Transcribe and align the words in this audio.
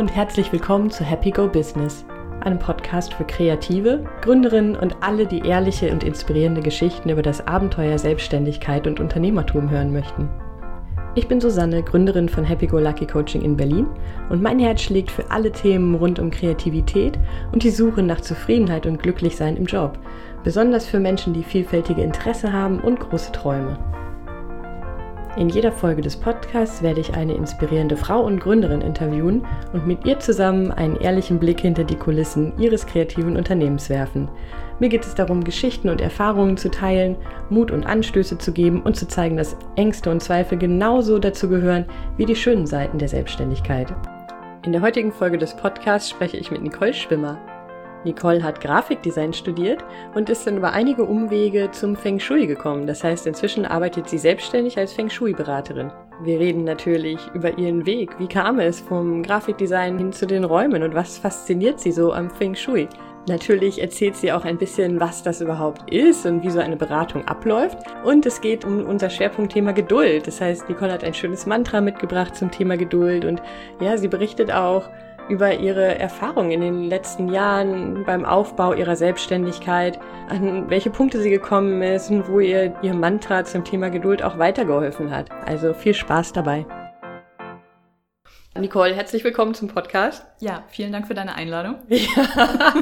und 0.00 0.16
herzlich 0.16 0.50
willkommen 0.50 0.90
zu 0.90 1.04
Happy 1.04 1.30
Go 1.30 1.46
Business, 1.46 2.06
einem 2.40 2.58
Podcast 2.58 3.12
für 3.12 3.24
Kreative, 3.24 4.02
Gründerinnen 4.22 4.74
und 4.74 4.96
alle, 5.02 5.26
die 5.26 5.40
ehrliche 5.40 5.92
und 5.92 6.02
inspirierende 6.04 6.62
Geschichten 6.62 7.10
über 7.10 7.20
das 7.20 7.46
Abenteuer 7.46 7.98
Selbstständigkeit 7.98 8.86
und 8.86 8.98
Unternehmertum 8.98 9.68
hören 9.68 9.92
möchten. 9.92 10.26
Ich 11.16 11.28
bin 11.28 11.38
Susanne, 11.38 11.82
Gründerin 11.82 12.30
von 12.30 12.44
Happy 12.44 12.66
Go 12.66 12.78
Lucky 12.78 13.06
Coaching 13.06 13.42
in 13.42 13.58
Berlin 13.58 13.88
und 14.30 14.40
mein 14.40 14.58
Herz 14.58 14.80
schlägt 14.80 15.10
für 15.10 15.30
alle 15.30 15.52
Themen 15.52 15.94
rund 15.94 16.18
um 16.18 16.30
Kreativität 16.30 17.18
und 17.52 17.62
die 17.62 17.70
Suche 17.70 18.02
nach 18.02 18.22
Zufriedenheit 18.22 18.86
und 18.86 19.02
Glücklichsein 19.02 19.58
im 19.58 19.66
Job, 19.66 19.98
besonders 20.42 20.86
für 20.86 20.98
Menschen, 20.98 21.34
die 21.34 21.44
vielfältige 21.44 22.00
Interesse 22.00 22.54
haben 22.54 22.80
und 22.80 23.00
große 23.00 23.32
Träume. 23.32 23.78
In 25.40 25.48
jeder 25.48 25.72
Folge 25.72 26.02
des 26.02 26.18
Podcasts 26.18 26.82
werde 26.82 27.00
ich 27.00 27.14
eine 27.14 27.32
inspirierende 27.32 27.96
Frau 27.96 28.20
und 28.20 28.40
Gründerin 28.40 28.82
interviewen 28.82 29.46
und 29.72 29.86
mit 29.86 30.04
ihr 30.04 30.18
zusammen 30.18 30.70
einen 30.70 30.96
ehrlichen 30.96 31.38
Blick 31.38 31.60
hinter 31.62 31.82
die 31.82 31.96
Kulissen 31.96 32.52
ihres 32.58 32.84
kreativen 32.84 33.38
Unternehmens 33.38 33.88
werfen. 33.88 34.28
Mir 34.80 34.90
geht 34.90 35.06
es 35.06 35.14
darum, 35.14 35.42
Geschichten 35.42 35.88
und 35.88 36.02
Erfahrungen 36.02 36.58
zu 36.58 36.70
teilen, 36.70 37.16
Mut 37.48 37.70
und 37.70 37.86
Anstöße 37.86 38.36
zu 38.36 38.52
geben 38.52 38.82
und 38.82 38.96
zu 38.96 39.08
zeigen, 39.08 39.38
dass 39.38 39.56
Ängste 39.76 40.10
und 40.10 40.22
Zweifel 40.22 40.58
genauso 40.58 41.18
dazu 41.18 41.48
gehören 41.48 41.86
wie 42.18 42.26
die 42.26 42.36
schönen 42.36 42.66
Seiten 42.66 42.98
der 42.98 43.08
Selbstständigkeit. 43.08 43.94
In 44.66 44.72
der 44.72 44.82
heutigen 44.82 45.10
Folge 45.10 45.38
des 45.38 45.56
Podcasts 45.56 46.10
spreche 46.10 46.36
ich 46.36 46.50
mit 46.50 46.60
Nicole 46.60 46.92
Schwimmer. 46.92 47.38
Nicole 48.04 48.42
hat 48.42 48.60
Grafikdesign 48.60 49.32
studiert 49.32 49.84
und 50.14 50.30
ist 50.30 50.46
dann 50.46 50.56
über 50.56 50.72
einige 50.72 51.04
Umwege 51.04 51.70
zum 51.70 51.96
Feng 51.96 52.18
Shui 52.18 52.46
gekommen. 52.46 52.86
Das 52.86 53.04
heißt, 53.04 53.26
inzwischen 53.26 53.66
arbeitet 53.66 54.08
sie 54.08 54.18
selbstständig 54.18 54.78
als 54.78 54.92
Feng 54.92 55.10
Shui-Beraterin. 55.10 55.92
Wir 56.22 56.38
reden 56.38 56.64
natürlich 56.64 57.18
über 57.34 57.56
ihren 57.58 57.86
Weg. 57.86 58.18
Wie 58.18 58.28
kam 58.28 58.58
es 58.58 58.80
vom 58.80 59.22
Grafikdesign 59.22 59.98
hin 59.98 60.12
zu 60.12 60.26
den 60.26 60.44
Räumen 60.44 60.82
und 60.82 60.94
was 60.94 61.18
fasziniert 61.18 61.80
sie 61.80 61.92
so 61.92 62.12
am 62.12 62.30
Feng 62.30 62.54
Shui? 62.54 62.88
Natürlich 63.28 63.80
erzählt 63.80 64.16
sie 64.16 64.32
auch 64.32 64.44
ein 64.44 64.56
bisschen, 64.56 64.98
was 64.98 65.22
das 65.22 65.42
überhaupt 65.42 65.90
ist 65.92 66.24
und 66.24 66.42
wie 66.42 66.50
so 66.50 66.58
eine 66.58 66.76
Beratung 66.76 67.28
abläuft. 67.28 67.78
Und 68.02 68.24
es 68.24 68.40
geht 68.40 68.64
um 68.64 68.86
unser 68.86 69.10
Schwerpunktthema 69.10 69.72
Geduld. 69.72 70.26
Das 70.26 70.40
heißt, 70.40 70.68
Nicole 70.68 70.92
hat 70.92 71.04
ein 71.04 71.12
schönes 71.14 71.44
Mantra 71.44 71.80
mitgebracht 71.80 72.34
zum 72.34 72.50
Thema 72.50 72.76
Geduld 72.76 73.26
und 73.26 73.42
ja, 73.80 73.98
sie 73.98 74.08
berichtet 74.08 74.50
auch, 74.50 74.88
über 75.30 75.54
ihre 75.54 75.98
Erfahrungen 75.98 76.50
in 76.50 76.60
den 76.60 76.84
letzten 76.84 77.28
Jahren 77.32 78.04
beim 78.04 78.24
Aufbau 78.24 78.74
ihrer 78.74 78.96
Selbstständigkeit, 78.96 79.98
an 80.28 80.68
welche 80.68 80.90
Punkte 80.90 81.20
sie 81.20 81.30
gekommen 81.30 81.80
ist 81.82 82.10
und 82.10 82.28
wo 82.28 82.40
ihr 82.40 82.74
ihr 82.82 82.94
Mantra 82.94 83.44
zum 83.44 83.64
Thema 83.64 83.90
Geduld 83.90 84.22
auch 84.22 84.38
weitergeholfen 84.38 85.10
hat. 85.10 85.30
Also 85.46 85.72
viel 85.72 85.94
Spaß 85.94 86.32
dabei. 86.32 86.66
Nicole, 88.58 88.94
herzlich 88.94 89.22
willkommen 89.22 89.54
zum 89.54 89.68
Podcast. 89.68 90.26
Ja, 90.40 90.64
vielen 90.68 90.90
Dank 90.90 91.06
für 91.06 91.14
deine 91.14 91.34
Einladung. 91.36 91.76
Ja. 91.88 92.74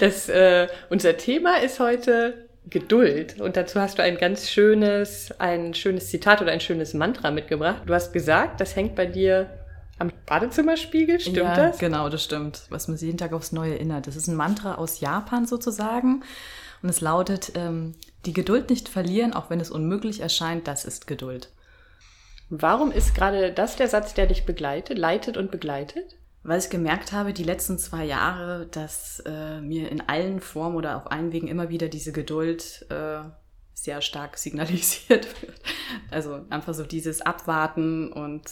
Das, 0.00 0.28
äh, 0.28 0.66
unser 0.90 1.16
Thema 1.16 1.58
ist 1.58 1.78
heute 1.78 2.48
Geduld. 2.68 3.40
Und 3.40 3.56
dazu 3.56 3.80
hast 3.80 3.98
du 3.98 4.02
ein 4.02 4.16
ganz 4.16 4.50
schönes, 4.50 5.32
ein 5.38 5.74
schönes 5.74 6.08
Zitat 6.10 6.42
oder 6.42 6.50
ein 6.50 6.60
schönes 6.60 6.94
Mantra 6.94 7.30
mitgebracht. 7.30 7.82
Du 7.86 7.94
hast 7.94 8.12
gesagt, 8.12 8.60
das 8.60 8.74
hängt 8.74 8.96
bei 8.96 9.06
dir 9.06 9.63
am 9.98 10.12
Badezimmerspiegel, 10.26 11.20
stimmt 11.20 11.36
ja, 11.36 11.54
das? 11.54 11.78
Genau, 11.78 12.08
das 12.08 12.24
stimmt. 12.24 12.66
Was 12.70 12.88
man 12.88 12.96
sich 12.96 13.06
jeden 13.06 13.18
Tag 13.18 13.32
aufs 13.32 13.52
Neue 13.52 13.74
erinnert. 13.74 14.06
Das 14.06 14.16
ist 14.16 14.26
ein 14.26 14.36
Mantra 14.36 14.74
aus 14.74 15.00
Japan 15.00 15.46
sozusagen. 15.46 16.24
Und 16.82 16.88
es 16.88 17.00
lautet, 17.00 17.52
ähm, 17.54 17.94
die 18.26 18.32
Geduld 18.32 18.70
nicht 18.70 18.88
verlieren, 18.88 19.32
auch 19.32 19.50
wenn 19.50 19.60
es 19.60 19.70
unmöglich 19.70 20.20
erscheint, 20.20 20.66
das 20.66 20.84
ist 20.84 21.06
Geduld. 21.06 21.50
Warum 22.50 22.92
ist 22.92 23.14
gerade 23.14 23.52
das 23.52 23.76
der 23.76 23.88
Satz, 23.88 24.14
der 24.14 24.26
dich 24.26 24.44
begleitet, 24.44 24.98
leitet 24.98 25.36
und 25.36 25.50
begleitet? 25.50 26.16
Weil 26.42 26.58
ich 26.58 26.68
gemerkt 26.68 27.12
habe, 27.12 27.32
die 27.32 27.42
letzten 27.42 27.78
zwei 27.78 28.04
Jahre, 28.04 28.66
dass 28.66 29.22
äh, 29.24 29.62
mir 29.62 29.90
in 29.90 30.02
allen 30.02 30.40
Formen 30.40 30.76
oder 30.76 30.96
auf 30.98 31.10
allen 31.10 31.32
Wegen 31.32 31.48
immer 31.48 31.70
wieder 31.70 31.88
diese 31.88 32.12
Geduld 32.12 32.84
äh, 32.90 33.20
sehr 33.72 34.02
stark 34.02 34.36
signalisiert 34.36 35.26
wird. 35.42 35.56
Also 36.10 36.44
einfach 36.50 36.74
so 36.74 36.84
dieses 36.84 37.22
Abwarten 37.22 38.12
und 38.12 38.42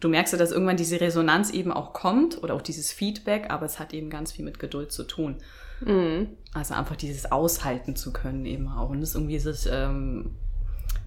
du 0.00 0.08
merkst 0.08 0.32
ja, 0.32 0.38
dass 0.38 0.52
irgendwann 0.52 0.76
diese 0.76 1.00
Resonanz 1.00 1.50
eben 1.50 1.72
auch 1.72 1.92
kommt 1.92 2.42
oder 2.42 2.54
auch 2.54 2.62
dieses 2.62 2.92
Feedback, 2.92 3.50
aber 3.50 3.66
es 3.66 3.78
hat 3.78 3.94
eben 3.94 4.10
ganz 4.10 4.32
viel 4.32 4.44
mit 4.44 4.58
Geduld 4.58 4.92
zu 4.92 5.04
tun. 5.04 5.36
Mhm. 5.80 6.28
Also 6.54 6.74
einfach 6.74 6.96
dieses 6.96 7.30
Aushalten 7.30 7.96
zu 7.96 8.12
können 8.12 8.46
eben 8.46 8.68
auch 8.68 8.90
und 8.90 9.00
das 9.00 9.14
irgendwie 9.14 9.34
dieses 9.34 9.68
ähm, 9.70 10.36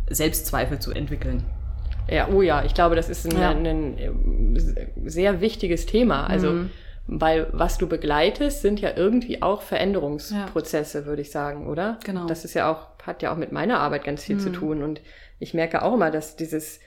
Selbstzweifel 0.09 0.79
zu 0.79 0.91
entwickeln. 0.91 1.44
Ja, 2.07 2.27
oh 2.29 2.41
ja, 2.41 2.63
ich 2.63 2.73
glaube, 2.73 2.95
das 2.95 3.09
ist 3.09 3.25
ein, 3.25 3.39
ja. 3.39 3.51
ein, 3.51 3.66
ein 3.66 4.94
sehr 5.06 5.41
wichtiges 5.41 5.85
Thema. 5.85 6.25
Also, 6.25 6.51
mhm. 6.51 6.71
weil 7.06 7.47
was 7.51 7.77
du 7.77 7.88
begleitest, 7.88 8.61
sind 8.61 8.79
ja 8.79 8.91
irgendwie 8.95 9.44
auch 9.44 9.61
Veränderungsprozesse, 9.61 11.00
ja. 11.00 11.06
würde 11.06 11.21
ich 11.21 11.29
sagen, 11.29 11.67
oder? 11.67 12.00
Genau. 12.03 12.25
Das 12.25 12.45
ist 12.45 12.56
ja 12.56 12.71
auch, 12.71 12.88
hat 13.06 13.21
ja 13.21 13.31
auch 13.31 13.38
mit 13.38 13.51
meiner 13.51 13.79
Arbeit 13.79 14.06
ganz 14.06 14.23
viel 14.23 14.38
mhm. 14.38 14.39
zu 14.39 14.51
tun. 14.51 14.81
Und 14.81 15.01
ich 15.38 15.53
merke 15.53 15.83
auch 15.83 15.94
immer, 15.94 16.09
dass 16.09 16.35
dieses 16.35 16.79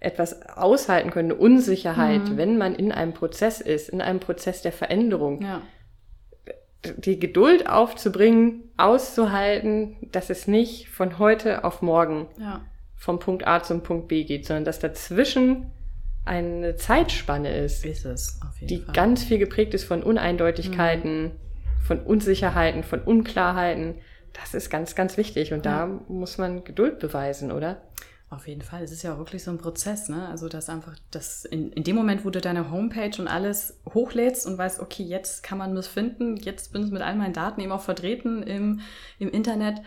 etwas 0.00 0.42
aushalten 0.48 1.10
können, 1.10 1.32
eine 1.32 1.40
Unsicherheit, 1.40 2.30
mhm. 2.30 2.36
wenn 2.38 2.58
man 2.58 2.74
in 2.74 2.90
einem 2.90 3.12
Prozess 3.12 3.60
ist, 3.60 3.90
in 3.90 4.00
einem 4.00 4.18
Prozess 4.18 4.62
der 4.62 4.72
Veränderung. 4.72 5.42
Ja. 5.42 5.62
Die 6.96 7.20
Geduld 7.20 7.68
aufzubringen, 7.68 8.70
auszuhalten, 8.78 9.96
dass 10.10 10.30
es 10.30 10.48
nicht 10.48 10.88
von 10.88 11.18
heute 11.18 11.64
auf 11.64 11.82
morgen 11.82 12.28
ja. 12.38 12.64
vom 12.96 13.18
Punkt 13.18 13.46
A 13.46 13.62
zum 13.62 13.82
Punkt 13.82 14.08
B 14.08 14.24
geht, 14.24 14.46
sondern 14.46 14.64
dass 14.64 14.78
dazwischen 14.78 15.70
eine 16.24 16.76
Zeitspanne 16.76 17.54
ist, 17.54 17.84
ist 17.84 18.06
es, 18.06 18.40
auf 18.42 18.58
jeden 18.60 18.68
die 18.68 18.78
Fall. 18.84 18.94
ganz 18.94 19.24
viel 19.24 19.38
geprägt 19.38 19.74
ist 19.74 19.84
von 19.84 20.02
Uneindeutigkeiten, 20.02 21.22
mhm. 21.24 21.30
von 21.86 22.00
Unsicherheiten, 22.00 22.82
von 22.82 23.02
Unklarheiten. 23.02 23.96
Das 24.32 24.54
ist 24.54 24.70
ganz, 24.70 24.94
ganz 24.94 25.18
wichtig 25.18 25.52
und 25.52 25.66
ja. 25.66 25.86
da 25.86 26.00
muss 26.08 26.38
man 26.38 26.64
Geduld 26.64 26.98
beweisen, 26.98 27.52
oder? 27.52 27.82
Auf 28.30 28.46
jeden 28.46 28.62
Fall. 28.62 28.84
Es 28.84 28.92
ist 28.92 29.02
ja 29.02 29.14
auch 29.14 29.18
wirklich 29.18 29.42
so 29.42 29.50
ein 29.50 29.58
Prozess, 29.58 30.08
ne? 30.08 30.28
Also, 30.28 30.48
dass 30.48 30.68
einfach, 30.68 30.94
das 31.10 31.44
in, 31.44 31.72
in 31.72 31.82
dem 31.82 31.96
Moment, 31.96 32.24
wo 32.24 32.30
du 32.30 32.40
deine 32.40 32.70
Homepage 32.70 33.20
und 33.20 33.26
alles 33.26 33.74
hochlädst 33.92 34.46
und 34.46 34.56
weißt, 34.56 34.78
okay, 34.78 35.02
jetzt 35.02 35.42
kann 35.42 35.58
man 35.58 35.74
das 35.74 35.88
finden, 35.88 36.36
jetzt 36.36 36.72
bin 36.72 36.84
ich 36.84 36.92
mit 36.92 37.02
all 37.02 37.16
meinen 37.16 37.32
Daten 37.32 37.60
eben 37.60 37.72
auch 37.72 37.82
vertreten 37.82 38.44
im, 38.44 38.80
im 39.18 39.30
Internet. 39.30 39.80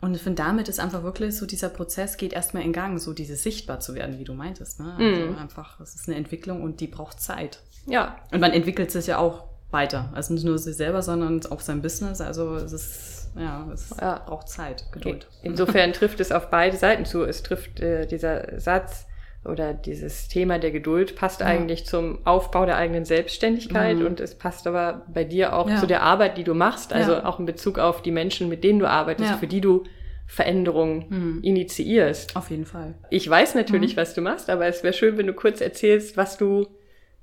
Und 0.00 0.14
ich 0.14 0.22
finde, 0.22 0.42
damit 0.42 0.68
ist 0.68 0.80
einfach 0.80 1.04
wirklich 1.04 1.36
so 1.36 1.46
dieser 1.46 1.68
Prozess 1.68 2.16
geht 2.16 2.32
erstmal 2.32 2.64
in 2.64 2.72
Gang, 2.72 2.98
so 2.98 3.12
dieses 3.12 3.44
sichtbar 3.44 3.78
zu 3.78 3.94
werden, 3.94 4.18
wie 4.18 4.24
du 4.24 4.34
meintest, 4.34 4.80
ne? 4.80 4.94
Also 4.98 5.32
mm. 5.32 5.38
einfach, 5.38 5.80
es 5.80 5.94
ist 5.94 6.08
eine 6.08 6.16
Entwicklung 6.16 6.62
und 6.62 6.80
die 6.80 6.88
braucht 6.88 7.20
Zeit. 7.20 7.60
Ja. 7.86 8.16
Und 8.32 8.40
man 8.40 8.52
entwickelt 8.52 8.90
sich 8.90 9.06
ja 9.06 9.18
auch 9.18 9.44
weiter. 9.70 10.10
Also 10.12 10.34
nicht 10.34 10.44
nur 10.44 10.58
sich 10.58 10.76
selber, 10.76 11.02
sondern 11.02 11.44
auch 11.46 11.60
sein 11.60 11.82
Business. 11.82 12.20
Also, 12.20 12.56
es 12.56 12.72
ist 12.72 13.15
ja, 13.38 13.68
es 13.72 13.94
ja. 14.00 14.22
braucht 14.26 14.48
Zeit, 14.48 14.84
Geduld. 14.92 15.28
Insofern 15.42 15.92
trifft 15.92 16.20
es 16.20 16.32
auf 16.32 16.50
beide 16.50 16.76
Seiten 16.76 17.04
zu. 17.04 17.24
Es 17.24 17.42
trifft 17.42 17.80
äh, 17.80 18.06
dieser 18.06 18.58
Satz 18.58 19.06
oder 19.44 19.74
dieses 19.74 20.28
Thema 20.28 20.58
der 20.58 20.70
Geduld 20.70 21.14
passt 21.16 21.40
ja. 21.40 21.46
eigentlich 21.46 21.86
zum 21.86 22.18
Aufbau 22.26 22.66
der 22.66 22.76
eigenen 22.76 23.04
Selbstständigkeit 23.04 23.98
mhm. 23.98 24.06
und 24.06 24.20
es 24.20 24.34
passt 24.34 24.66
aber 24.66 25.06
bei 25.12 25.24
dir 25.24 25.54
auch 25.54 25.68
ja. 25.68 25.76
zu 25.76 25.86
der 25.86 26.02
Arbeit, 26.02 26.36
die 26.36 26.44
du 26.44 26.54
machst, 26.54 26.92
also 26.92 27.22
auch 27.22 27.38
in 27.38 27.46
Bezug 27.46 27.78
auf 27.78 28.02
die 28.02 28.10
Menschen, 28.10 28.48
mit 28.48 28.64
denen 28.64 28.78
du 28.78 28.88
arbeitest, 28.88 29.34
für 29.34 29.46
die 29.46 29.60
du 29.60 29.84
Veränderungen 30.26 31.04
mhm. 31.08 31.40
initiierst. 31.42 32.34
Auf 32.34 32.50
jeden 32.50 32.66
Fall. 32.66 32.94
Ich 33.10 33.28
weiß 33.30 33.54
natürlich, 33.54 33.94
mhm. 33.94 34.00
was 34.00 34.14
du 34.14 34.20
machst, 34.20 34.50
aber 34.50 34.66
es 34.66 34.82
wäre 34.82 34.92
schön, 34.92 35.16
wenn 35.16 35.28
du 35.28 35.34
kurz 35.34 35.60
erzählst, 35.60 36.16
was 36.16 36.36
du, 36.36 36.66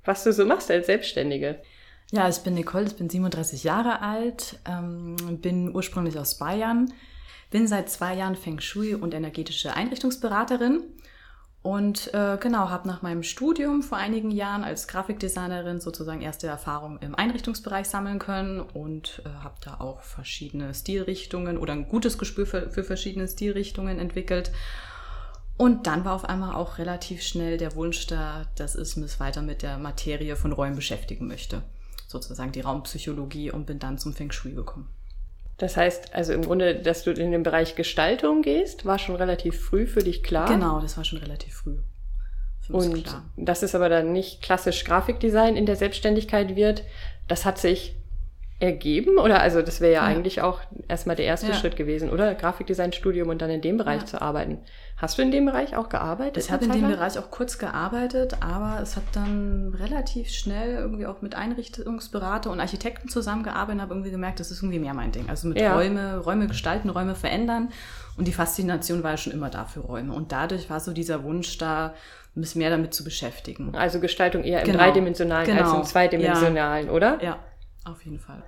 was 0.04 0.24
du 0.24 0.32
so 0.32 0.46
machst 0.46 0.70
als 0.70 0.86
Selbstständige. 0.86 1.60
Ja, 2.12 2.28
ich 2.28 2.38
bin 2.38 2.54
Nicole, 2.54 2.86
ich 2.86 2.96
bin 2.96 3.08
37 3.08 3.64
Jahre 3.64 4.00
alt, 4.00 4.58
ähm, 4.66 5.16
bin 5.40 5.74
ursprünglich 5.74 6.18
aus 6.18 6.38
Bayern, 6.38 6.92
bin 7.50 7.66
seit 7.66 7.90
zwei 7.90 8.14
Jahren 8.14 8.36
Feng 8.36 8.60
Shui 8.60 8.94
und 8.94 9.14
energetische 9.14 9.74
Einrichtungsberaterin 9.74 10.82
und 11.62 12.12
äh, 12.12 12.36
genau, 12.38 12.68
habe 12.68 12.86
nach 12.86 13.00
meinem 13.00 13.22
Studium 13.22 13.82
vor 13.82 13.96
einigen 13.96 14.30
Jahren 14.30 14.64
als 14.64 14.86
Grafikdesignerin 14.86 15.80
sozusagen 15.80 16.20
erste 16.20 16.46
Erfahrungen 16.46 16.98
im 17.00 17.14
Einrichtungsbereich 17.14 17.88
sammeln 17.88 18.18
können 18.18 18.60
und 18.60 19.22
äh, 19.24 19.30
habe 19.42 19.56
da 19.64 19.80
auch 19.80 20.02
verschiedene 20.02 20.74
Stilrichtungen 20.74 21.56
oder 21.56 21.72
ein 21.72 21.88
gutes 21.88 22.18
Gespür 22.18 22.44
für, 22.44 22.68
für 22.68 22.84
verschiedene 22.84 23.26
Stilrichtungen 23.26 23.98
entwickelt. 23.98 24.52
Und 25.56 25.86
dann 25.86 26.04
war 26.04 26.12
auf 26.12 26.26
einmal 26.26 26.54
auch 26.54 26.76
relativ 26.76 27.22
schnell 27.22 27.56
der 27.56 27.74
Wunsch 27.74 28.06
da, 28.08 28.44
dass 28.56 28.76
ich 28.76 28.96
mich 28.98 29.18
weiter 29.18 29.40
mit 29.40 29.62
der 29.62 29.78
Materie 29.78 30.36
von 30.36 30.52
Räumen 30.52 30.76
beschäftigen 30.76 31.26
möchte 31.26 31.62
sozusagen 32.22 32.52
die 32.52 32.60
Raumpsychologie 32.60 33.50
und 33.50 33.66
bin 33.66 33.78
dann 33.78 33.98
zum 33.98 34.14
Feng 34.14 34.30
Shui 34.30 34.52
gekommen. 34.52 34.88
Das 35.58 35.76
heißt 35.76 36.14
also 36.14 36.32
im 36.32 36.42
Grunde, 36.42 36.76
dass 36.76 37.04
du 37.04 37.12
in 37.12 37.30
den 37.30 37.42
Bereich 37.42 37.76
Gestaltung 37.76 38.42
gehst, 38.42 38.86
war 38.86 38.98
schon 38.98 39.16
relativ 39.16 39.60
früh 39.60 39.86
für 39.86 40.02
dich 40.02 40.22
klar? 40.22 40.48
Genau, 40.48 40.80
das 40.80 40.96
war 40.96 41.04
schon 41.04 41.18
relativ 41.18 41.54
früh. 41.54 41.76
Und 42.68 43.04
klar. 43.04 43.24
das 43.36 43.62
ist 43.62 43.74
aber 43.74 43.88
dann 43.88 44.12
nicht 44.12 44.40
klassisch 44.42 44.84
Grafikdesign 44.84 45.56
in 45.56 45.66
der 45.66 45.76
Selbstständigkeit 45.76 46.56
wird. 46.56 46.82
Das 47.28 47.44
hat 47.44 47.58
sich 47.58 47.94
ergeben? 48.60 49.18
Oder 49.18 49.40
also 49.40 49.62
das 49.62 49.80
wäre 49.80 49.92
ja, 49.92 50.00
ja, 50.02 50.06
eigentlich 50.06 50.40
auch 50.40 50.60
erstmal 50.88 51.16
der 51.16 51.26
erste 51.26 51.48
Ja. 51.48 51.54
Schritt 51.54 51.76
gewesen, 51.76 52.10
oder? 52.10 52.34
Grafikdesign-Studium 52.34 53.28
und 53.28 53.42
dann 53.42 53.50
in 53.50 53.60
dem 53.60 53.76
Bereich 53.76 54.02
Ja. 54.02 54.06
zu 54.06 54.22
arbeiten. 54.22 54.58
Hast 54.96 55.18
du 55.18 55.22
in 55.22 55.32
dem 55.32 55.44
Bereich 55.44 55.76
auch 55.76 55.88
gearbeitet? 55.88 56.42
Ich 56.44 56.52
habe 56.52 56.64
in 56.64 56.70
dem? 56.72 56.88
Bereich 56.88 57.18
auch 57.18 57.30
kurz 57.30 57.58
gearbeitet, 57.58 58.36
aber 58.40 58.80
es 58.80 58.94
hat 58.96 59.02
dann 59.12 59.74
relativ 59.78 60.30
schnell 60.30 60.76
irgendwie 60.76 61.04
auch 61.06 61.20
mit 61.20 61.34
Einrichtungsberater 61.34 62.50
und 62.50 62.60
Architekten 62.60 63.08
zusammengearbeitet 63.08 63.74
und 63.76 63.82
habe 63.82 63.94
irgendwie 63.94 64.12
gemerkt, 64.12 64.38
das 64.40 64.50
ist 64.52 64.62
irgendwie 64.62 64.78
mehr 64.78 64.94
mein 64.94 65.10
Ding. 65.10 65.28
Also 65.28 65.48
mit. 65.48 65.60
Räume, 65.60 66.18
Räume 66.18 66.46
gestalten, 66.46 66.90
Räume 66.90 67.14
verändern. 67.16 67.70
Und 68.16 68.28
die 68.28 68.32
Faszination 68.32 69.02
war 69.02 69.12
ja 69.12 69.16
schon 69.16 69.32
immer 69.32 69.50
da 69.50 69.64
für 69.64 69.80
Räume. 69.80 70.12
Und 70.14 70.30
dadurch 70.30 70.70
war 70.70 70.78
so 70.78 70.92
dieser 70.92 71.24
Wunsch 71.24 71.58
da, 71.58 71.94
ein 72.36 72.40
bisschen 72.40 72.60
mehr 72.60 72.70
damit 72.70 72.92
zu 72.94 73.04
beschäftigen. 73.04 73.74
Also 73.76 74.00
Gestaltung 74.00 74.42
eher 74.42 74.60
im 74.60 74.66
Genau. 74.66 74.78
dreidimensionalen 74.78 75.48
als 75.56 75.68
Genau. 75.68 75.76
im 75.80 75.84
zweidimensionalen, 75.84 76.90
oder? 76.90 77.18
Ja, 77.22 77.38
auf 77.84 78.04
jeden 78.04 78.18
Fall. 78.18 78.42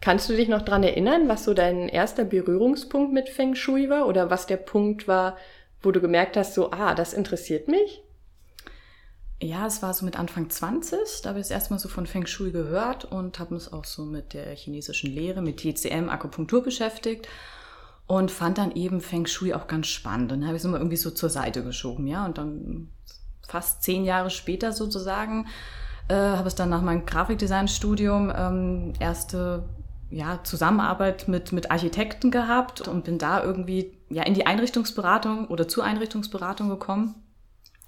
Kannst 0.00 0.28
du 0.28 0.36
dich 0.36 0.48
noch 0.48 0.62
dran 0.62 0.84
erinnern, 0.84 1.28
was 1.28 1.44
so 1.44 1.54
dein 1.54 1.88
erster 1.88 2.24
Berührungspunkt 2.24 3.12
mit 3.12 3.28
Feng 3.28 3.54
Shui 3.54 3.90
war? 3.90 4.06
Oder 4.06 4.30
was 4.30 4.46
der 4.46 4.56
Punkt 4.56 5.08
war, 5.08 5.36
wo 5.82 5.90
du 5.90 6.00
gemerkt 6.00 6.36
hast, 6.36 6.54
so, 6.54 6.70
ah, 6.70 6.94
das 6.94 7.12
interessiert 7.12 7.68
mich? 7.68 8.02
Ja, 9.40 9.66
es 9.66 9.82
war 9.82 9.94
so 9.94 10.04
mit 10.04 10.18
Anfang 10.18 10.50
20, 10.50 11.22
da 11.22 11.28
habe 11.28 11.38
ich 11.38 11.44
das 11.44 11.52
erste 11.52 11.72
Mal 11.72 11.78
so 11.78 11.88
von 11.88 12.06
Feng 12.06 12.26
Shui 12.26 12.50
gehört 12.50 13.04
und 13.04 13.38
habe 13.38 13.54
uns 13.54 13.72
auch 13.72 13.84
so 13.84 14.04
mit 14.04 14.34
der 14.34 14.54
chinesischen 14.56 15.12
Lehre, 15.12 15.42
mit 15.42 15.58
TCM, 15.58 16.08
Akupunktur 16.08 16.64
beschäftigt 16.64 17.28
und 18.08 18.32
fand 18.32 18.58
dann 18.58 18.72
eben 18.72 19.00
Feng 19.00 19.26
Shui 19.26 19.54
auch 19.54 19.68
ganz 19.68 19.86
spannend. 19.86 20.32
Und 20.32 20.40
dann 20.40 20.48
habe 20.48 20.56
ich 20.56 20.62
es 20.62 20.64
immer 20.64 20.78
irgendwie 20.78 20.96
so 20.96 21.12
zur 21.12 21.30
Seite 21.30 21.62
geschoben, 21.62 22.08
ja. 22.08 22.24
Und 22.24 22.36
dann 22.38 22.88
fast 23.46 23.84
zehn 23.84 24.04
Jahre 24.04 24.30
später 24.30 24.72
sozusagen 24.72 25.46
äh, 26.08 26.14
habe 26.14 26.48
ich 26.48 26.54
dann 26.54 26.70
nach 26.70 26.82
meinem 26.82 27.06
Grafikdesign-Studium 27.06 28.32
ähm, 28.34 28.92
erste 28.98 29.64
ja, 30.10 30.40
Zusammenarbeit 30.42 31.28
mit, 31.28 31.52
mit 31.52 31.70
Architekten 31.70 32.30
gehabt 32.30 32.88
und 32.88 33.04
bin 33.04 33.18
da 33.18 33.42
irgendwie 33.42 33.98
ja, 34.08 34.22
in 34.22 34.34
die 34.34 34.46
Einrichtungsberatung 34.46 35.48
oder 35.48 35.68
zur 35.68 35.84
Einrichtungsberatung 35.84 36.68
gekommen 36.70 37.14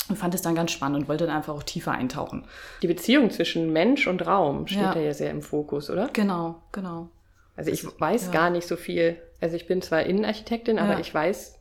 und 0.08 0.16
fand 0.16 0.34
es 0.34 0.42
dann 0.42 0.54
ganz 0.54 0.70
spannend 0.70 1.02
und 1.02 1.08
wollte 1.08 1.26
dann 1.26 1.36
einfach 1.36 1.54
auch 1.54 1.62
tiefer 1.62 1.92
eintauchen. 1.92 2.44
Die 2.82 2.88
Beziehung 2.88 3.30
zwischen 3.30 3.72
Mensch 3.72 4.06
und 4.06 4.26
Raum 4.26 4.66
steht 4.66 4.80
Ja. 4.82 4.96
ja 4.98 5.14
sehr 5.14 5.30
im 5.30 5.40
Fokus, 5.40 5.88
oder? 5.88 6.10
Genau, 6.12 6.60
genau. 6.72 7.08
Also 7.56 7.70
ich 7.70 7.84
weiß 8.00 8.26
ja. 8.26 8.32
gar 8.32 8.50
nicht 8.50 8.66
so 8.66 8.76
viel. 8.76 9.16
Also 9.40 9.56
ich 9.56 9.66
bin 9.66 9.80
zwar 9.80 10.02
Innenarchitektin, 10.02 10.78
aber 10.78 10.94
Ja. 10.94 10.98
ich 11.00 11.12
weiß 11.14 11.58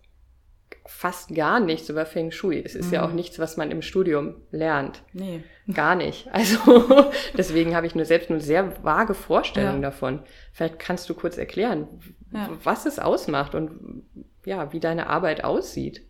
fast 0.85 1.35
gar 1.35 1.59
nichts 1.59 1.87
über 1.89 2.05
Feng 2.05 2.31
Shui. 2.31 2.61
Es 2.63 2.73
ist 2.75 2.91
ja 2.91 3.05
auch 3.05 3.11
nichts, 3.11 3.37
was 3.37 3.57
man 3.57 3.69
im 3.69 3.81
Studium 3.81 4.35
lernt. 4.51 5.03
Nee. 5.13 5.43
Gar 5.73 5.95
nicht. 5.95 6.27
Also 6.33 7.09
deswegen 7.37 7.75
habe 7.75 7.85
ich 7.87 7.95
nur 7.95 8.05
selbst 8.05 8.29
nur 8.29 8.39
sehr 8.39 8.83
vage 8.83 9.13
Vorstellungen 9.13 9.81
Ja. 9.83 9.89
davon. 9.89 10.21
Vielleicht 10.51 10.79
kannst 10.79 11.09
du 11.09 11.13
kurz 11.13 11.37
erklären, 11.37 11.87
Ja. 12.33 12.49
was 12.63 12.85
es 12.85 12.99
ausmacht 12.99 13.55
und 13.55 14.03
ja, 14.45 14.71
wie 14.73 14.79
deine 14.79 15.07
Arbeit 15.07 15.43
aussieht. 15.43 16.01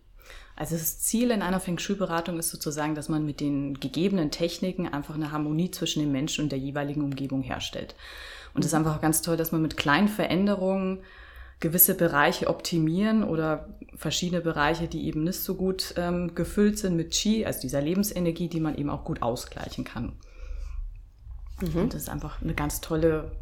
Also 0.56 0.76
das 0.76 0.98
Ziel 1.00 1.30
in 1.30 1.40
einer 1.42 1.58
Feng 1.60 1.78
Shui-Beratung 1.78 2.38
ist 2.38 2.50
sozusagen, 2.50 2.94
dass 2.94 3.08
man 3.08 3.24
mit 3.24 3.40
den 3.40 3.80
gegebenen 3.80 4.30
Techniken 4.30 4.86
einfach 4.88 5.14
eine 5.14 5.32
Harmonie 5.32 5.70
zwischen 5.70 6.00
dem 6.00 6.12
Menschen 6.12 6.44
und 6.44 6.52
der 6.52 6.58
jeweiligen 6.58 7.02
Umgebung 7.02 7.42
herstellt. 7.42 7.94
Und 8.52 8.60
es 8.64 8.66
ist 8.72 8.74
einfach 8.74 8.96
auch 8.96 9.00
ganz 9.00 9.22
toll, 9.22 9.36
dass 9.38 9.52
man 9.52 9.62
mit 9.62 9.76
kleinen 9.78 10.08
Veränderungen 10.08 11.02
gewisse 11.60 11.94
Bereiche 11.94 12.48
optimieren 12.48 13.22
oder 13.22 13.68
verschiedene 13.94 14.40
Bereiche, 14.40 14.88
die 14.88 15.06
eben 15.06 15.24
nicht 15.24 15.40
so 15.40 15.54
gut 15.54 15.94
ähm, 15.98 16.34
gefüllt 16.34 16.78
sind 16.78 16.96
mit 16.96 17.12
Qi, 17.12 17.44
also 17.44 17.60
dieser 17.60 17.82
Lebensenergie, 17.82 18.48
die 18.48 18.60
man 18.60 18.76
eben 18.76 18.88
auch 18.90 19.04
gut 19.04 19.20
ausgleichen 19.22 19.84
kann. 19.84 20.12
Und 21.82 21.92
das 21.94 22.02
ist 22.02 22.08
einfach 22.08 22.40
eine 22.40 22.54
ganz 22.54 22.80
tolle 22.80 23.32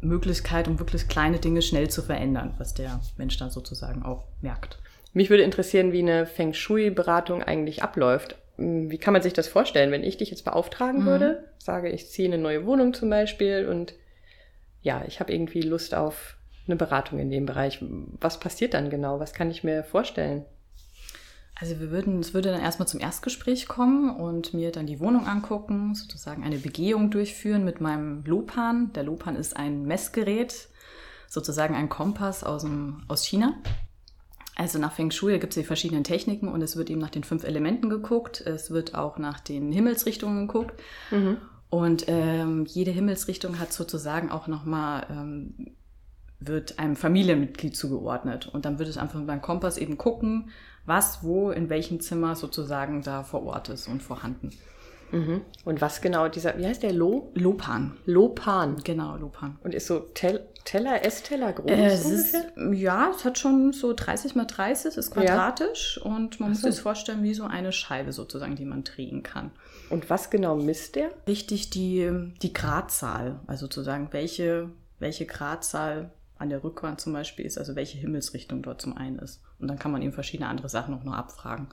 Möglichkeit, 0.00 0.68
um 0.68 0.78
wirklich 0.78 1.08
kleine 1.08 1.40
Dinge 1.40 1.62
schnell 1.62 1.90
zu 1.90 2.02
verändern, 2.02 2.54
was 2.58 2.74
der 2.74 3.00
Mensch 3.18 3.36
dann 3.38 3.50
sozusagen 3.50 4.02
auch 4.04 4.24
merkt. 4.40 4.78
Mich 5.12 5.28
würde 5.30 5.42
interessieren, 5.42 5.90
wie 5.92 5.98
eine 5.98 6.26
Feng 6.26 6.54
Shui-Beratung 6.54 7.42
eigentlich 7.42 7.82
abläuft. 7.82 8.36
Hm, 8.56 8.90
Wie 8.90 8.98
kann 8.98 9.12
man 9.12 9.22
sich 9.22 9.32
das 9.32 9.48
vorstellen, 9.48 9.90
wenn 9.90 10.04
ich 10.04 10.16
dich 10.18 10.30
jetzt 10.30 10.44
beauftragen 10.44 11.00
Mhm. 11.02 11.06
würde? 11.06 11.44
Sage, 11.58 11.88
ich 11.90 12.08
ziehe 12.08 12.28
eine 12.28 12.38
neue 12.40 12.64
Wohnung 12.64 12.94
zum 12.94 13.10
Beispiel 13.10 13.66
und 13.68 13.94
ja, 14.82 15.02
ich 15.06 15.18
habe 15.18 15.32
irgendwie 15.32 15.62
Lust 15.62 15.94
auf 15.94 16.36
eine 16.66 16.76
Beratung 16.76 17.18
in 17.18 17.30
dem 17.30 17.46
Bereich. 17.46 17.82
Was 18.20 18.40
passiert 18.40 18.74
dann 18.74 18.90
genau? 18.90 19.20
Was 19.20 19.32
kann 19.32 19.50
ich 19.50 19.64
mir 19.64 19.82
vorstellen? 19.84 20.44
Also 21.60 21.78
wir 21.78 21.90
würden, 21.90 22.20
es 22.20 22.32
würde 22.32 22.50
dann 22.50 22.62
erstmal 22.62 22.88
zum 22.88 23.00
Erstgespräch 23.00 23.68
kommen 23.68 24.16
und 24.16 24.54
mir 24.54 24.72
dann 24.72 24.86
die 24.86 24.98
Wohnung 24.98 25.26
angucken, 25.26 25.94
sozusagen 25.94 26.42
eine 26.42 26.56
Begehung 26.56 27.10
durchführen 27.10 27.64
mit 27.64 27.82
meinem 27.82 28.24
Lopan. 28.24 28.92
Der 28.94 29.02
Lopan 29.02 29.36
ist 29.36 29.56
ein 29.58 29.84
Messgerät, 29.84 30.68
sozusagen 31.28 31.74
ein 31.74 31.90
Kompass 31.90 32.44
aus, 32.44 32.62
dem, 32.62 33.02
aus 33.08 33.24
China. 33.24 33.58
Also 34.56 34.78
nach 34.78 34.92
Feng 34.92 35.10
Shui 35.10 35.38
gibt 35.38 35.52
es 35.54 35.62
die 35.62 35.66
verschiedenen 35.66 36.04
Techniken 36.04 36.48
und 36.48 36.62
es 36.62 36.76
wird 36.76 36.88
eben 36.88 37.00
nach 37.00 37.10
den 37.10 37.24
fünf 37.24 37.44
Elementen 37.44 37.90
geguckt. 37.90 38.40
Es 38.40 38.70
wird 38.70 38.94
auch 38.94 39.18
nach 39.18 39.40
den 39.40 39.70
Himmelsrichtungen 39.70 40.46
geguckt. 40.46 40.80
Und 41.70 42.04
ähm, 42.08 42.64
jede 42.66 42.90
Himmelsrichtung 42.90 43.58
hat 43.58 43.72
sozusagen 43.72 44.30
auch 44.30 44.48
nochmal, 44.48 45.06
ähm, 45.10 45.76
wird 46.40 46.78
einem 46.78 46.96
Familienmitglied 46.96 47.76
zugeordnet. 47.76 48.48
Und 48.48 48.64
dann 48.64 48.78
wird 48.78 48.88
es 48.88 48.96
einfach 48.96 49.20
beim 49.20 49.42
Kompass 49.42 49.76
eben 49.78 49.98
gucken, 49.98 50.50
was, 50.86 51.22
wo, 51.22 51.50
in 51.50 51.68
welchem 51.68 52.00
Zimmer 52.00 52.34
sozusagen 52.34 53.02
da 53.02 53.22
vor 53.22 53.44
Ort 53.44 53.68
ist 53.68 53.86
und 53.86 54.02
vorhanden. 54.02 54.50
Mhm. 55.12 55.42
Und 55.64 55.80
was 55.80 56.00
genau 56.00 56.28
dieser, 56.28 56.56
wie 56.58 56.66
heißt 56.66 56.82
der 56.82 56.92
Lo? 56.92 57.32
Lopan. 57.34 57.96
Lopan. 58.06 58.76
Genau, 58.84 59.16
Lopan. 59.16 59.58
Und 59.62 59.74
ist 59.74 59.86
so 59.86 60.00
Tel 60.14 60.46
Teller, 60.64 61.04
Essteller 61.04 61.54
groß 61.54 61.70
Äh, 61.70 61.86
es 61.86 62.04
ungefähr? 62.04 62.52
ist, 62.54 62.78
ja, 62.78 63.10
es 63.16 63.24
hat 63.24 63.38
schon 63.38 63.72
so 63.72 63.94
30 63.94 64.34
mal 64.34 64.44
30, 64.44 64.96
ist 64.98 65.10
quadratisch 65.10 65.98
und 66.04 66.38
man 66.38 66.50
muss 66.50 66.60
so. 66.60 66.66
sich 66.66 66.76
das 66.76 66.82
vorstellen 66.82 67.22
wie 67.22 67.32
so 67.32 67.44
eine 67.44 67.72
Scheibe 67.72 68.12
sozusagen, 68.12 68.56
die 68.56 68.66
man 68.66 68.84
drehen 68.84 69.22
kann. 69.22 69.52
Und 69.88 70.10
was 70.10 70.28
genau 70.28 70.56
misst 70.56 70.96
der? 70.96 71.10
Richtig 71.26 71.70
die, 71.70 72.10
die 72.42 72.52
Gradzahl, 72.52 73.40
also 73.46 73.66
sozusagen 73.66 74.08
welche, 74.12 74.68
welche 74.98 75.24
Gradzahl 75.24 76.12
an 76.40 76.48
der 76.50 76.64
Rückwand 76.64 77.00
zum 77.00 77.12
Beispiel 77.12 77.44
ist, 77.46 77.58
also 77.58 77.76
welche 77.76 77.98
Himmelsrichtung 77.98 78.62
dort 78.62 78.80
zum 78.80 78.96
einen 78.96 79.18
ist. 79.18 79.40
Und 79.58 79.68
dann 79.68 79.78
kann 79.78 79.92
man 79.92 80.02
eben 80.02 80.12
verschiedene 80.12 80.48
andere 80.48 80.68
Sachen 80.68 80.94
auch 80.94 81.04
noch 81.04 81.12
abfragen. 81.14 81.68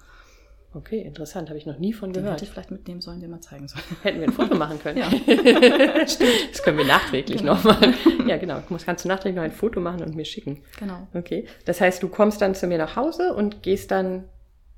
Okay, 0.73 0.99
interessant, 1.01 1.47
habe 1.49 1.57
ich 1.57 1.65
noch 1.65 1.79
nie 1.79 1.93
von 1.93 2.11
Den 2.11 2.23
gehört. 2.23 2.35
hätte 2.35 2.45
ich 2.45 2.51
vielleicht 2.51 2.69
mitnehmen 2.71 2.99
sollen, 3.01 3.21
den 3.21 3.31
mal 3.31 3.39
zeigen 3.41 3.67
sollen. 3.69 3.83
Hätten 4.03 4.19
wir 4.19 4.27
ein 4.27 4.33
Foto 4.33 4.55
machen 4.55 4.77
können. 4.79 4.97
Ja. 4.99 5.09
Das 6.51 6.61
können 6.63 6.77
wir 6.77 6.85
nachträglich 6.85 7.39
Genau. 7.39 7.55
noch 7.55 7.63
machen. 7.63 7.93
Ja, 8.27 8.37
genau. 8.37 8.59
Du 8.59 8.73
musst- 8.73 8.85
kannst 8.85 9.03
du 9.05 9.07
nachträglich 9.09 9.37
noch 9.37 9.43
ein 9.43 9.51
Foto 9.53 9.79
machen 9.79 10.03
und 10.03 10.15
mir 10.15 10.25
schicken. 10.25 10.61
Genau. 10.77 11.07
Okay. 11.13 11.47
Das 11.65 11.79
heißt, 11.81 12.03
du 12.03 12.09
kommst 12.09 12.41
dann 12.41 12.53
zu 12.53 12.67
mir 12.67 12.77
nach 12.77 12.95
Hause 12.97 13.33
und 13.33 13.63
gehst 13.63 13.89
dann, 13.91 14.25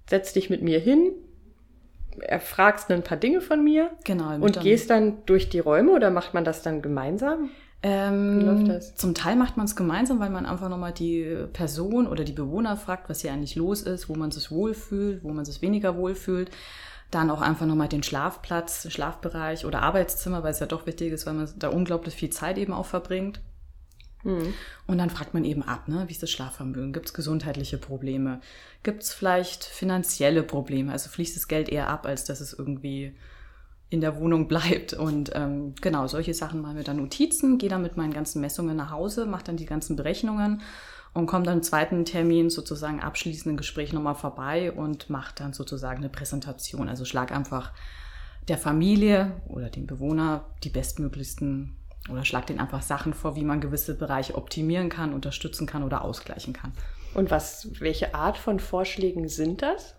setzt 0.10 0.36
dich 0.36 0.50
mit 0.52 0.62
mir 0.62 0.80
hin, 0.80 1.12
erfragst 2.22 2.92
ein 2.92 3.04
paar 3.04 3.18
Dinge 3.18 3.42
von 3.42 3.64
mir 3.64 3.90
Genau. 4.04 4.36
und 4.36 4.58
dann- 4.58 4.64
gehst 4.64 4.90
dann 4.90 5.26
durch 5.26 5.50
die 5.50 5.60
Räume 5.60 5.92
oder 5.92 6.10
macht 6.12 6.34
man 6.34 6.44
das 6.44 6.62
dann 6.62 6.82
gemeinsam? 6.82 7.50
Ähm, 7.82 8.40
Wie 8.40 8.46
läuft 8.46 8.68
das? 8.68 8.96
Zum 8.96 9.14
Teil 9.14 9.36
macht 9.36 9.56
man 9.56 9.66
es 9.66 9.76
gemeinsam, 9.76 10.20
weil 10.20 10.30
man 10.30 10.46
einfach 10.46 10.70
nochmal 10.70 10.92
die 10.92 11.46
Person 11.54 12.08
oder 12.08 12.24
die 12.24 12.34
Bewohner 12.34 12.76
fragt, 12.76 13.10
was 13.10 13.22
hier 13.22 13.32
eigentlich 13.32 13.56
los 13.56 13.82
ist, 13.82 14.10
wo 14.10 14.16
man 14.16 14.32
sich 14.32 14.52
wohlfühlt, 14.52 15.24
wo 15.24 15.30
man 15.32 15.46
sich 15.46 15.62
weniger 15.62 15.96
wohlfühlt. 15.96 16.52
Dann 17.10 17.32
auch 17.32 17.42
einfach 17.42 17.66
nochmal 17.66 17.88
den 17.88 18.04
Schlafplatz, 18.04 18.92
Schlafbereich 18.92 19.66
oder 19.66 19.82
Arbeitszimmer, 19.82 20.44
weil 20.44 20.52
es 20.52 20.60
ja 20.60 20.68
doch 20.68 20.86
wichtig 20.86 21.12
ist, 21.12 21.26
weil 21.26 21.34
man 21.34 21.50
da 21.58 21.70
unglaublich 21.70 22.14
viel 22.14 22.30
Zeit 22.30 22.58
eben 22.58 22.74
auch 22.74 22.86
verbringt. 22.86 23.40
Hm. 24.24 24.54
Und 24.86 24.98
dann 24.98 25.10
fragt 25.10 25.34
man 25.34 25.46
eben 25.46 25.64
ab, 25.64 25.88
ne? 25.88 26.04
wie 26.08 26.12
ist 26.12 26.22
das 26.22 26.30
Schlafvermögen? 26.30 26.92
Gibt 26.92 27.08
es 27.08 27.14
gesundheitliche 27.14 27.78
Probleme? 27.78 28.42
Gibt 28.84 29.04
es 29.04 29.14
vielleicht 29.14 29.64
finanzielle 29.64 30.44
Probleme? 30.44 30.92
Also 30.92 31.10
fließt 31.10 31.38
das 31.38 31.48
Geld 31.48 31.70
eher 31.70 31.88
ab, 31.88 32.06
als 32.06 32.26
dass 32.26 32.42
es 32.42 32.54
irgendwie 32.54 33.16
in 33.90 34.02
der 34.02 34.18
Wohnung 34.20 34.48
bleibt. 34.48 34.94
Und 34.94 35.32
ähm, 35.34 35.74
genau, 35.82 36.08
solche 36.08 36.34
Sachen 36.34 36.62
machen 36.62 36.78
wir 36.78 36.84
dann 36.84 36.98
Notizen, 36.98 37.58
gehe 37.58 37.70
dann 37.70 37.82
mit 37.82 37.98
meinen 37.98 38.14
ganzen 38.14 38.42
Messungen 38.42 38.78
nach 38.78 38.92
Hause, 38.92 39.26
mache 39.26 39.46
dann 39.46 39.58
die 39.58 39.66
ganzen 39.66 39.96
Berechnungen 39.96 40.62
und 41.14 41.26
komme 41.26 41.46
dann 41.46 41.58
im 41.58 41.64
zweiten 41.64 42.06
Termin 42.06 42.50
sozusagen 42.50 43.02
abschließenden 43.02 43.58
Gespräch 43.58 43.94
nochmal 43.94 44.16
vorbei 44.16 44.72
und 44.72 45.10
mache 45.10 45.34
dann 45.36 45.54
sozusagen 45.54 45.98
eine 45.98 46.10
Präsentation. 46.10 46.88
Also 46.88 47.06
schlag 47.06 47.32
einfach 47.32 47.72
der 48.48 48.58
Familie 48.58 49.42
oder 49.48 49.70
dem 49.70 49.88
Bewohner 49.88 50.46
die 50.64 50.70
bestmöglichsten 50.70 51.76
oder 52.10 52.26
schlag 52.26 52.48
denen 52.48 52.60
einfach 52.60 52.82
Sachen 52.82 53.14
vor, 53.14 53.36
wie 53.36 53.44
man 53.44 53.62
gewisse 53.62 53.96
Bereiche 53.96 54.36
optimieren 54.36 54.90
kann, 54.90 55.14
unterstützen 55.14 55.68
kann 55.68 55.84
oder 55.84 56.04
ausgleichen 56.04 56.54
kann. 56.54 56.74
Und 57.14 57.32
was, 57.32 57.68
welche 57.80 58.14
Art 58.14 58.38
von 58.38 58.60
Vorschlägen 58.60 59.28
sind 59.28 59.62
das? 59.62 59.96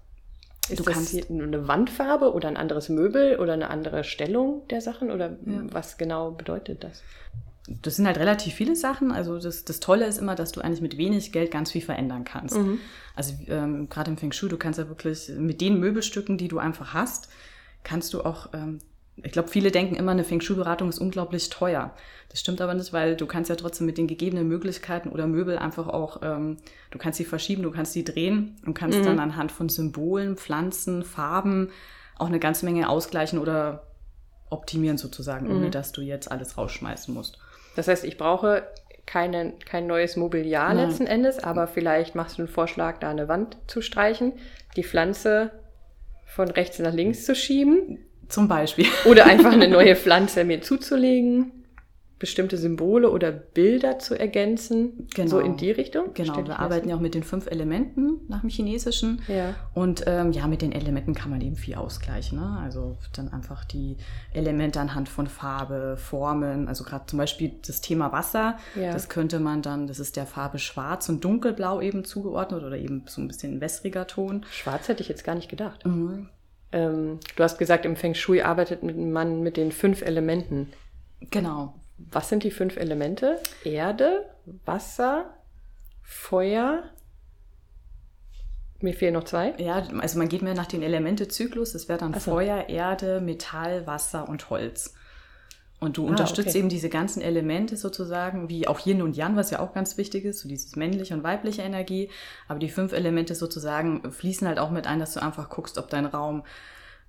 Ist 0.71 0.81
Du 0.81 0.85
das 0.85 0.95
kannst- 0.95 1.11
hier 1.11 1.25
eine 1.29 1.69
Wandfarbe 1.69 2.33
oder 2.33 2.49
ein 2.49 2.57
anderes 2.57 2.89
Möbel 2.89 3.39
oder 3.39 3.53
eine 3.55 3.71
andere 3.71 4.05
Stellung 4.05 4.67
der 4.69 4.81
Sachen 4.81 5.11
oder 5.11 5.31
Ja. 5.47 5.63
was 5.71 5.99
genau 5.99 6.31
bedeutet 6.33 6.83
das? 6.85 7.03
Das 7.83 7.97
sind 7.97 8.07
halt 8.07 8.19
relativ 8.19 8.55
viele 8.55 8.75
Sachen. 8.75 9.13
Also 9.13 9.39
das, 9.39 9.65
das 9.65 9.79
Tolle 9.81 10.07
ist 10.07 10.19
immer, 10.19 10.35
dass 10.35 10.51
du 10.53 10.61
eigentlich 10.61 10.81
mit 10.81 10.97
wenig 10.97 11.31
Geld 11.31 11.51
ganz 11.51 11.71
viel 11.71 11.83
verändern 11.83 12.25
kannst. 12.25 12.59
Also 13.15 13.35
ähm, 13.49 13.89
gerade 13.89 14.11
im 14.11 14.17
Feng 14.17 14.33
Shui, 14.33 14.49
du 14.49 14.57
kannst 14.57 14.79
ja 14.79 14.89
wirklich 14.89 15.29
mit 15.37 15.61
den 15.61 15.79
Möbelstücken, 15.79 16.37
die 16.39 16.49
du 16.49 16.59
einfach 16.59 16.95
hast, 16.95 17.29
kannst 17.85 18.13
du 18.15 18.23
auch 18.23 18.49
ähm, 18.55 18.79
ich 19.25 19.33
glaube, 19.33 19.49
viele 19.49 19.71
denken 19.71 19.97
immer, 19.97 20.13
eine 20.13 20.25
Feng 20.25 20.41
Shui-Beratung 20.41 20.89
ist 20.89 20.99
unglaublich 20.99 21.51
teuer. 21.51 21.95
Das 22.29 22.41
stimmt 22.41 22.61
aber 22.61 22.75
nicht, 22.75 22.93
weil 22.93 23.17
du 23.17 23.27
kannst 23.27 23.51
ja 23.51 23.57
trotzdem 23.57 23.87
mit 23.87 23.99
den 23.99 24.07
gegebenen 24.07 24.47
Möglichkeiten 24.47 25.09
oder 25.09 25.27
Möbel 25.27 25.59
einfach 25.59 25.89
auch, 25.89 26.21
ähm, 26.23 26.59
du 26.91 26.99
kannst 26.99 27.19
sie 27.19 27.25
verschieben, 27.25 27.63
du 27.63 27.71
kannst 27.71 27.93
sie 27.93 28.05
drehen 28.05 28.57
und 28.65 28.75
kannst 28.75 28.99
mhm. 28.99 29.05
dann 29.05 29.19
anhand 29.19 29.53
von 29.53 29.69
Symbolen, 29.69 30.37
Pflanzen, 30.37 31.03
Farben 31.03 31.71
auch 32.19 32.27
eine 32.27 32.39
ganze 32.39 32.65
Menge 32.67 32.89
ausgleichen 32.89 33.39
oder 33.39 33.87
optimieren 34.51 34.99
sozusagen, 34.99 35.49
mhm. 35.49 35.57
ohne 35.57 35.71
dass 35.71 35.93
du 35.93 36.03
jetzt 36.03 36.31
alles 36.31 36.57
rausschmeißen 36.57 37.13
musst. 37.13 37.39
Das 37.77 37.89
heißt, 37.89 38.05
ich 38.05 38.19
brauche 38.19 38.65
keine, 39.07 39.55
kein 39.65 39.87
neues 39.87 40.17
Mobiliar 40.17 40.75
Nein. 40.75 40.89
letzten 40.89 41.07
Endes, 41.07 41.43
aber 41.43 41.67
vielleicht 41.67 42.15
machst 42.15 42.39
du 42.39 42.43
einen 42.43 42.49
Vorschlag, 42.49 42.99
da 42.99 43.11
eine 43.11 43.29
Wand 43.29 43.57
zu 43.67 43.81
streichen, 43.83 44.35
die 44.77 44.85
Pflanze 44.85 45.51
von 46.27 46.49
rechts 46.49 46.79
nach 46.79 46.93
links 46.93 47.25
zu 47.25 47.35
schieben. 47.35 47.99
Zum 48.31 48.49
Beispiel. 48.49 48.87
Oder 49.05 49.27
einfach 49.27 49.53
eine 49.53 49.69
neue 49.69 49.97
Pflanze 49.97 50.45
mir 50.45 50.63
zuzulegen 50.63 51.53
bestimmte 52.21 52.59
Symbole 52.59 53.11
oder 53.11 53.33
Bilder 53.33 53.99
zu 53.99 54.15
ergänzen, 54.15 55.09
genau. 55.15 55.31
so 55.31 55.41
in 55.41 55.57
die 55.57 55.71
Richtung? 55.71 56.13
Genau, 56.13 56.47
wir 56.47 56.61
arbeiten 56.61 56.91
ja 56.91 56.95
auch 56.95 57.01
mit 57.01 57.15
den 57.15 57.23
fünf 57.23 57.47
Elementen 57.47 58.21
nach 58.29 58.43
dem 58.43 58.51
Chinesischen. 58.51 59.23
Ja. 59.27 59.55
Und 59.73 60.05
ähm, 60.07 60.31
ja, 60.31 60.47
mit 60.47 60.61
den 60.61 60.71
Elementen 60.71 61.15
kann 61.15 61.31
man 61.31 61.41
eben 61.41 61.57
viel 61.57 61.77
ausgleichen. 61.77 62.39
Ne? 62.39 62.61
Also 62.63 62.99
dann 63.15 63.33
einfach 63.33 63.65
die 63.65 63.97
Elemente 64.35 64.81
anhand 64.81 65.09
von 65.09 65.27
Farbe, 65.27 65.97
Formen, 65.97 66.69
also 66.69 66.85
gerade 66.85 67.07
zum 67.07 67.19
Beispiel 67.19 67.53
das 67.67 67.81
Thema 67.81 68.13
Wasser, 68.13 68.59
ja. 68.77 68.93
das 68.93 69.09
könnte 69.09 69.41
man 69.41 69.63
dann, 69.63 69.87
das 69.87 69.99
ist 69.99 70.17
der 70.17 70.27
Farbe 70.27 70.59
Schwarz 70.59 71.09
und 71.09 71.25
Dunkelblau 71.25 71.81
eben 71.81 72.05
zugeordnet 72.05 72.63
oder 72.63 72.77
eben 72.77 73.05
so 73.07 73.23
ein 73.23 73.29
bisschen 73.29 73.63
wässriger 73.63 74.07
Ton. 74.07 74.45
Schwarz 74.51 74.89
hätte 74.89 75.03
ich 75.03 75.09
jetzt 75.09 75.25
gar 75.25 75.35
nicht 75.35 75.49
gedacht. 75.49 75.87
Mhm. 75.87 76.29
Ähm, 76.73 77.21
du 77.37 77.43
hast 77.43 77.59
gesagt, 77.59 77.85
im 77.85 77.97
Feng 77.97 78.15
Shui 78.15 78.43
arbeitet 78.43 78.83
man 78.83 79.43
mit 79.43 79.57
den 79.57 79.73
fünf 79.73 80.03
Elementen. 80.03 80.73
Genau 81.31 81.75
was 82.11 82.29
sind 82.29 82.45
die 82.45 82.51
fünf 82.51 82.77
Elemente? 82.77 83.41
Erde, 83.65 84.25
Wasser, 84.65 85.35
Feuer. 86.03 86.85
Mir 88.81 88.95
fehlen 88.95 89.15
noch 89.15 89.25
zwei. 89.25 89.55
Ja, 89.59 89.87
also 89.99 90.19
man 90.19 90.29
geht 90.29 90.43
mehr 90.43 90.55
nach 90.55 90.67
dem 90.67 90.83
Elementezyklus. 90.83 91.73
Das 91.73 91.89
wäre 91.89 91.99
dann 91.99 92.15
so. 92.15 92.33
Feuer, 92.33 92.69
Erde, 92.69 93.21
Metall, 93.21 93.87
Wasser 93.87 94.29
und 94.29 94.49
Holz. 94.49 94.95
Und 95.81 95.97
du 95.97 96.07
ah, 96.07 96.11
unterstützt 96.11 96.51
okay. 96.51 96.59
eben 96.59 96.69
diese 96.69 96.91
ganzen 96.91 97.23
Elemente 97.23 97.77
sozusagen, 97.77 98.51
wie 98.51 98.69
auch 98.69 98.85
Yin 98.85 99.01
und 99.01 99.17
Yang, 99.17 99.37
was 99.37 99.51
ja 99.51 99.61
auch 99.61 99.73
ganz 99.73 99.97
wichtig 99.97 100.27
ist, 100.27 100.41
so 100.41 100.49
dieses 100.49 100.77
männliche 100.77 101.15
und 101.15 101.23
weibliche 101.23 101.63
Energie. 101.63 102.11
Aber 102.49 102.59
die 102.59 102.69
fünf 102.69 102.93
Elemente 102.93 103.35
sozusagen 103.35 104.13
fließen 104.13 104.47
halt 104.47 104.59
auch 104.59 104.71
mit 104.71 104.87
ein, 104.87 105.01
dass 105.01 105.15
du 105.15 105.23
einfach 105.23 105.49
guckst, 105.49 105.79
ob 105.79 105.89
dein 105.89 106.05
Raum 106.05 106.45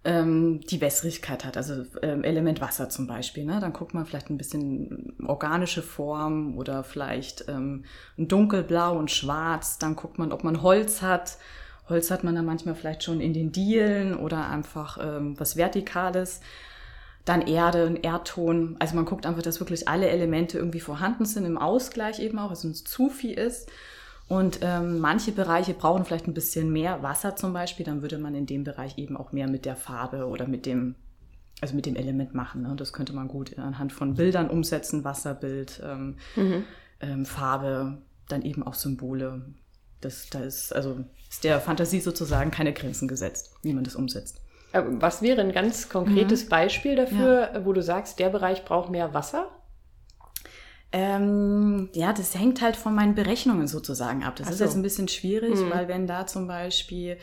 ähm, 0.03 0.61
die 0.61 0.81
Wässrigkeit 0.81 1.45
hat, 1.45 1.57
also 1.57 1.83
ähm, 2.01 2.23
Element 2.23 2.59
Wasser 2.61 2.89
zum 2.89 3.07
Beispiel. 3.07 3.45
Ne? 3.45 3.59
Dann 3.59 3.73
guckt 3.73 3.93
man 3.93 4.05
vielleicht 4.05 4.29
ein 4.29 4.37
bisschen 4.37 5.13
organische 5.25 5.83
Form 5.83 6.57
oder 6.57 6.83
vielleicht 6.83 7.45
ähm, 7.49 7.85
ein 8.17 8.27
dunkelblau 8.27 8.97
und 8.97 9.11
schwarz. 9.11 9.77
Dann 9.77 9.95
guckt 9.95 10.17
man, 10.17 10.31
ob 10.31 10.43
man 10.43 10.61
Holz 10.61 11.01
hat. 11.01 11.37
Holz 11.87 12.09
hat 12.09 12.23
man 12.23 12.35
dann 12.35 12.45
manchmal 12.45 12.75
vielleicht 12.75 13.03
schon 13.03 13.21
in 13.21 13.33
den 13.33 13.51
Dielen 13.51 14.15
oder 14.15 14.49
einfach 14.49 14.97
ähm, 15.01 15.39
was 15.39 15.55
Vertikales. 15.55 16.39
Dann 17.25 17.41
Erde, 17.41 17.85
ein 17.85 17.97
Erdton. 17.97 18.75
Also 18.79 18.95
man 18.95 19.05
guckt 19.05 19.25
einfach, 19.25 19.43
dass 19.43 19.59
wirklich 19.59 19.87
alle 19.87 20.09
Elemente 20.09 20.57
irgendwie 20.57 20.79
vorhanden 20.79 21.25
sind 21.25 21.45
im 21.45 21.57
Ausgleich 21.57 22.19
eben 22.19 22.39
auch, 22.39 22.49
dass 22.49 22.63
es 22.63 22.83
zu 22.83 23.09
viel 23.09 23.37
ist. 23.37 23.69
Und 24.31 24.59
ähm, 24.61 24.99
manche 24.99 25.33
Bereiche 25.33 25.73
brauchen 25.73 26.05
vielleicht 26.05 26.25
ein 26.25 26.33
bisschen 26.33 26.71
mehr 26.71 27.03
Wasser 27.03 27.35
zum 27.35 27.51
Beispiel, 27.51 27.85
dann 27.85 28.01
würde 28.01 28.17
man 28.17 28.33
in 28.33 28.45
dem 28.45 28.63
Bereich 28.63 28.97
eben 28.97 29.17
auch 29.17 29.33
mehr 29.33 29.49
mit 29.49 29.65
der 29.65 29.75
Farbe 29.75 30.25
oder 30.25 30.47
mit 30.47 30.65
dem, 30.65 30.95
also 31.59 31.75
mit 31.75 31.85
dem 31.85 31.97
Element 31.97 32.33
machen. 32.33 32.61
Ne? 32.61 32.73
Das 32.77 32.93
könnte 32.93 33.11
man 33.11 33.27
gut 33.27 33.59
anhand 33.59 33.91
von 33.91 34.13
Bildern 34.13 34.49
umsetzen, 34.49 35.03
Wasserbild, 35.03 35.81
ähm, 35.83 36.15
mhm. 36.37 36.63
ähm, 37.01 37.25
Farbe, 37.25 37.97
dann 38.29 38.43
eben 38.43 38.63
auch 38.63 38.75
Symbole. 38.75 39.53
Das, 39.99 40.29
da 40.29 40.39
ist, 40.39 40.73
also 40.73 41.03
ist 41.29 41.43
der 41.43 41.59
Fantasie 41.59 41.99
sozusagen 41.99 42.51
keine 42.51 42.71
Grenzen 42.71 43.09
gesetzt, 43.09 43.53
wie 43.63 43.73
man 43.73 43.83
das 43.83 43.97
umsetzt. 43.97 44.39
Äh, 44.73 44.83
was 44.85 45.21
wäre 45.21 45.41
ein 45.41 45.51
ganz 45.51 45.89
konkretes 45.89 46.45
mhm. 46.45 46.49
Beispiel 46.49 46.95
dafür, 46.95 47.53
ja. 47.53 47.65
wo 47.65 47.73
du 47.73 47.81
sagst, 47.81 48.19
der 48.19 48.29
Bereich 48.29 48.65
braucht 48.65 48.89
mehr 48.89 49.13
Wasser? 49.13 49.49
Ähm, 50.93 51.89
ja, 51.93 52.11
das 52.11 52.35
hängt 52.35 52.61
halt 52.61 52.75
von 52.75 52.93
meinen 52.93 53.15
Berechnungen 53.15 53.67
sozusagen 53.67 54.23
ab. 54.23 54.35
Das 54.35 54.47
Ach 54.47 54.51
ist 54.51 54.57
so. 54.57 54.65
jetzt 54.65 54.75
ein 54.75 54.81
bisschen 54.81 55.07
schwierig, 55.07 55.55
mhm. 55.55 55.69
weil 55.71 55.87
wenn 55.87 56.05
da 56.05 56.27
zum 56.27 56.47
Beispiel, 56.47 57.17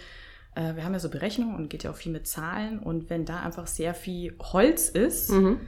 äh, 0.54 0.74
wir 0.74 0.84
haben 0.84 0.94
ja 0.94 0.98
so 0.98 1.10
Berechnungen 1.10 1.54
und 1.54 1.68
geht 1.68 1.82
ja 1.82 1.90
auch 1.90 1.96
viel 1.96 2.12
mit 2.12 2.26
Zahlen 2.26 2.78
und 2.78 3.10
wenn 3.10 3.26
da 3.26 3.40
einfach 3.40 3.66
sehr 3.66 3.94
viel 3.94 4.34
Holz 4.40 4.88
ist, 4.88 5.30
mhm. 5.30 5.60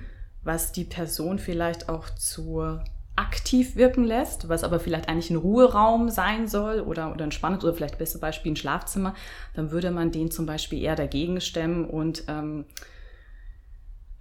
was 0.43 0.73
die 0.73 0.85
Person 0.85 1.39
vielleicht 1.39 1.91
auch 1.91 2.09
zu 2.11 2.81
aktiv 3.21 3.77
wirken 3.77 4.05
lässt, 4.05 4.49
was 4.49 4.65
aber 4.65 4.81
vielleicht 4.81 5.09
eigentlich 5.09 5.31
ein 5.31 5.37
Ruheraum 5.37 6.09
sein 6.09 6.49
soll 6.49 6.81
oder, 6.81 7.13
oder 7.13 7.25
ein 7.25 7.33
spannendes 7.33 7.65
oder 7.65 7.75
vielleicht 7.75 7.99
beste 7.99 8.19
Beispiel 8.19 8.53
ein 8.53 8.57
Schlafzimmer, 8.57 9.15
dann 9.55 9.71
würde 9.71 9.91
man 9.91 10.11
den 10.11 10.31
zum 10.31 10.47
Beispiel 10.47 10.83
eher 10.83 10.97
dagegen 10.97 11.41
stemmen 11.41 11.85
und 11.85 12.25
ähm, 12.29 12.65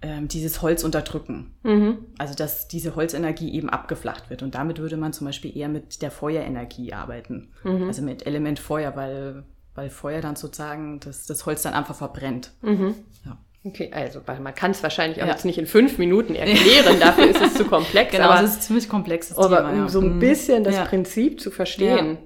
ähm, 0.02 0.28
dieses 0.28 0.62
Holz 0.62 0.84
unterdrücken. 0.84 1.54
Mhm. 1.62 1.98
Also 2.18 2.34
dass 2.34 2.68
diese 2.68 2.96
Holzenergie 2.96 3.52
eben 3.52 3.70
abgeflacht 3.70 4.30
wird. 4.30 4.42
Und 4.42 4.54
damit 4.54 4.78
würde 4.78 4.96
man 4.96 5.12
zum 5.12 5.26
Beispiel 5.26 5.56
eher 5.56 5.68
mit 5.68 6.02
der 6.02 6.10
Feuerenergie 6.10 6.92
arbeiten. 6.92 7.52
Mhm. 7.64 7.84
Also 7.84 8.02
mit 8.02 8.26
Element 8.26 8.58
Feuer, 8.58 8.96
weil, 8.96 9.44
weil 9.74 9.90
Feuer 9.90 10.20
dann 10.20 10.36
sozusagen 10.36 11.00
das, 11.00 11.26
das 11.26 11.46
Holz 11.46 11.62
dann 11.62 11.74
einfach 11.74 11.94
verbrennt. 11.96 12.52
Mhm. 12.62 12.94
Ja. 13.24 13.38
Okay, 13.62 13.90
also 13.92 14.22
man 14.26 14.54
kann 14.54 14.70
es 14.70 14.82
wahrscheinlich 14.82 15.22
auch 15.22 15.26
ja. 15.26 15.32
jetzt 15.32 15.44
nicht 15.44 15.58
in 15.58 15.66
fünf 15.66 15.98
Minuten 15.98 16.34
erklären, 16.34 16.96
dafür 17.00 17.28
ist 17.28 17.42
es 17.42 17.54
zu 17.54 17.66
komplex. 17.66 18.12
Genau, 18.12 18.30
aber 18.30 18.42
es 18.42 18.50
ist 18.50 18.56
ein 18.56 18.62
ziemlich 18.62 18.88
komplexes 18.88 19.36
aber 19.36 19.56
Thema. 19.56 19.58
Aber 19.60 19.72
um 19.72 19.78
ja. 19.80 19.88
so 19.88 20.00
ein 20.00 20.14
mhm. 20.14 20.18
bisschen 20.18 20.64
das 20.64 20.76
ja. 20.76 20.84
Prinzip 20.84 21.40
zu 21.40 21.50
verstehen, 21.50 22.18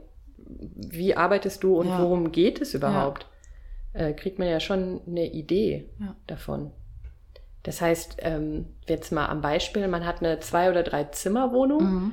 wie 0.47 1.17
arbeitest 1.17 1.65
du 1.65 1.77
und 1.77 1.89
worum 1.89 2.31
geht 2.31 2.61
es 2.61 2.75
überhaupt, 2.75 3.27
äh, 3.95 4.13
kriegt 4.13 4.39
man 4.39 4.49
ja 4.49 4.61
schon 4.61 5.01
eine 5.07 5.27
Idee 5.27 5.91
davon. 6.27 6.71
Das 7.65 7.81
heißt, 7.81 8.17
ähm, 8.19 8.67
jetzt 8.87 9.11
mal 9.11 9.27
am 9.27 9.41
Beispiel, 9.41 9.89
man 9.89 10.07
hat 10.07 10.21
eine 10.21 10.39
zwei- 10.41 10.71
oder 10.71 10.83
drei 10.83 11.05
Zimmerwohnung. 11.05 11.83
Mhm. 11.83 12.13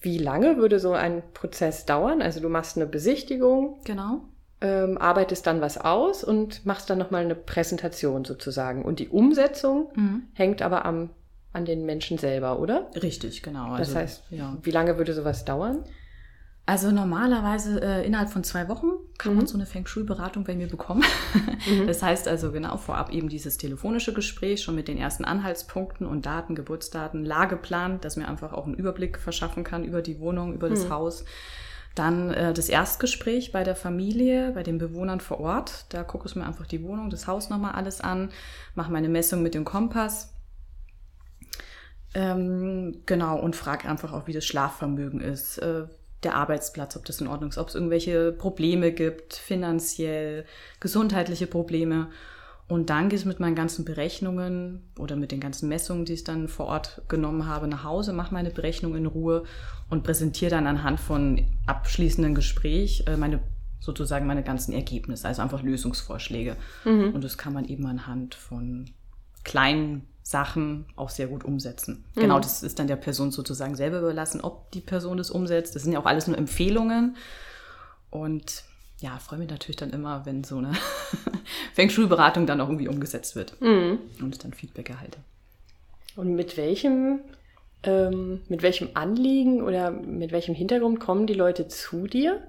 Wie 0.00 0.18
lange 0.18 0.56
würde 0.58 0.78
so 0.78 0.92
ein 0.92 1.22
Prozess 1.34 1.86
dauern? 1.86 2.20
Also 2.20 2.40
du 2.40 2.48
machst 2.48 2.76
eine 2.76 2.86
Besichtigung. 2.86 3.80
Genau. 3.84 4.22
Ähm, 4.60 4.98
arbeitest 4.98 5.46
dann 5.46 5.60
was 5.60 5.78
aus 5.78 6.24
und 6.24 6.66
machst 6.66 6.90
dann 6.90 6.98
nochmal 6.98 7.24
eine 7.24 7.36
Präsentation 7.36 8.24
sozusagen. 8.24 8.84
Und 8.84 8.98
die 8.98 9.08
Umsetzung 9.08 9.90
mhm. 9.94 10.22
hängt 10.32 10.62
aber 10.62 10.84
am, 10.84 11.10
an 11.52 11.64
den 11.64 11.86
Menschen 11.86 12.18
selber, 12.18 12.58
oder? 12.58 12.90
Richtig, 13.00 13.42
genau. 13.42 13.72
Also, 13.72 13.92
das 13.92 14.02
heißt, 14.02 14.22
ja. 14.30 14.56
wie 14.62 14.70
lange 14.72 14.98
würde 14.98 15.14
sowas 15.14 15.44
dauern? 15.44 15.84
Also 16.68 16.90
normalerweise 16.90 17.80
äh, 17.80 18.06
innerhalb 18.06 18.28
von 18.28 18.44
zwei 18.44 18.68
Wochen 18.68 18.90
kann 19.16 19.32
mhm. 19.32 19.38
man 19.38 19.46
so 19.46 19.54
eine 19.54 19.64
Feng 19.64 19.86
Shui-Beratung 19.86 20.44
bei 20.44 20.54
mir 20.54 20.68
bekommen. 20.68 21.02
Mhm. 21.68 21.88
Das 21.88 22.02
heißt 22.02 22.28
also 22.28 22.52
genau 22.52 22.76
vorab 22.76 23.12
eben 23.12 23.28
dieses 23.28 23.58
telefonische 23.58 24.14
Gespräch 24.14 24.62
schon 24.62 24.76
mit 24.76 24.86
den 24.86 24.96
ersten 24.96 25.24
Anhaltspunkten 25.24 26.06
und 26.06 26.24
Daten, 26.24 26.54
Geburtsdaten, 26.54 27.24
Lageplan, 27.24 28.00
dass 28.00 28.16
mir 28.16 28.28
einfach 28.28 28.52
auch 28.52 28.64
einen 28.64 28.74
Überblick 28.74 29.18
verschaffen 29.18 29.64
kann 29.64 29.84
über 29.84 30.00
die 30.00 30.20
Wohnung, 30.20 30.54
über 30.54 30.68
das 30.68 30.84
mhm. 30.84 30.90
Haus. 30.90 31.24
Dann 31.98 32.32
äh, 32.32 32.52
das 32.54 32.68
Erstgespräch 32.68 33.50
bei 33.50 33.64
der 33.64 33.74
Familie, 33.74 34.52
bei 34.52 34.62
den 34.62 34.78
Bewohnern 34.78 35.20
vor 35.20 35.40
Ort. 35.40 35.86
Da 35.88 36.04
gucke 36.04 36.28
ich 36.28 36.36
mir 36.36 36.46
einfach 36.46 36.66
die 36.66 36.84
Wohnung, 36.84 37.10
das 37.10 37.26
Haus 37.26 37.50
nochmal 37.50 37.72
alles 37.72 38.00
an, 38.00 38.30
mache 38.76 38.92
meine 38.92 39.08
Messung 39.08 39.42
mit 39.42 39.54
dem 39.54 39.64
Kompass. 39.64 40.32
Ähm, 42.14 43.02
genau, 43.04 43.38
und 43.38 43.56
frage 43.56 43.88
einfach 43.88 44.12
auch, 44.12 44.28
wie 44.28 44.32
das 44.32 44.46
Schlafvermögen 44.46 45.20
ist. 45.20 45.58
Äh, 45.58 45.86
der 46.22 46.34
Arbeitsplatz, 46.34 46.96
ob 46.96 47.04
das 47.04 47.20
in 47.20 47.26
Ordnung 47.26 47.50
ist, 47.50 47.58
ob 47.58 47.68
es 47.68 47.74
irgendwelche 47.74 48.32
Probleme 48.32 48.92
gibt, 48.92 49.34
finanziell, 49.34 50.44
gesundheitliche 50.80 51.46
Probleme. 51.46 52.10
Und 52.68 52.90
dann 52.90 53.08
gehe 53.08 53.18
ich 53.18 53.24
mit 53.24 53.40
meinen 53.40 53.54
ganzen 53.54 53.86
Berechnungen 53.86 54.82
oder 54.98 55.16
mit 55.16 55.32
den 55.32 55.40
ganzen 55.40 55.70
Messungen, 55.70 56.04
die 56.04 56.12
ich 56.12 56.24
dann 56.24 56.48
vor 56.48 56.66
Ort 56.66 57.00
genommen 57.08 57.46
habe, 57.46 57.66
nach 57.66 57.82
Hause, 57.82 58.12
mache 58.12 58.34
meine 58.34 58.50
Berechnung 58.50 58.94
in 58.94 59.06
Ruhe 59.06 59.44
und 59.88 60.04
präsentiere 60.04 60.50
dann 60.50 60.66
anhand 60.66 61.00
von 61.00 61.46
abschließenden 61.66 62.34
Gespräch 62.34 63.04
äh, 63.06 63.16
meine 63.16 63.40
sozusagen 63.80 64.26
meine 64.26 64.42
ganzen 64.42 64.72
Ergebnisse, 64.72 65.28
also 65.28 65.40
einfach 65.40 65.62
Lösungsvorschläge. 65.62 66.56
Mhm. 66.84 67.14
Und 67.14 67.24
das 67.24 67.38
kann 67.38 67.52
man 67.52 67.64
eben 67.64 67.86
anhand 67.86 68.34
von 68.34 68.90
kleinen 69.44 70.06
Sachen 70.22 70.86
auch 70.96 71.08
sehr 71.08 71.28
gut 71.28 71.44
umsetzen. 71.44 72.04
Mhm. 72.14 72.20
Genau, 72.20 72.40
das 72.40 72.62
ist 72.62 72.78
dann 72.78 72.86
der 72.86 72.96
Person 72.96 73.30
sozusagen 73.30 73.76
selber 73.76 74.00
überlassen, 74.00 74.40
ob 74.42 74.70
die 74.72 74.80
Person 74.80 75.16
das 75.16 75.30
umsetzt. 75.30 75.74
Das 75.74 75.84
sind 75.84 75.92
ja 75.92 76.00
auch 76.00 76.06
alles 76.06 76.26
nur 76.26 76.36
Empfehlungen. 76.36 77.16
Und 78.10 78.64
ja, 79.00 79.18
freue 79.18 79.38
mich 79.38 79.48
natürlich 79.48 79.76
dann 79.76 79.90
immer, 79.90 80.26
wenn 80.26 80.44
so 80.44 80.58
eine 80.58 80.72
Feng 81.74 81.88
Shui-Beratung 81.88 82.46
dann 82.46 82.60
auch 82.60 82.68
irgendwie 82.68 82.88
umgesetzt 82.88 83.36
wird 83.36 83.60
mhm. 83.60 83.98
und 84.20 84.34
ich 84.34 84.38
dann 84.38 84.52
Feedback 84.52 84.90
erhalte. 84.90 85.18
Und 86.16 86.34
mit 86.34 86.56
welchem, 86.56 87.20
ähm, 87.84 88.40
mit 88.48 88.62
welchem 88.62 88.90
Anliegen 88.94 89.62
oder 89.62 89.92
mit 89.92 90.32
welchem 90.32 90.54
Hintergrund 90.54 90.98
kommen 90.98 91.26
die 91.26 91.34
Leute 91.34 91.68
zu 91.68 92.08
dir? 92.08 92.42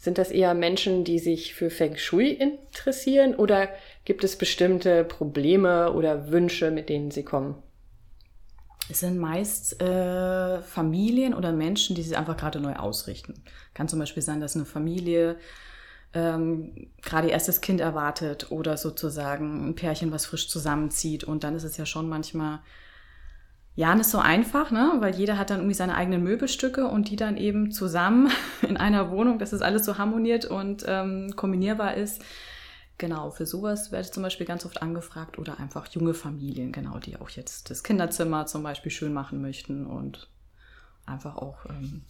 Sind 0.00 0.18
das 0.18 0.30
eher 0.32 0.52
Menschen, 0.52 1.04
die 1.04 1.18
sich 1.18 1.54
für 1.54 1.70
Feng 1.70 1.96
Shui 1.96 2.30
interessieren 2.32 3.34
oder 3.36 3.68
gibt 4.04 4.24
es 4.24 4.36
bestimmte 4.36 5.04
Probleme 5.04 5.92
oder 5.92 6.30
Wünsche, 6.30 6.70
mit 6.72 6.88
denen 6.88 7.12
sie 7.12 7.22
kommen? 7.22 7.54
Es 8.90 9.00
sind 9.00 9.16
meist 9.16 9.80
äh, 9.80 10.60
Familien 10.60 11.32
oder 11.32 11.52
Menschen, 11.52 11.96
die 11.96 12.02
sich 12.02 12.18
einfach 12.18 12.36
gerade 12.36 12.60
neu 12.60 12.74
ausrichten. 12.74 13.34
Kann 13.72 13.88
zum 13.88 13.98
Beispiel 13.98 14.22
sein, 14.22 14.40
dass 14.40 14.56
eine 14.56 14.66
Familie 14.66 15.36
ähm, 16.14 16.88
gerade 17.02 17.28
erstes 17.28 17.60
Kind 17.60 17.80
erwartet 17.80 18.50
oder 18.50 18.76
sozusagen 18.76 19.68
ein 19.68 19.74
Pärchen, 19.74 20.12
was 20.12 20.26
frisch 20.26 20.48
zusammenzieht. 20.48 21.24
Und 21.24 21.44
dann 21.44 21.56
ist 21.56 21.64
es 21.64 21.76
ja 21.76 21.86
schon 21.86 22.08
manchmal 22.08 22.60
ja 23.74 23.94
nicht 23.94 24.08
so 24.08 24.18
einfach, 24.18 24.70
ne? 24.70 24.94
weil 25.00 25.16
jeder 25.16 25.36
hat 25.36 25.50
dann 25.50 25.58
irgendwie 25.58 25.74
seine 25.74 25.96
eigenen 25.96 26.22
Möbelstücke 26.22 26.86
und 26.86 27.10
die 27.10 27.16
dann 27.16 27.36
eben 27.36 27.72
zusammen 27.72 28.30
in 28.62 28.76
einer 28.76 29.10
Wohnung, 29.10 29.38
dass 29.38 29.52
es 29.52 29.62
alles 29.62 29.84
so 29.84 29.98
harmoniert 29.98 30.44
und 30.44 30.84
ähm, 30.86 31.34
kombinierbar 31.34 31.94
ist. 31.94 32.22
Genau, 32.96 33.30
für 33.30 33.44
sowas 33.44 33.90
werde 33.90 34.06
ich 34.06 34.12
zum 34.12 34.22
Beispiel 34.22 34.46
ganz 34.46 34.64
oft 34.64 34.80
angefragt 34.80 35.36
oder 35.40 35.58
einfach 35.58 35.88
junge 35.88 36.14
Familien, 36.14 36.70
genau, 36.70 36.98
die 36.98 37.16
auch 37.16 37.28
jetzt 37.30 37.68
das 37.70 37.82
Kinderzimmer 37.82 38.46
zum 38.46 38.62
Beispiel 38.62 38.92
schön 38.92 39.12
machen 39.12 39.42
möchten 39.42 39.84
und 39.84 40.28
einfach 41.04 41.36
auch 41.36 41.66
ähm, 41.68 42.02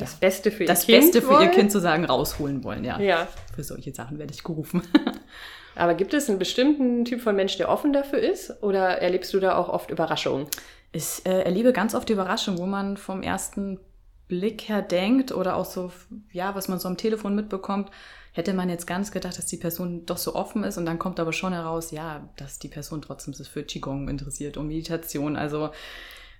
das 0.00 0.14
Beste 0.14 0.50
für 0.50 0.64
ihr 0.64 0.66
das 0.66 0.86
Kind. 0.86 0.98
Das 0.98 1.04
Beste 1.04 1.22
für 1.22 1.34
wollen? 1.34 1.42
ihr 1.42 1.48
Kind 1.48 1.72
sozusagen 1.72 2.04
rausholen 2.04 2.64
wollen, 2.64 2.84
ja. 2.84 3.00
Ja. 3.00 3.28
Für 3.54 3.62
solche 3.62 3.94
Sachen 3.94 4.18
werde 4.18 4.32
ich 4.32 4.42
gerufen. 4.42 4.82
Aber 5.76 5.94
gibt 5.94 6.14
es 6.14 6.28
einen 6.28 6.38
bestimmten 6.38 7.04
Typ 7.04 7.20
von 7.20 7.36
Mensch, 7.36 7.56
der 7.56 7.68
offen 7.68 7.92
dafür 7.92 8.18
ist? 8.18 8.62
Oder 8.62 8.98
erlebst 8.98 9.32
du 9.32 9.40
da 9.40 9.56
auch 9.56 9.68
oft 9.68 9.90
Überraschungen? 9.90 10.46
Ich 10.92 11.24
äh, 11.24 11.42
erlebe 11.42 11.72
ganz 11.72 11.94
oft 11.94 12.08
die 12.08 12.14
Überraschung, 12.14 12.58
wo 12.58 12.66
man 12.66 12.96
vom 12.96 13.22
ersten 13.22 13.78
Blick 14.26 14.68
her 14.68 14.82
denkt 14.82 15.32
oder 15.32 15.56
auch 15.56 15.64
so, 15.64 15.92
ja, 16.32 16.54
was 16.54 16.68
man 16.68 16.78
so 16.78 16.88
am 16.88 16.96
Telefon 16.96 17.34
mitbekommt, 17.34 17.90
hätte 18.32 18.54
man 18.54 18.68
jetzt 18.68 18.86
ganz 18.86 19.10
gedacht, 19.10 19.36
dass 19.38 19.46
die 19.46 19.56
Person 19.56 20.06
doch 20.06 20.18
so 20.18 20.34
offen 20.34 20.64
ist 20.64 20.78
und 20.78 20.86
dann 20.86 20.98
kommt 20.98 21.18
aber 21.18 21.32
schon 21.32 21.52
heraus, 21.52 21.90
ja, 21.90 22.28
dass 22.36 22.58
die 22.58 22.68
Person 22.68 23.02
trotzdem 23.02 23.34
sich 23.34 23.48
für 23.48 23.64
Qigong 23.64 24.08
interessiert 24.08 24.56
und 24.56 24.68
Meditation. 24.68 25.36
Also 25.36 25.70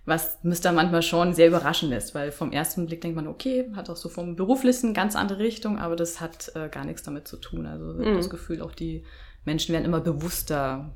was 0.06 0.38
müsste 0.42 0.72
manchmal 0.72 1.02
schon 1.02 1.34
sehr 1.34 1.48
überraschend 1.48 1.92
ist, 1.92 2.14
weil 2.14 2.32
vom 2.32 2.52
ersten 2.52 2.86
Blick 2.86 3.00
denkt 3.00 3.16
man, 3.16 3.26
okay, 3.26 3.70
hat 3.74 3.90
auch 3.90 3.96
so 3.96 4.08
vom 4.08 4.34
beruflichen 4.34 4.94
ganz 4.94 5.14
andere 5.14 5.40
Richtung, 5.40 5.78
aber 5.78 5.96
das 5.96 6.20
hat 6.20 6.52
äh, 6.54 6.68
gar 6.68 6.84
nichts 6.84 7.02
damit 7.02 7.28
zu 7.28 7.36
tun. 7.36 7.66
Also 7.66 7.92
mhm. 7.92 8.16
das 8.16 8.30
Gefühl, 8.30 8.62
auch 8.62 8.72
die 8.72 9.04
Menschen 9.44 9.72
werden 9.72 9.84
immer 9.84 10.00
bewusster 10.00 10.90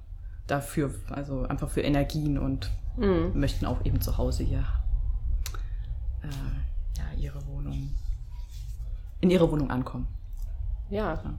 dafür, 0.46 0.94
also 1.11 1.42
einfach 1.42 1.70
für 1.70 1.82
Energien 1.82 2.38
und 2.38 2.70
mhm. 2.96 3.32
möchten 3.34 3.66
auch 3.66 3.84
eben 3.84 4.00
zu 4.00 4.18
Hause 4.18 4.42
ihr, 4.42 4.64
äh, 6.23 6.99
ja, 6.99 7.04
ihre 7.18 7.46
Wohnung, 7.46 7.90
in 9.20 9.30
ihre 9.30 9.50
Wohnung 9.50 9.70
ankommen. 9.70 10.06
Ja. 10.90 11.14
ja. 11.14 11.34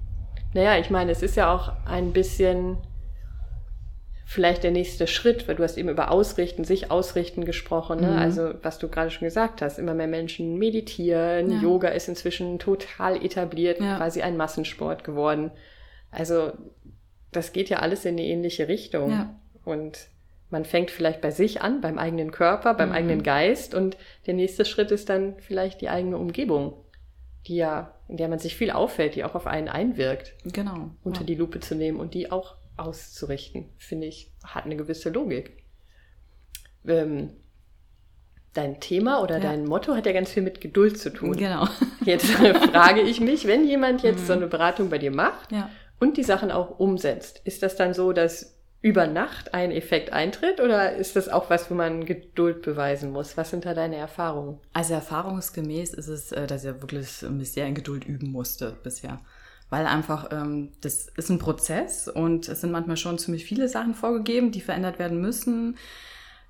Naja, 0.54 0.80
ich 0.80 0.90
meine, 0.90 1.12
es 1.12 1.22
ist 1.22 1.36
ja 1.36 1.54
auch 1.54 1.74
ein 1.86 2.14
bisschen 2.14 2.78
vielleicht 4.26 4.64
der 4.64 4.72
nächste 4.72 5.06
Schritt, 5.06 5.48
weil 5.48 5.56
du 5.56 5.64
hast 5.64 5.78
eben 5.78 5.88
über 5.88 6.12
Ausrichten, 6.12 6.64
sich 6.64 6.90
ausrichten 6.90 7.46
gesprochen. 7.46 8.02
Ne? 8.02 8.12
Mhm. 8.12 8.18
Also 8.18 8.54
was 8.64 8.80
du 8.80 8.90
gerade 8.90 9.12
schon 9.12 9.26
gesagt 9.26 9.62
hast, 9.62 9.78
immer 9.78 9.94
mehr 9.94 10.08
Menschen 10.08 10.58
meditieren, 10.58 11.52
ja. 11.52 11.62
Yoga 11.62 11.90
ist 11.90 12.10
inzwischen 12.10 12.58
total 12.58 13.24
etabliert, 13.24 13.80
ja. 13.80 13.98
quasi 13.98 14.24
ein 14.24 14.36
Massensport 14.36 15.04
geworden. 15.04 15.52
Also 16.10 16.54
das 17.32 17.54
geht 17.54 17.70
ja 17.70 17.80
alles 17.80 18.04
in 18.04 18.16
eine 18.16 18.26
ähnliche 18.26 18.68
Richtung. 18.68 19.12
Ja. 19.12 19.36
Und 19.64 20.08
man 20.50 20.66
fängt 20.66 20.90
vielleicht 20.90 21.22
bei 21.22 21.32
sich 21.32 21.62
an, 21.62 21.82
beim 21.82 22.00
eigenen 22.00 22.32
Körper, 22.32 22.74
beim 22.74 22.90
mhm. 22.90 22.96
eigenen 22.96 23.24
Geist 23.24 23.76
und 23.76 23.96
der 24.26 24.34
nächste 24.34 24.66
Schritt 24.66 24.90
ist 24.92 25.10
dann 25.10 25.36
vielleicht 25.40 25.82
die 25.82 25.90
eigene 25.90 26.18
Umgebung, 26.18 26.74
die 27.48 27.58
ja, 27.58 27.94
in 28.08 28.18
der 28.18 28.28
man 28.28 28.40
sich 28.40 28.56
viel 28.56 28.72
auffällt, 28.72 29.16
die 29.16 29.24
auch 29.24 29.36
auf 29.36 29.46
einen 29.46 29.70
einwirkt. 29.70 30.34
Genau. 30.46 30.90
Unter 31.04 31.24
die 31.24 31.36
Lupe 31.36 31.60
zu 31.60 31.76
nehmen 31.76 32.00
und 32.00 32.16
die 32.16 32.32
auch 32.32 32.56
auszurichten, 32.78 33.70
finde 33.78 34.08
ich, 34.08 34.32
hat 34.44 34.66
eine 34.66 34.76
gewisse 34.76 35.10
Logik. 35.10 35.64
Ähm, 36.88 37.32
dein 38.54 38.80
Thema 38.80 39.22
oder 39.22 39.36
ja. 39.36 39.42
dein 39.42 39.66
Motto 39.66 39.96
hat 39.96 40.06
ja 40.06 40.14
ganz 40.14 40.32
viel 40.32 40.44
mit 40.44 40.62
Geduld 40.62 40.98
zu 40.98 41.12
tun. 41.12 41.36
Genau. 41.36 41.68
Jetzt 42.06 42.28
frage 42.28 43.02
ich 43.02 43.20
mich, 43.20 43.48
wenn 43.48 43.68
jemand 43.68 44.04
jetzt 44.04 44.22
mhm. 44.22 44.26
so 44.26 44.34
eine 44.34 44.48
Beratung 44.48 44.90
bei 44.90 44.98
dir 44.98 45.12
macht 45.12 45.52
ja. 45.52 45.70
und 46.00 46.18
die 46.18 46.24
Sachen 46.24 46.52
auch 46.52 46.80
umsetzt, 46.80 47.42
ist 47.44 47.64
das 47.64 47.76
dann 47.76 47.94
so, 47.94 48.14
dass 48.14 48.56
über 48.82 49.08
Nacht 49.08 49.56
ein 49.56 49.72
Effekt 49.72 50.14
eintritt 50.14 50.60
oder 50.62 50.96
ist 50.96 51.16
das 51.16 51.28
auch 51.28 51.50
was, 51.50 51.72
wo 51.72 51.74
man 51.74 52.06
Geduld 52.06 52.62
beweisen 52.62 53.12
muss? 53.12 53.36
Was 53.36 53.50
sind 53.50 53.66
da 53.66 53.74
deine 53.74 53.96
Erfahrungen? 53.96 54.60
Also 54.74 54.94
erfahrungsgemäß 54.94 55.96
ist 55.96 56.08
es, 56.08 56.32
äh, 56.32 56.46
dass 56.46 56.64
er 56.64 56.82
wirklich 56.82 57.24
mich 57.24 57.52
sehr 57.52 57.66
in 57.66 57.74
Geduld 57.74 58.06
üben 58.06 58.32
musste 58.32 58.78
bisher 58.84 59.20
weil 59.70 59.88
einfach 59.88 60.30
ähm, 60.32 60.72
das 60.82 61.08
ist 61.08 61.30
ein 61.30 61.40
Prozess 61.40 62.08
und 62.08 62.48
es 62.48 62.62
sind 62.62 62.72
manchmal 62.72 62.98
schon 62.98 63.18
ziemlich 63.18 63.46
viele 63.46 63.68
Sachen 63.68 63.96
vorgegeben, 63.96 64.52
die 64.52 64.62
verändert 64.62 65.00
werden 65.00 65.20
müssen. 65.20 65.78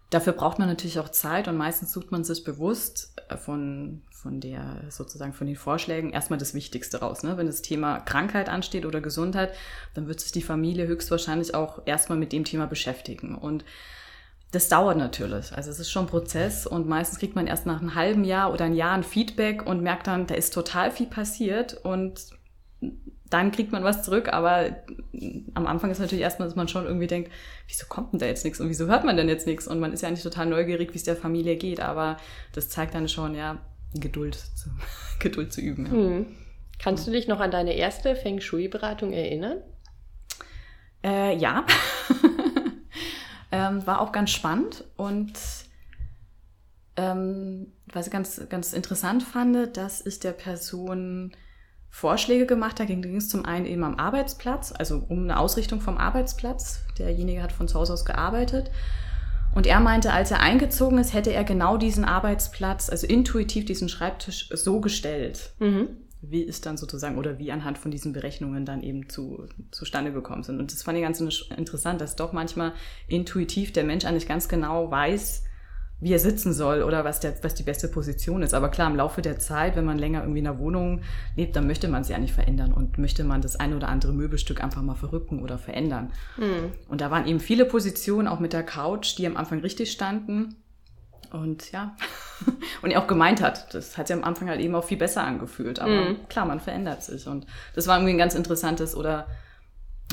Dafür 0.10 0.34
braucht 0.34 0.60
man 0.60 0.68
natürlich 0.68 1.00
auch 1.00 1.10
Zeit 1.10 1.48
und 1.48 1.58
meistens 1.58 1.92
sucht 1.92 2.12
man 2.12 2.24
sich 2.24 2.44
bewusst 2.44 3.14
äh, 3.30 3.38
von, 3.38 4.02
von 4.12 4.40
der, 4.40 4.84
sozusagen 4.90 5.34
von 5.34 5.48
den 5.48 5.56
Vorschlägen 5.56 6.12
erstmal 6.12 6.40
das 6.40 6.54
Wichtigste 6.54 7.00
raus. 7.00 7.24
Ne? 7.24 7.38
Wenn 7.38 7.48
das 7.48 7.62
Thema 7.62 8.00
Krankheit 8.00 8.50
ansteht 8.50 8.86
oder 8.86 9.02
Gesundheit, 9.02 9.54
dann 9.94 10.08
wird 10.08 10.20
sich 10.20 10.32
die 10.32 10.42
Familie 10.44 10.88
höchstwahrscheinlich 10.88 11.56
auch 11.56 11.82
erstmal 11.86 12.18
mit 12.18 12.34
dem 12.34 12.44
Thema 12.44 12.68
beschäftigen. 12.68 13.36
Und 13.36 13.66
das 14.52 14.70
dauert 14.70 14.98
natürlich. 14.98 15.52
Also 15.54 15.72
es 15.72 15.80
ist 15.80 15.92
schon 15.92 16.06
ein 16.06 16.10
Prozess 16.10 16.68
und 16.68 16.88
meistens 16.88 17.20
kriegt 17.20 17.36
man 17.36 17.48
erst 17.48 17.66
nach 17.66 17.82
einem 17.82 17.96
halben 17.96 18.24
Jahr 18.24 18.54
oder 18.54 18.66
ein 18.66 18.76
Jahr 18.76 18.94
ein 18.94 19.04
Feedback 19.04 19.66
und 19.66 19.82
merkt 19.82 20.08
dann, 20.08 20.28
da 20.28 20.36
ist 20.36 20.54
total 20.54 20.92
viel 20.92 21.08
passiert 21.08 21.74
und 21.84 22.28
dann 23.30 23.52
kriegt 23.52 23.72
man 23.72 23.84
was 23.84 24.04
zurück, 24.04 24.32
aber 24.32 24.76
am 25.56 25.66
Anfang 25.66 25.90
ist 25.90 26.00
natürlich 26.00 26.24
erstmal, 26.24 26.48
dass 26.48 26.56
man 26.56 26.68
schon 26.68 26.86
irgendwie 26.86 27.08
denkt, 27.08 27.32
wieso 27.68 27.88
kommt 27.88 28.14
denn 28.14 28.20
da 28.20 28.28
jetzt 28.28 28.46
nichts 28.46 28.60
und 28.60 28.70
wieso 28.70 28.86
hört 28.86 29.04
man 29.04 29.18
denn 29.18 29.28
jetzt 29.28 29.48
nichts? 29.48 29.68
Und 29.68 29.80
man 29.80 29.94
ist 29.94 30.02
ja 30.02 30.08
eigentlich 30.08 30.24
total 30.24 30.46
neugierig, 30.46 30.94
wie 30.94 30.98
es 30.98 31.04
der 31.04 31.16
Familie 31.16 31.56
geht, 31.56 31.80
aber 31.80 32.18
das 32.54 32.70
zeigt 32.70 32.94
dann 32.94 33.10
schon, 33.10 33.36
ja, 33.36 33.58
Geduld 33.96 34.36
zu, 34.36 34.70
Geduld 35.20 35.52
zu 35.52 35.62
üben. 35.62 35.86
Ja. 35.86 35.92
Hm. 35.92 36.26
Kannst 36.78 37.08
du 37.08 37.12
dich 37.12 37.28
noch 37.28 37.40
an 37.40 37.52
deine 37.52 37.74
erste 37.74 38.16
Feng 38.16 38.42
Shui-Beratung 38.42 39.14
erinnern? 39.14 39.58
Äh, 41.04 41.36
ja. 41.38 41.66
ähm, 43.52 43.88
war 43.88 44.02
auch 44.02 44.12
ganz 44.12 44.32
spannend 44.32 44.84
und 44.98 45.34
ähm, 46.98 47.74
was 47.88 48.08
ich 48.08 48.12
ganz, 48.12 48.42
ganz 48.50 48.74
interessant 48.74 49.24
fand, 49.24 49.76
dass 49.78 50.06
ich 50.06 50.20
der 50.20 50.32
Person 50.32 51.36
Vorschläge 51.96 52.46
gemacht 52.46 52.82
hat. 52.82 52.88
ging 52.88 53.16
es 53.16 53.30
zum 53.30 53.46
einen 53.46 53.66
eben 53.66 53.86
am 53.86 53.96
Arbeitsplatz, 53.96 54.74
also 54.78 55.06
um 55.08 55.24
eine 55.24 55.40
Ausrichtung 55.40 55.80
vom 55.80 55.98
Arbeitsplatz. 55.98 56.82
Derjenige 57.00 57.42
hat 57.42 57.54
von 57.54 57.70
zu 57.70 57.80
Hause 57.80 57.94
aus 57.94 58.04
gearbeitet. 58.04 58.70
Und 59.54 59.66
er 59.66 59.80
meinte, 59.80 60.12
als 60.12 60.30
er 60.30 60.42
eingezogen 60.42 60.98
ist, 60.98 61.14
hätte 61.14 61.32
er 61.32 61.46
genau 61.46 61.78
diesen 61.78 62.04
Arbeitsplatz, 62.04 62.90
also 62.90 63.08
intuitiv 63.08 63.64
diesen 63.64 63.88
Schreibtisch 63.88 64.50
so 64.52 64.82
gestellt. 64.82 65.54
Mhm. 65.60 65.88
Wie 66.22 66.42
ist 66.42 66.66
dann 66.66 66.76
sozusagen 66.76 67.18
oder 67.18 67.40
wie 67.40 67.54
anhand 67.54 67.78
von 67.78 67.92
diesen 67.92 68.12
Berechnungen 68.12 68.66
dann 68.66 68.84
eben 68.84 69.08
zu, 69.08 69.46
zustande 69.72 70.12
gekommen 70.12 70.44
sind. 70.44 70.60
Und 70.60 70.74
das 70.74 70.84
fand 70.84 70.98
ich 70.98 71.04
ganz 71.06 71.22
interessant, 71.56 72.02
dass 72.02 72.18
doch 72.18 72.34
manchmal 72.34 72.74
intuitiv 73.08 73.72
der 73.72 73.86
Mensch 73.86 74.04
eigentlich 74.04 74.28
ganz 74.28 74.50
genau 74.50 74.92
weiß, 74.92 75.46
wie 76.00 76.12
er 76.12 76.20
sitzen 76.20 76.54
soll 76.54 76.84
oder 76.84 77.06
was, 77.06 77.20
der, 77.20 77.34
was 77.44 77.56
die 77.56 77.64
beste 77.64 77.88
Position 77.88 78.44
ist. 78.44 78.54
Aber 78.54 78.70
klar, 78.70 78.90
im 78.90 78.98
Laufe 78.98 79.22
der 79.22 79.40
Zeit, 79.40 79.76
wenn 79.76 79.86
man 79.86 79.98
länger 79.98 80.22
irgendwie 80.22 80.40
in 80.40 80.48
einer 80.48 80.60
Wohnung 80.60 81.02
lebt, 81.36 81.56
dann 81.56 81.68
möchte 81.68 81.88
man 81.88 82.04
sie 82.04 82.12
ja 82.12 82.20
nicht 82.20 82.34
verändern 82.34 82.74
und 82.74 82.98
möchte 82.98 83.24
man 83.24 83.42
das 83.42 83.56
ein 83.56 83.74
oder 83.74 83.88
andere 83.88 84.12
Möbelstück 84.12 84.62
einfach 84.62 84.82
mal 84.82 84.96
verrücken 84.96 85.42
oder 85.42 85.58
verändern. 85.58 86.12
Mhm. 86.38 86.74
Und 86.90 87.02
da 87.02 87.12
waren 87.12 87.26
eben 87.28 87.40
viele 87.40 87.66
Positionen, 87.66 88.28
auch 88.28 88.40
mit 88.40 88.52
der 88.52 88.64
Couch, 88.64 89.18
die 89.18 89.26
am 89.26 89.38
Anfang 89.38 89.60
richtig 89.60 89.92
standen. 89.92 90.56
Und 91.32 91.72
ja, 91.72 91.96
und 92.82 92.92
er 92.92 93.02
auch 93.02 93.08
gemeint 93.08 93.42
hat, 93.42 93.74
das 93.74 93.98
hat 93.98 94.08
sich 94.08 94.16
am 94.16 94.24
Anfang 94.24 94.50
halt 94.50 94.60
eben 94.60 94.76
auch 94.76 94.84
viel 94.84 94.98
besser 94.98 95.24
angefühlt. 95.24 95.80
Aber 95.80 96.10
mhm. 96.10 96.28
klar, 96.28 96.46
man 96.46 96.60
verändert 96.60 97.04
sich. 97.04 97.26
Und 97.26 97.46
das 97.74 97.88
war 97.88 97.98
irgendwie 97.98 98.14
ein 98.14 98.20
ganz 98.20 98.36
interessantes 98.36 98.96
oder 98.96 99.28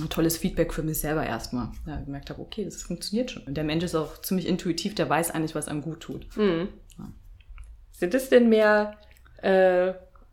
tolles 0.09 0.37
Feedback 0.37 0.73
für 0.73 0.83
mich 0.83 1.01
selber 1.01 1.25
erstmal. 1.25 1.69
Ja, 1.87 1.99
ich 1.99 2.05
gemerkt 2.07 2.31
habe, 2.31 2.41
okay, 2.41 2.65
das 2.65 2.83
funktioniert 2.83 3.31
schon. 3.31 3.43
Und 3.45 3.55
der 3.55 3.65
Mensch 3.65 3.85
ist 3.85 3.95
auch 3.95 4.21
ziemlich 4.23 4.47
intuitiv, 4.47 4.95
der 4.95 5.09
weiß 5.09 5.31
eigentlich, 5.31 5.55
was 5.55 5.69
einem 5.69 5.83
gut 5.83 6.01
tut. 6.01 6.37
Mhm. 6.37 6.69
Ja. 6.99 7.13
Sind 7.93 8.15
es 8.15 8.29
denn 8.29 8.49
mehr, 8.49 8.97
äh, 9.43 9.93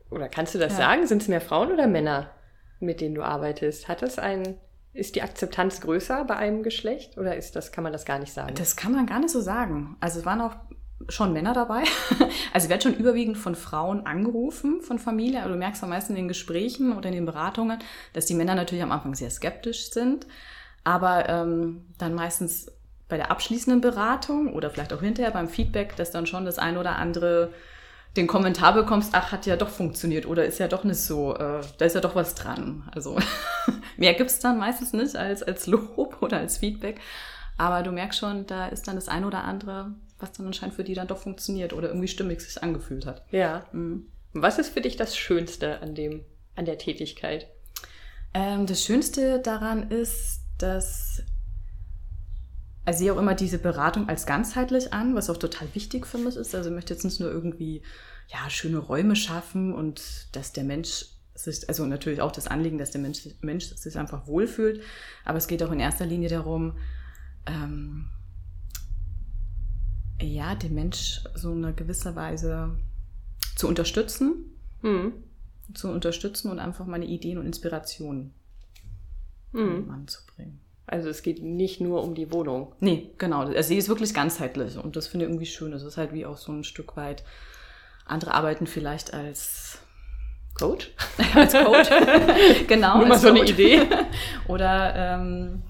oder 0.09 0.29
kannst 0.29 0.55
du 0.55 0.59
das 0.59 0.73
ja. 0.73 0.79
sagen, 0.79 1.07
sind 1.07 1.21
es 1.21 1.27
mehr 1.27 1.41
Frauen 1.41 1.71
oder 1.71 1.87
Männer, 1.87 2.31
mit 2.79 3.01
denen 3.01 3.15
du 3.15 3.23
arbeitest? 3.23 3.87
Hat 3.87 4.01
das 4.01 4.17
ein, 4.17 4.55
ist 4.93 5.15
die 5.15 5.21
Akzeptanz 5.21 5.81
größer 5.81 6.23
bei 6.25 6.35
einem 6.35 6.63
Geschlecht 6.63 7.17
oder 7.17 7.35
ist 7.35 7.55
das, 7.55 7.71
kann 7.71 7.83
man 7.83 7.93
das 7.93 8.05
gar 8.05 8.19
nicht 8.19 8.33
sagen? 8.33 8.55
Das 8.55 8.75
kann 8.75 8.93
man 8.93 9.05
gar 9.05 9.19
nicht 9.19 9.31
so 9.31 9.41
sagen. 9.41 9.97
Also 9.99 10.19
es 10.19 10.25
waren 10.25 10.41
auch 10.41 10.55
schon 11.07 11.33
Männer 11.33 11.53
dabei. 11.53 11.83
Also 12.51 12.65
ich 12.65 12.69
werde 12.69 12.83
schon 12.83 12.95
überwiegend 12.95 13.37
von 13.37 13.53
Frauen 13.53 14.07
angerufen, 14.07 14.81
von 14.81 14.97
Familie. 14.97 15.39
Also 15.39 15.53
du 15.53 15.57
merkst 15.57 15.83
am 15.83 15.89
meisten 15.89 16.13
in 16.13 16.23
den 16.23 16.27
Gesprächen 16.27 16.97
oder 16.97 17.09
in 17.09 17.15
den 17.15 17.25
Beratungen, 17.27 17.77
dass 18.13 18.25
die 18.25 18.33
Männer 18.33 18.55
natürlich 18.55 18.83
am 18.83 18.91
Anfang 18.91 19.13
sehr 19.13 19.29
skeptisch 19.29 19.91
sind, 19.91 20.25
aber 20.83 21.29
ähm, 21.29 21.85
dann 21.99 22.15
meistens 22.15 22.71
bei 23.07 23.17
der 23.17 23.29
abschließenden 23.29 23.81
Beratung 23.81 24.53
oder 24.53 24.71
vielleicht 24.71 24.93
auch 24.93 25.01
hinterher 25.01 25.31
beim 25.31 25.47
Feedback, 25.47 25.95
dass 25.95 26.09
dann 26.09 26.25
schon 26.25 26.45
das 26.45 26.57
eine 26.57 26.79
oder 26.79 26.95
andere 26.95 27.53
den 28.17 28.27
Kommentar 28.27 28.73
bekommst, 28.73 29.11
ach, 29.13 29.31
hat 29.31 29.45
ja 29.45 29.55
doch 29.55 29.69
funktioniert 29.69 30.25
oder 30.25 30.45
ist 30.45 30.59
ja 30.59 30.67
doch 30.67 30.83
nicht 30.83 30.99
so, 30.99 31.35
äh, 31.35 31.61
da 31.77 31.85
ist 31.85 31.93
ja 31.95 32.01
doch 32.01 32.15
was 32.15 32.35
dran. 32.35 32.89
Also 32.93 33.17
mehr 33.97 34.13
gibt's 34.13 34.39
dann 34.39 34.57
meistens 34.57 34.93
nicht 34.93 35.15
als, 35.15 35.43
als 35.43 35.67
Lob 35.67 36.17
oder 36.21 36.37
als 36.37 36.57
Feedback. 36.57 36.99
Aber 37.57 37.83
du 37.83 37.91
merkst 37.91 38.19
schon, 38.19 38.47
da 38.47 38.67
ist 38.67 38.87
dann 38.87 38.95
das 38.95 39.09
eine 39.09 39.27
oder 39.27 39.43
andere, 39.43 39.91
was 40.19 40.33
dann 40.33 40.45
anscheinend 40.45 40.75
für 40.75 40.83
die 40.83 40.93
dann 40.93 41.07
doch 41.07 41.17
funktioniert 41.17 41.73
oder 41.73 41.89
irgendwie 41.89 42.07
stimmig 42.07 42.41
sich 42.41 42.61
angefühlt 42.61 43.05
hat. 43.05 43.25
Ja. 43.31 43.65
Mhm. 43.71 44.07
Was 44.33 44.59
ist 44.59 44.73
für 44.73 44.81
dich 44.81 44.95
das 44.95 45.17
Schönste 45.17 45.81
an 45.81 45.95
dem, 45.95 46.23
an 46.55 46.65
der 46.65 46.77
Tätigkeit? 46.77 47.47
Ähm, 48.33 48.67
das 48.67 48.83
Schönste 48.83 49.39
daran 49.39 49.89
ist, 49.89 50.41
dass 50.57 51.23
also 52.85 52.97
ich 52.97 53.05
sehe 53.05 53.13
auch 53.13 53.19
immer 53.19 53.35
diese 53.35 53.59
Beratung 53.59 54.09
als 54.09 54.25
ganzheitlich 54.25 54.93
an, 54.93 55.13
was 55.13 55.29
auch 55.29 55.37
total 55.37 55.67
wichtig 55.75 56.07
für 56.07 56.17
mich 56.17 56.35
ist. 56.35 56.55
Also 56.55 56.69
ich 56.69 56.75
möchte 56.75 56.93
jetzt 56.93 57.03
nicht 57.03 57.19
nur 57.19 57.29
irgendwie 57.29 57.83
ja, 58.29 58.49
schöne 58.49 58.79
Räume 58.79 59.15
schaffen 59.15 59.73
und 59.73 60.01
dass 60.31 60.53
der 60.53 60.63
Mensch 60.63 61.05
sich, 61.35 61.67
also 61.69 61.85
natürlich 61.85 62.21
auch 62.21 62.31
das 62.31 62.47
Anliegen, 62.47 62.77
dass 62.77 62.91
der 62.91 63.01
Mensch, 63.01 63.21
Mensch 63.41 63.65
sich 63.65 63.97
einfach 63.97 64.27
wohlfühlt, 64.27 64.81
aber 65.23 65.37
es 65.37 65.47
geht 65.47 65.61
auch 65.63 65.71
in 65.71 65.79
erster 65.79 66.05
Linie 66.05 66.29
darum, 66.29 66.77
ähm, 67.45 68.09
ja, 70.21 70.55
den 70.55 70.75
Mensch 70.75 71.21
so 71.35 71.51
in 71.51 71.63
einer 71.63 71.73
gewisser 71.73 72.15
Weise 72.15 72.75
zu 73.55 73.67
unterstützen, 73.67 74.45
mhm. 74.81 75.13
zu 75.73 75.89
unterstützen 75.89 76.51
und 76.51 76.59
einfach 76.59 76.85
meine 76.85 77.05
Ideen 77.05 77.37
und 77.37 77.45
Inspirationen 77.45 78.33
mhm. 79.51 79.61
an 79.61 79.69
den 79.69 79.87
Mann 79.87 80.07
zu 80.07 80.21
bringen. 80.25 80.59
Also 80.87 81.07
es 81.07 81.21
geht 81.21 81.43
nicht 81.43 81.81
nur 81.81 82.03
um 82.03 82.15
die 82.15 82.31
Wohnung. 82.31 82.73
Nee, 82.79 83.11
genau. 83.19 83.41
Also 83.41 83.67
sie 83.67 83.77
ist 83.77 83.89
wirklich 83.89 84.13
ganzheitlich 84.13 84.77
und 84.77 84.95
das 84.95 85.07
finde 85.07 85.25
ich 85.25 85.29
irgendwie 85.29 85.45
schön. 85.45 85.71
Es 85.73 85.83
ist 85.83 85.97
halt 85.97 86.13
wie 86.13 86.25
auch 86.25 86.37
so 86.37 86.51
ein 86.51 86.63
Stück 86.63 86.97
weit, 86.97 87.23
andere 88.05 88.33
arbeiten 88.33 88.65
vielleicht 88.65 89.13
als 89.13 89.77
Coach. 90.55 90.91
als 91.35 91.53
Coach. 91.53 91.89
genau. 92.67 92.97
Nur 92.97 93.07
mal 93.07 93.19
so 93.19 93.27
eine 93.27 93.45
Idee. 93.45 93.87
oder 94.47 94.95
ähm, 94.95 95.61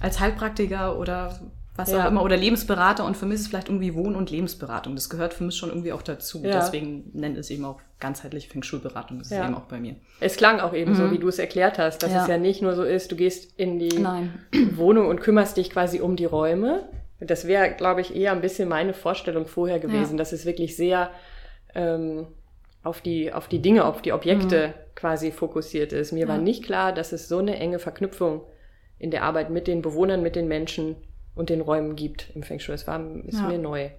als 0.00 0.20
Heilpraktiker 0.20 0.98
oder 0.98 1.38
was 1.74 1.90
ja. 1.90 2.04
auch 2.04 2.08
immer, 2.08 2.22
oder 2.22 2.36
Lebensberater 2.36 3.04
und 3.04 3.16
für 3.16 3.24
mich 3.24 3.36
ist 3.36 3.40
es 3.42 3.46
vielleicht 3.48 3.68
irgendwie 3.68 3.94
Wohn- 3.94 4.14
und 4.14 4.30
Lebensberatung. 4.30 4.94
Das 4.94 5.08
gehört 5.08 5.32
für 5.32 5.44
mich 5.44 5.56
schon 5.56 5.70
irgendwie 5.70 5.92
auch 5.92 6.02
dazu. 6.02 6.42
Ja. 6.44 6.60
Deswegen 6.60 7.10
nennt 7.14 7.38
es 7.38 7.48
eben 7.48 7.64
auch 7.64 7.80
ganzheitlich 7.98 8.48
Feng 8.48 8.62
Shui-Beratung. 8.62 9.18
Das 9.18 9.28
ist 9.28 9.36
ja. 9.36 9.46
eben 9.46 9.54
auch 9.54 9.62
bei 9.62 9.80
mir. 9.80 9.96
Es 10.20 10.36
klang 10.36 10.60
auch 10.60 10.74
eben 10.74 10.92
mhm. 10.92 10.96
so, 10.96 11.10
wie 11.10 11.18
du 11.18 11.28
es 11.28 11.38
erklärt 11.38 11.78
hast, 11.78 12.02
dass 12.02 12.12
es 12.12 12.28
ja 12.28 12.36
nicht 12.36 12.60
nur 12.60 12.74
so 12.74 12.82
ist, 12.82 13.10
du 13.10 13.16
gehst 13.16 13.58
in 13.58 13.78
die 13.78 13.98
Nein. 13.98 14.34
Wohnung 14.76 15.08
und 15.08 15.20
kümmerst 15.20 15.56
dich 15.56 15.70
quasi 15.70 16.00
um 16.00 16.16
die 16.16 16.26
Räume. 16.26 16.88
Das 17.20 17.46
wäre, 17.46 17.70
glaube 17.70 18.02
ich, 18.02 18.14
eher 18.14 18.32
ein 18.32 18.40
bisschen 18.42 18.68
meine 18.68 18.92
Vorstellung 18.92 19.46
vorher 19.46 19.78
gewesen, 19.78 20.16
dass 20.16 20.32
es 20.32 20.44
wirklich 20.44 20.76
sehr 20.76 21.10
ähm, 21.74 22.26
auf, 22.82 23.00
die, 23.00 23.32
auf 23.32 23.48
die 23.48 23.62
Dinge, 23.62 23.86
auf 23.86 24.02
die 24.02 24.12
Objekte 24.12 24.68
mhm. 24.68 24.72
quasi 24.94 25.30
fokussiert 25.30 25.92
ist. 25.92 26.12
Mir 26.12 26.28
war 26.28 26.38
nicht 26.38 26.64
klar, 26.64 26.92
dass 26.92 27.12
es 27.12 27.28
so 27.28 27.38
eine 27.38 27.56
enge 27.56 27.78
Verknüpfung 27.78 28.42
in 28.98 29.10
der 29.10 29.22
Arbeit 29.22 29.50
mit 29.50 29.66
den 29.68 29.80
Bewohnern, 29.80 30.22
mit 30.22 30.36
den 30.36 30.48
Menschen 30.48 30.96
und 31.34 31.50
den 31.50 31.60
Räumen 31.60 31.96
gibt 31.96 32.30
im 32.34 32.42
Feng 32.42 32.58
Shui. 32.58 32.74
Es 32.74 32.86
war, 32.86 33.00
ist 33.24 33.38
ja. 33.38 33.48
mir 33.48 33.58
neu. 33.58 33.90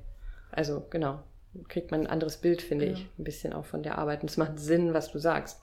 Also 0.52 0.86
genau, 0.90 1.24
kriegt 1.68 1.92
man 1.92 2.02
ein 2.02 2.08
anderes 2.08 2.38
Bild, 2.38 2.62
finde 2.62 2.86
ja. 2.86 2.94
ich, 2.94 3.10
ein 3.18 3.24
bisschen 3.24 3.54
auch 3.54 3.66
von 3.66 3.84
der 3.84 3.98
Arbeit. 3.98 4.22
Und 4.22 4.30
es 4.30 4.38
macht 4.38 4.60
Sinn, 4.60 4.94
was 4.94 5.12
du 5.12 5.20
sagst, 5.20 5.62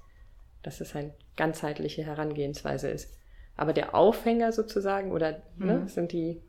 dass 0.62 0.80
es 0.80 0.94
eine 0.94 1.14
ganzheitliche 1.37 2.04
Herangehensweise 2.04 2.88
ist. 2.88 3.16
Aber 3.56 3.72
der 3.72 3.94
Aufhänger 3.94 4.52
sozusagen 4.52 5.12
oder 5.12 5.33
ne, 5.33 5.42
mhm. 5.56 5.66
ne, 5.66 5.88
sind 5.88 6.12
die 6.12 6.42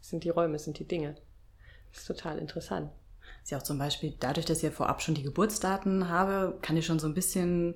sind 0.00 0.24
die 0.24 0.30
Räume, 0.30 0.58
sind 0.58 0.78
die 0.78 0.86
Dinge. 0.86 1.16
Das 1.90 2.02
ist 2.02 2.06
total 2.06 2.38
interessant. 2.38 2.90
Ist 3.42 3.50
ja 3.50 3.58
auch 3.58 3.62
zum 3.62 3.78
Beispiel 3.78 4.14
dadurch, 4.20 4.46
dass 4.46 4.58
ich 4.58 4.64
ja 4.64 4.70
vorab 4.70 5.02
schon 5.02 5.14
die 5.14 5.22
Geburtsdaten 5.22 6.08
habe, 6.08 6.58
kann 6.62 6.76
ich 6.76 6.86
schon 6.86 6.98
so 6.98 7.06
ein 7.06 7.14
bisschen 7.14 7.74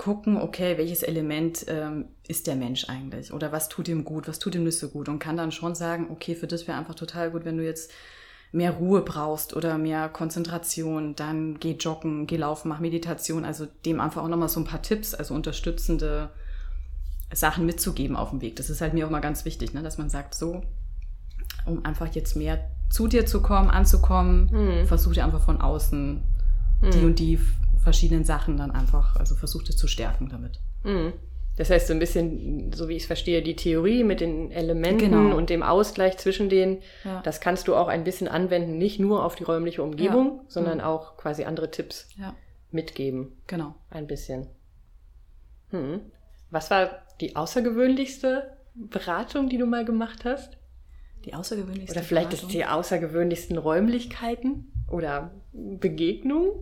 gucken, 0.00 0.38
okay, 0.38 0.78
welches 0.78 1.02
Element 1.02 1.66
ähm, 1.68 2.06
ist 2.26 2.46
der 2.46 2.56
Mensch 2.56 2.88
eigentlich? 2.88 3.34
Oder 3.34 3.52
was 3.52 3.68
tut 3.68 3.86
ihm 3.86 4.02
gut, 4.02 4.28
was 4.28 4.38
tut 4.38 4.54
ihm 4.54 4.64
nicht 4.64 4.78
so 4.78 4.88
gut? 4.88 5.10
Und 5.10 5.18
kann 5.18 5.36
dann 5.36 5.52
schon 5.52 5.74
sagen, 5.74 6.06
okay, 6.10 6.34
für 6.34 6.46
das 6.46 6.66
wäre 6.66 6.78
einfach 6.78 6.94
total 6.94 7.30
gut, 7.30 7.44
wenn 7.44 7.58
du 7.58 7.64
jetzt 7.66 7.92
mehr 8.50 8.70
Ruhe 8.70 9.02
brauchst 9.02 9.54
oder 9.54 9.76
mehr 9.76 10.08
Konzentration, 10.08 11.16
dann 11.16 11.60
geh 11.60 11.72
joggen, 11.72 12.26
geh 12.26 12.38
laufen, 12.38 12.70
mach 12.70 12.80
Meditation. 12.80 13.44
Also 13.44 13.66
dem 13.84 14.00
einfach 14.00 14.22
auch 14.22 14.28
nochmal 14.28 14.48
so 14.48 14.60
ein 14.60 14.64
paar 14.64 14.80
Tipps, 14.80 15.12
also 15.12 15.34
unterstützende 15.34 16.30
Sachen 17.30 17.66
mitzugeben 17.66 18.16
auf 18.16 18.30
dem 18.30 18.40
Weg. 18.40 18.56
Das 18.56 18.70
ist 18.70 18.80
halt 18.80 18.94
mir 18.94 19.06
auch 19.06 19.10
mal 19.10 19.20
ganz 19.20 19.44
wichtig, 19.44 19.74
ne? 19.74 19.82
dass 19.82 19.98
man 19.98 20.08
sagt, 20.08 20.34
so, 20.34 20.62
um 21.66 21.84
einfach 21.84 22.06
jetzt 22.14 22.36
mehr 22.36 22.70
zu 22.88 23.06
dir 23.06 23.26
zu 23.26 23.42
kommen, 23.42 23.68
anzukommen, 23.68 24.48
mhm. 24.50 24.86
versuch 24.86 25.12
dir 25.12 25.26
einfach 25.26 25.44
von 25.44 25.60
außen 25.60 26.22
mhm. 26.80 26.90
die 26.90 27.04
und 27.04 27.18
die 27.18 27.38
verschiedenen 27.82 28.24
Sachen 28.24 28.56
dann 28.56 28.70
einfach, 28.70 29.16
also 29.16 29.34
versucht 29.34 29.68
es 29.68 29.76
zu 29.76 29.88
stärken 29.88 30.28
damit. 30.28 30.60
Mhm. 30.84 31.12
Das 31.56 31.68
heißt, 31.68 31.88
so 31.88 31.92
ein 31.92 31.98
bisschen, 31.98 32.72
so 32.72 32.88
wie 32.88 32.94
ich 32.94 33.02
es 33.02 33.06
verstehe, 33.06 33.42
die 33.42 33.56
Theorie 33.56 34.04
mit 34.04 34.20
den 34.20 34.50
Elementen 34.50 35.10
genau. 35.10 35.36
und 35.36 35.50
dem 35.50 35.62
Ausgleich 35.62 36.16
zwischen 36.16 36.48
denen, 36.48 36.78
ja. 37.04 37.20
das 37.22 37.40
kannst 37.40 37.68
du 37.68 37.74
auch 37.74 37.88
ein 37.88 38.04
bisschen 38.04 38.28
anwenden, 38.28 38.78
nicht 38.78 38.98
nur 38.98 39.24
auf 39.24 39.34
die 39.34 39.44
räumliche 39.44 39.82
Umgebung, 39.82 40.38
ja. 40.38 40.44
sondern 40.48 40.78
mhm. 40.78 40.84
auch 40.84 41.16
quasi 41.16 41.44
andere 41.44 41.70
Tipps 41.70 42.08
ja. 42.16 42.34
mitgeben. 42.70 43.36
Genau. 43.46 43.74
Ein 43.90 44.06
bisschen. 44.06 44.46
Hm. 45.70 46.00
Was 46.50 46.70
war 46.70 47.02
die 47.20 47.36
außergewöhnlichste 47.36 48.56
Beratung, 48.74 49.48
die 49.48 49.58
du 49.58 49.66
mal 49.66 49.84
gemacht 49.84 50.24
hast? 50.24 50.56
Die 51.24 51.34
außergewöhnlichste 51.34 51.92
Oder 51.98 52.02
vielleicht 52.02 52.30
Beratung? 52.30 52.50
die 52.50 52.64
außergewöhnlichsten 52.64 53.58
Räumlichkeiten 53.58 54.72
oder 54.88 55.30
Begegnungen? 55.52 56.52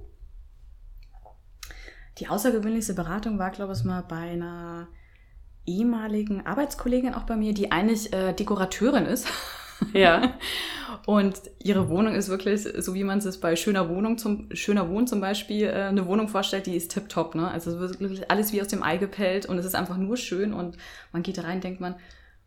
Die 2.18 2.28
außergewöhnlichste 2.28 2.94
Beratung 2.94 3.38
war, 3.38 3.50
glaube 3.50 3.74
ich, 3.74 3.85
mal 3.85 4.02
bei 4.02 4.16
einer 4.16 4.88
ehemaligen 5.66 6.46
Arbeitskollegin 6.46 7.14
auch 7.14 7.24
bei 7.24 7.37
mir, 7.37 7.54
die 7.54 7.70
eigentlich 7.70 8.12
äh, 8.12 8.33
Dekorateurin 8.33 9.07
ist. 9.07 9.28
Ja. 9.92 10.35
Und 11.07 11.40
ihre 11.62 11.88
Wohnung 11.88 12.14
ist 12.14 12.28
wirklich, 12.28 12.66
so 12.78 12.94
wie 12.94 13.04
man 13.04 13.18
es 13.18 13.38
bei 13.38 13.54
schöner 13.54 13.88
Wohnung 13.88 14.18
zum 14.18 14.48
schöner 14.52 14.88
Wohn 14.90 15.07
zum 15.07 15.20
Beispiel 15.20 15.66
äh, 15.66 15.85
eine 15.85 16.07
Wohnung 16.07 16.26
vorstellt, 16.26 16.66
die 16.66 16.74
ist 16.74 16.90
tipptopp, 16.90 17.37
ne? 17.37 17.48
Also 17.48 17.78
wirklich 17.78 18.28
alles 18.28 18.52
wie 18.52 18.61
aus 18.61 18.66
dem 18.66 18.83
Ei 18.83 18.96
gepellt 18.96 19.46
und 19.46 19.57
es 19.57 19.64
ist 19.64 19.76
einfach 19.76 19.96
nur 19.96 20.16
schön 20.16 20.52
und 20.52 20.76
man 21.12 21.22
geht 21.22 21.38
da 21.38 21.42
rein, 21.42 21.61
denkt 21.61 21.81
man, 21.81 21.94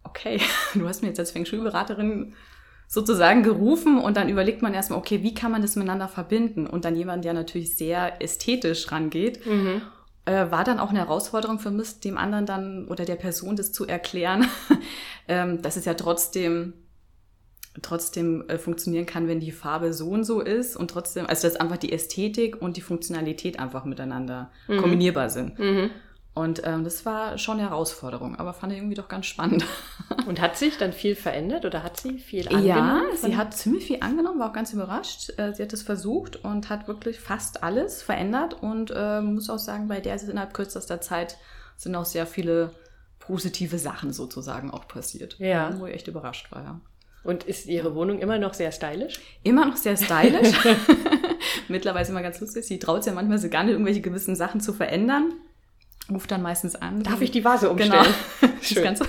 okay, 0.03 0.41
du 0.73 0.85
hast 0.87 1.01
mir 1.01 1.07
jetzt 1.07 1.19
als 1.19 1.31
Feng 1.31 1.45
Shui-Beraterin 1.45 2.33
sozusagen 2.91 3.41
gerufen 3.41 3.97
und 3.97 4.17
dann 4.17 4.27
überlegt 4.27 4.61
man 4.61 4.73
erstmal, 4.73 4.99
okay, 4.99 5.23
wie 5.23 5.33
kann 5.33 5.49
man 5.49 5.61
das 5.61 5.77
miteinander 5.77 6.09
verbinden? 6.09 6.67
Und 6.67 6.83
dann 6.83 6.97
jemand, 6.97 7.23
der 7.23 7.31
natürlich 7.31 7.77
sehr 7.77 8.21
ästhetisch 8.21 8.91
rangeht, 8.91 9.45
mhm. 9.45 9.81
äh, 10.25 10.51
war 10.51 10.65
dann 10.65 10.77
auch 10.77 10.89
eine 10.89 10.99
Herausforderung 10.99 11.57
für 11.57 11.71
mich, 11.71 12.01
dem 12.01 12.17
anderen 12.17 12.45
dann 12.45 12.89
oder 12.89 13.05
der 13.05 13.15
Person 13.15 13.55
das 13.55 13.71
zu 13.71 13.87
erklären, 13.87 14.45
ähm, 15.29 15.61
dass 15.61 15.77
es 15.77 15.85
ja 15.85 15.93
trotzdem 15.93 16.73
trotzdem 17.81 18.43
äh, 18.49 18.57
funktionieren 18.57 19.05
kann, 19.05 19.29
wenn 19.29 19.39
die 19.39 19.53
Farbe 19.53 19.93
so 19.93 20.09
und 20.09 20.25
so 20.25 20.41
ist 20.41 20.75
und 20.75 20.91
trotzdem, 20.91 21.25
also 21.27 21.47
dass 21.47 21.55
einfach 21.55 21.77
die 21.77 21.93
Ästhetik 21.93 22.61
und 22.61 22.75
die 22.75 22.81
Funktionalität 22.81 23.57
einfach 23.57 23.85
miteinander 23.85 24.51
mhm. 24.67 24.79
kombinierbar 24.79 25.29
sind. 25.29 25.57
Mhm. 25.57 25.91
Und 26.33 26.61
ähm, 26.63 26.85
das 26.85 27.05
war 27.05 27.37
schon 27.37 27.59
eine 27.59 27.69
Herausforderung, 27.69 28.37
aber 28.37 28.53
fand 28.53 28.71
ich 28.71 28.79
irgendwie 28.79 28.95
doch 28.95 29.09
ganz 29.09 29.25
spannend. 29.25 29.65
Und 30.27 30.39
hat 30.39 30.55
sich 30.55 30.77
dann 30.77 30.93
viel 30.93 31.15
verändert 31.15 31.65
oder 31.65 31.83
hat 31.83 31.99
sie 31.99 32.19
viel 32.19 32.47
angenommen? 32.47 33.03
Ja, 33.11 33.15
sie 33.15 33.35
hat 33.35 33.53
ziemlich 33.53 33.85
viel 33.85 33.97
angenommen, 34.01 34.39
war 34.39 34.49
auch 34.49 34.53
ganz 34.53 34.71
überrascht. 34.71 35.37
Äh, 35.37 35.53
sie 35.53 35.63
hat 35.63 35.73
es 35.73 35.81
versucht 35.81 36.43
und 36.43 36.69
hat 36.69 36.87
wirklich 36.87 37.19
fast 37.19 37.63
alles 37.63 38.01
verändert 38.01 38.53
und 38.61 38.93
äh, 38.95 39.19
muss 39.21 39.49
auch 39.49 39.59
sagen, 39.59 39.87
bei 39.87 39.99
der 39.99 40.15
ist 40.15 40.23
es 40.23 40.29
innerhalb 40.29 40.53
kürzester 40.53 41.01
Zeit 41.01 41.37
sind 41.75 41.95
auch 41.95 42.05
sehr 42.05 42.27
viele 42.27 42.71
positive 43.19 43.77
Sachen 43.77 44.13
sozusagen 44.13 44.71
auch 44.71 44.87
passiert. 44.87 45.37
Ja. 45.39 45.77
Wo 45.79 45.85
ich 45.87 45.95
echt 45.95 46.07
überrascht 46.07 46.51
war, 46.51 46.63
ja. 46.63 46.81
Und 47.23 47.43
ist 47.43 47.67
Ihre 47.67 47.93
Wohnung 47.93 48.19
immer 48.19 48.37
noch 48.37 48.53
sehr 48.53 48.71
stylisch? 48.71 49.19
Immer 49.43 49.65
noch 49.65 49.77
sehr 49.77 49.97
stylisch. 49.97 50.55
Mittlerweile 51.67 52.07
immer 52.07 52.21
ganz 52.21 52.39
lustig. 52.39 52.65
Sie 52.65 52.79
traut 52.79 53.03
sich 53.03 53.11
ja 53.11 53.15
manchmal 53.15 53.37
so 53.37 53.49
gar 53.49 53.63
nicht, 53.63 53.73
irgendwelche 53.73 54.01
gewissen 54.01 54.35
Sachen 54.35 54.61
zu 54.61 54.73
verändern 54.73 55.33
ruft 56.13 56.31
dann 56.31 56.41
meistens 56.41 56.75
an. 56.75 57.03
Darf 57.03 57.21
ich 57.21 57.31
die 57.31 57.43
Vase 57.43 57.69
umstellen? 57.69 58.05
Genau. 58.41 58.53
Schön. 58.61 58.83
Ganze, 58.83 59.05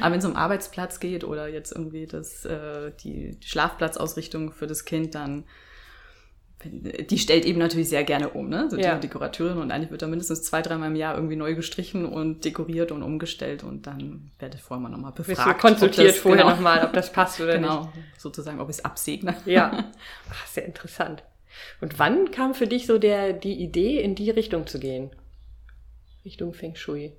aber 0.00 0.12
wenn 0.12 0.20
es 0.20 0.24
um 0.24 0.36
Arbeitsplatz 0.36 1.00
geht 1.00 1.24
oder 1.24 1.48
jetzt 1.48 1.72
irgendwie 1.72 2.06
das, 2.06 2.44
äh, 2.44 2.92
die, 3.02 3.36
Schlafplatzausrichtung 3.40 4.52
für 4.52 4.68
das 4.68 4.84
Kind, 4.84 5.16
dann 5.16 5.44
die 6.64 7.18
stellt 7.18 7.44
eben 7.44 7.58
natürlich 7.58 7.88
sehr 7.88 8.04
gerne 8.04 8.30
um, 8.30 8.48
ne? 8.48 8.68
So 8.70 8.78
ja. 8.78 8.94
die 8.94 9.00
Dekorateurin 9.00 9.58
und 9.58 9.70
eigentlich 9.70 9.90
wird 9.90 10.00
da 10.00 10.06
mindestens 10.06 10.44
zwei, 10.44 10.62
dreimal 10.62 10.88
im 10.88 10.96
Jahr 10.96 11.14
irgendwie 11.14 11.36
neu 11.36 11.54
gestrichen 11.54 12.06
und 12.06 12.44
dekoriert 12.44 12.90
und 12.90 13.02
umgestellt 13.02 13.64
und 13.64 13.86
dann 13.86 14.30
werde 14.38 14.56
ich 14.56 14.62
vorher 14.62 14.82
mal 14.82 14.88
nochmal 14.88 15.12
befragt. 15.12 15.60
Konsultiert 15.60 16.10
das, 16.10 16.18
vorher 16.18 16.44
genau, 16.44 16.54
nochmal, 16.54 16.84
ob 16.84 16.92
das 16.94 17.12
passt 17.12 17.40
oder 17.40 17.56
genau, 17.56 17.82
nicht. 17.82 17.92
Genau, 17.94 18.06
sozusagen, 18.16 18.60
ob 18.60 18.70
ich 18.70 18.76
es 18.76 18.84
absegne. 18.84 19.36
Ja, 19.44 19.92
Ach, 20.30 20.46
sehr 20.52 20.64
interessant. 20.64 21.22
Und 21.80 21.98
wann 21.98 22.30
kam 22.30 22.54
für 22.54 22.66
dich 22.66 22.86
so 22.86 22.98
der, 22.98 23.32
die 23.32 23.62
Idee, 23.62 24.00
in 24.00 24.14
die 24.14 24.30
Richtung 24.30 24.66
zu 24.66 24.78
gehen? 24.78 25.10
Richtung 26.24 26.54
Feng 26.54 26.74
Shui? 26.74 27.12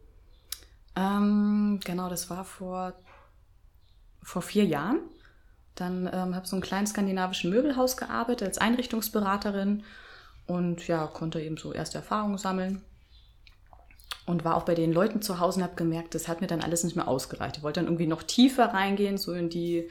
Ähm, 0.96 1.80
genau, 1.84 2.10
das 2.10 2.30
war 2.30 2.46
vor, 2.46 2.94
vor 4.24 4.42
vier 4.42 4.66
Jahren. 4.66 5.00
Dann 5.76 6.08
ähm, 6.08 6.34
habe 6.34 6.42
ich 6.44 6.50
so 6.50 6.56
ein 6.56 6.62
kleines 6.62 6.92
skandinavischen 6.92 7.50
Möbelhaus 7.50 7.98
gearbeitet 7.98 8.48
als 8.48 8.58
Einrichtungsberaterin 8.58 9.84
und 10.48 10.88
ja, 10.88 11.06
konnte 11.08 11.42
eben 11.42 11.58
so 11.58 11.74
erste 11.74 11.98
Erfahrungen 11.98 12.38
sammeln. 12.38 12.82
Und 14.26 14.44
war 14.44 14.56
auch 14.56 14.64
bei 14.64 14.74
den 14.74 14.92
Leuten 14.92 15.22
zu 15.22 15.40
Hause 15.40 15.60
und 15.60 15.64
habe 15.64 15.76
gemerkt, 15.76 16.16
das 16.16 16.28
hat 16.28 16.42
mir 16.42 16.48
dann 16.48 16.62
alles 16.62 16.84
nicht 16.84 16.96
mehr 16.96 17.08
ausgereicht. 17.08 17.58
Ich 17.58 17.64
wollte 17.64 17.80
dann 17.80 17.88
irgendwie 17.88 18.08
noch 18.08 18.24
tiefer 18.24 18.74
reingehen, 18.74 19.20
so 19.20 19.34
in 19.34 19.50
die 19.50 19.88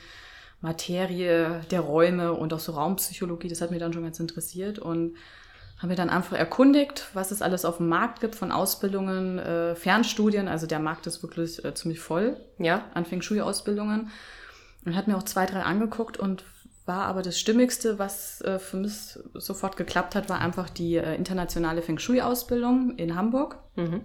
Materie 0.60 1.60
der 1.70 1.80
Räume 1.80 2.32
und 2.32 2.52
auch 2.52 2.58
so 2.58 2.72
Raumpsychologie. 2.72 3.48
Das 3.48 3.60
hat 3.60 3.70
mich 3.70 3.78
dann 3.78 3.92
schon 3.92 4.02
ganz 4.02 4.18
interessiert 4.18 4.80
und 4.80 5.14
haben 5.78 5.88
wir 5.88 5.96
dann 5.96 6.10
einfach 6.10 6.36
erkundigt, 6.36 7.08
was 7.14 7.30
es 7.30 7.42
alles 7.42 7.64
auf 7.64 7.78
dem 7.78 7.88
Markt 7.88 8.20
gibt 8.20 8.36
von 8.36 8.52
Ausbildungen, 8.52 9.38
äh, 9.38 9.74
Fernstudien. 9.74 10.48
Also 10.48 10.66
der 10.66 10.78
Markt 10.78 11.06
ist 11.06 11.22
wirklich 11.22 11.64
äh, 11.64 11.74
ziemlich 11.74 12.00
voll 12.00 12.36
Ja. 12.58 12.84
an 12.94 13.04
Feng 13.04 13.22
Shui-Ausbildungen. 13.22 14.10
Und 14.84 14.94
hat 14.96 15.08
mir 15.08 15.16
auch 15.16 15.22
zwei, 15.24 15.46
drei 15.46 15.62
angeguckt 15.62 16.16
und 16.18 16.44
war 16.86 17.06
aber 17.06 17.22
das 17.22 17.38
Stimmigste, 17.40 17.98
was 17.98 18.40
äh, 18.42 18.58
für 18.58 18.76
mich 18.76 19.18
sofort 19.34 19.76
geklappt 19.76 20.14
hat, 20.14 20.28
war 20.28 20.40
einfach 20.40 20.68
die 20.68 20.96
äh, 20.96 21.14
internationale 21.16 21.82
Feng 21.82 21.98
Shui-Ausbildung 21.98 22.96
in 22.96 23.14
Hamburg. 23.16 23.56
Mhm. 23.76 24.02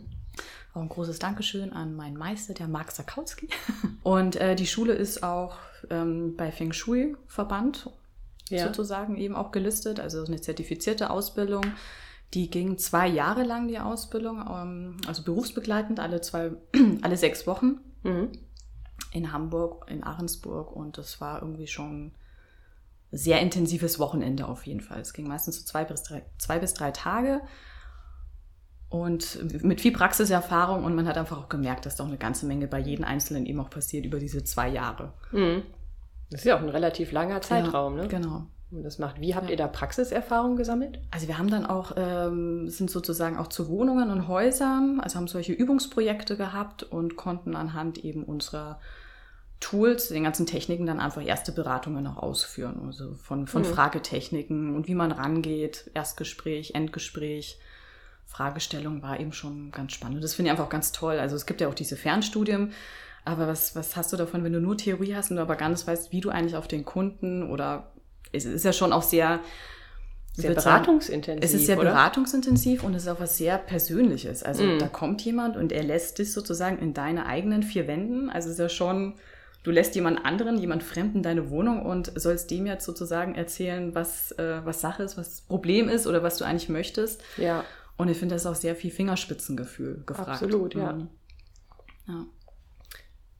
Auch 0.74 0.82
ein 0.82 0.90
großes 0.90 1.20
Dankeschön 1.20 1.74
an 1.74 1.96
meinen 1.96 2.18
Meister, 2.18 2.54
der 2.54 2.68
Marc 2.68 2.92
Sakowski. 2.92 3.50
Und 4.04 4.38
äh, 4.38 4.56
die 4.56 4.68
Schule 4.68 4.94
ist 4.94 5.24
auch 5.24 5.58
ähm, 5.90 6.36
bei 6.38 6.52
Feng 6.52 6.72
Shui-Verband 6.72 7.90
Ja. 8.50 8.66
sozusagen 8.68 9.18
eben 9.18 9.36
auch 9.36 9.52
gelistet, 9.52 10.00
also 10.00 10.24
eine 10.24 10.40
zertifizierte 10.42 11.10
Ausbildung. 11.10 11.64
Die 12.34 12.50
ging 12.50 12.78
zwei 12.78 13.08
Jahre 13.08 13.44
lang, 13.44 13.68
die 13.68 13.80
Ausbildung, 13.80 14.44
ähm, 14.50 14.98
also 15.08 15.24
berufsbegleitend, 15.24 16.00
alle 16.00 16.22
zwei, 16.22 16.52
alle 17.02 17.18
sechs 17.18 17.48
Wochen 17.48 17.80
Mhm. 18.04 18.32
in 19.12 19.32
Hamburg, 19.34 19.86
in 19.90 20.04
Ahrensburg 20.04 20.72
und 20.72 20.98
das 20.98 21.20
war 21.20 21.42
irgendwie 21.42 21.68
schon 21.68 22.12
sehr 23.12 23.42
intensives 23.42 23.98
Wochenende 24.00 24.48
auf 24.48 24.68
jeden 24.68 24.82
Fall. 24.82 25.00
Es 25.02 25.14
ging 25.14 25.28
meistens 25.28 25.60
so 25.60 25.66
zwei 25.66 25.84
bis 25.84 26.04
drei, 26.04 26.24
zwei 26.38 26.60
bis 26.60 26.76
drei 26.76 26.92
Tage 26.92 27.42
und 28.90 29.64
mit 29.64 29.82
viel 29.82 29.92
Praxiserfahrung 29.92 30.84
und 30.84 30.96
man 30.96 31.08
hat 31.08 31.18
einfach 31.18 31.38
auch 31.38 31.50
gemerkt, 31.50 31.86
dass 31.86 31.96
da 31.96 32.04
auch 32.04 32.08
eine 32.08 32.18
ganze 32.18 32.46
Menge 32.46 32.68
bei 32.68 32.80
jedem 32.80 33.06
Einzelnen 33.06 33.46
eben 33.46 33.60
auch 33.60 33.70
passiert 33.70 34.06
über 34.06 34.20
diese 34.20 34.44
zwei 34.44 34.70
Jahre. 34.70 35.14
Mhm. 35.32 35.64
Das 36.32 36.42
ist 36.42 36.46
ja 36.46 36.56
auch 36.58 36.62
ein 36.62 36.70
relativ 36.70 37.12
langer 37.12 37.42
Zeitraum, 37.42 37.98
ja, 37.98 38.04
ne? 38.04 38.08
Genau. 38.08 38.44
Und 38.72 38.84
das 38.84 39.00
macht. 39.00 39.20
Wie 39.20 39.34
habt 39.34 39.46
Ja. 39.48 39.52
ihr 39.52 39.58
da 39.58 39.68
Praxiserfahrung 39.68 40.56
gesammelt? 40.56 41.00
Also 41.10 41.28
wir 41.28 41.40
haben 41.40 41.50
dann 41.50 41.66
auch, 41.66 41.94
ähm, 41.98 42.70
sind 42.70 42.92
sozusagen 42.92 43.38
auch 43.38 43.48
zu 43.48 43.68
Wohnungen 43.68 44.12
und 44.12 44.28
Häusern, 44.28 45.00
also 45.00 45.16
haben 45.18 45.28
solche 45.28 45.54
Übungsprojekte 45.54 46.38
gehabt 46.38 46.84
und 46.84 47.16
konnten 47.16 47.56
anhand 47.56 47.98
eben 47.98 48.24
unserer 48.24 48.80
Tools, 49.60 50.10
den 50.10 50.24
ganzen 50.24 50.46
Techniken 50.46 50.86
dann 50.86 51.00
einfach 51.00 51.26
erste 51.26 51.52
Beratungen 51.52 52.06
auch 52.06 52.18
ausführen. 52.18 52.80
Also 52.86 53.16
von, 53.16 53.48
von 53.48 53.64
Mhm. 53.64 53.66
Fragetechniken 53.66 54.76
und 54.76 54.88
wie 54.88 54.96
man 54.96 55.12
rangeht, 55.12 55.90
Erstgespräch, 55.96 56.76
Endgespräch. 56.76 57.60
Fragestellung 58.26 59.02
war 59.02 59.20
eben 59.20 59.34
schon 59.34 59.72
ganz 59.72 59.94
spannend. 59.94 60.18
Und 60.18 60.24
das 60.24 60.36
finde 60.36 60.50
ich 60.50 60.52
einfach 60.52 60.66
auch 60.66 60.70
ganz 60.70 60.92
toll. 60.92 61.18
Also 61.18 61.36
es 61.36 61.48
gibt 61.48 61.62
ja 61.62 61.68
auch 61.68 61.74
diese 61.74 61.96
Fernstudien, 61.98 62.72
aber 63.26 63.48
was, 63.48 63.76
was 63.76 63.96
hast 63.96 64.12
du 64.14 64.18
davon, 64.18 64.44
wenn 64.44 64.54
du 64.54 64.60
nur 64.62 64.78
Theorie 64.78 65.16
hast 65.16 65.30
und 65.32 65.38
du 65.38 65.42
aber 65.42 65.56
gar 65.56 65.70
nicht 65.70 65.86
weißt, 65.86 66.12
wie 66.12 66.22
du 66.22 66.30
eigentlich 66.30 66.56
auf 66.56 66.68
den 66.68 66.86
Kunden 66.86 67.50
oder 67.50 67.92
es 68.32 68.46
ist 68.46 68.66
ja 68.66 68.74
schon 68.74 68.94
auch 68.94 69.04
sehr 69.04 69.40
Sehr 70.34 70.54
beratungsintensiv. 70.54 71.44
es 71.44 71.54
ist 71.54 71.66
sehr 71.66 71.78
oder? 71.80 71.92
beratungsintensiv 71.92 72.84
und 72.84 72.94
es 72.94 73.04
ist 73.04 73.10
auch 73.10 73.20
was 73.20 73.38
sehr 73.38 73.58
Persönliches. 73.58 74.44
Also 74.44 74.64
Mm. 74.64 74.80
da 74.80 74.88
kommt 74.88 75.22
jemand 75.22 75.58
und 75.58 75.72
er 75.72 75.84
lässt 75.84 76.18
dich 76.20 76.32
sozusagen 76.32 76.80
in 76.80 76.94
deine 76.94 77.26
eigenen 77.26 77.64
vier 77.64 77.88
Wänden. 77.88 78.30
Also 78.30 78.48
es 78.48 78.54
ist 78.54 78.60
ja 78.60 78.70
schon, 78.70 79.16
du 79.64 79.72
lässt 79.72 79.96
jemand 79.96 80.24
anderen, 80.26 80.58
jemand 80.58 80.84
Fremden 80.84 81.24
deine 81.24 81.50
Wohnung 81.50 81.86
und 81.86 82.12
sollst 82.16 82.50
dem 82.52 82.66
jetzt 82.68 82.86
sozusagen 82.86 83.36
erzählen, 83.36 83.94
was, 83.96 84.32
äh, 84.34 84.62
was 84.64 84.80
Sache 84.82 85.04
ist, 85.04 85.18
was 85.18 85.30
das 85.30 85.42
Problem 85.42 85.90
ist 85.90 86.08
oder 86.08 86.24
was 86.24 86.38
du 86.38 86.46
eigentlich 86.46 86.70
möchtest. 86.70 87.22
Ja. 87.38 87.66
Und 87.98 88.08
ich 88.08 88.18
finde, 88.18 88.36
das 88.36 88.44
ist 88.44 88.48
auch 88.48 88.56
sehr 88.56 88.76
viel 88.78 88.92
Fingerspitzengefühl 88.92 90.04
gefragt. 90.06 90.30
Absolut, 90.44 90.74
ja. 90.76 90.94
Mhm. 90.94 91.08
ja. 92.08 92.26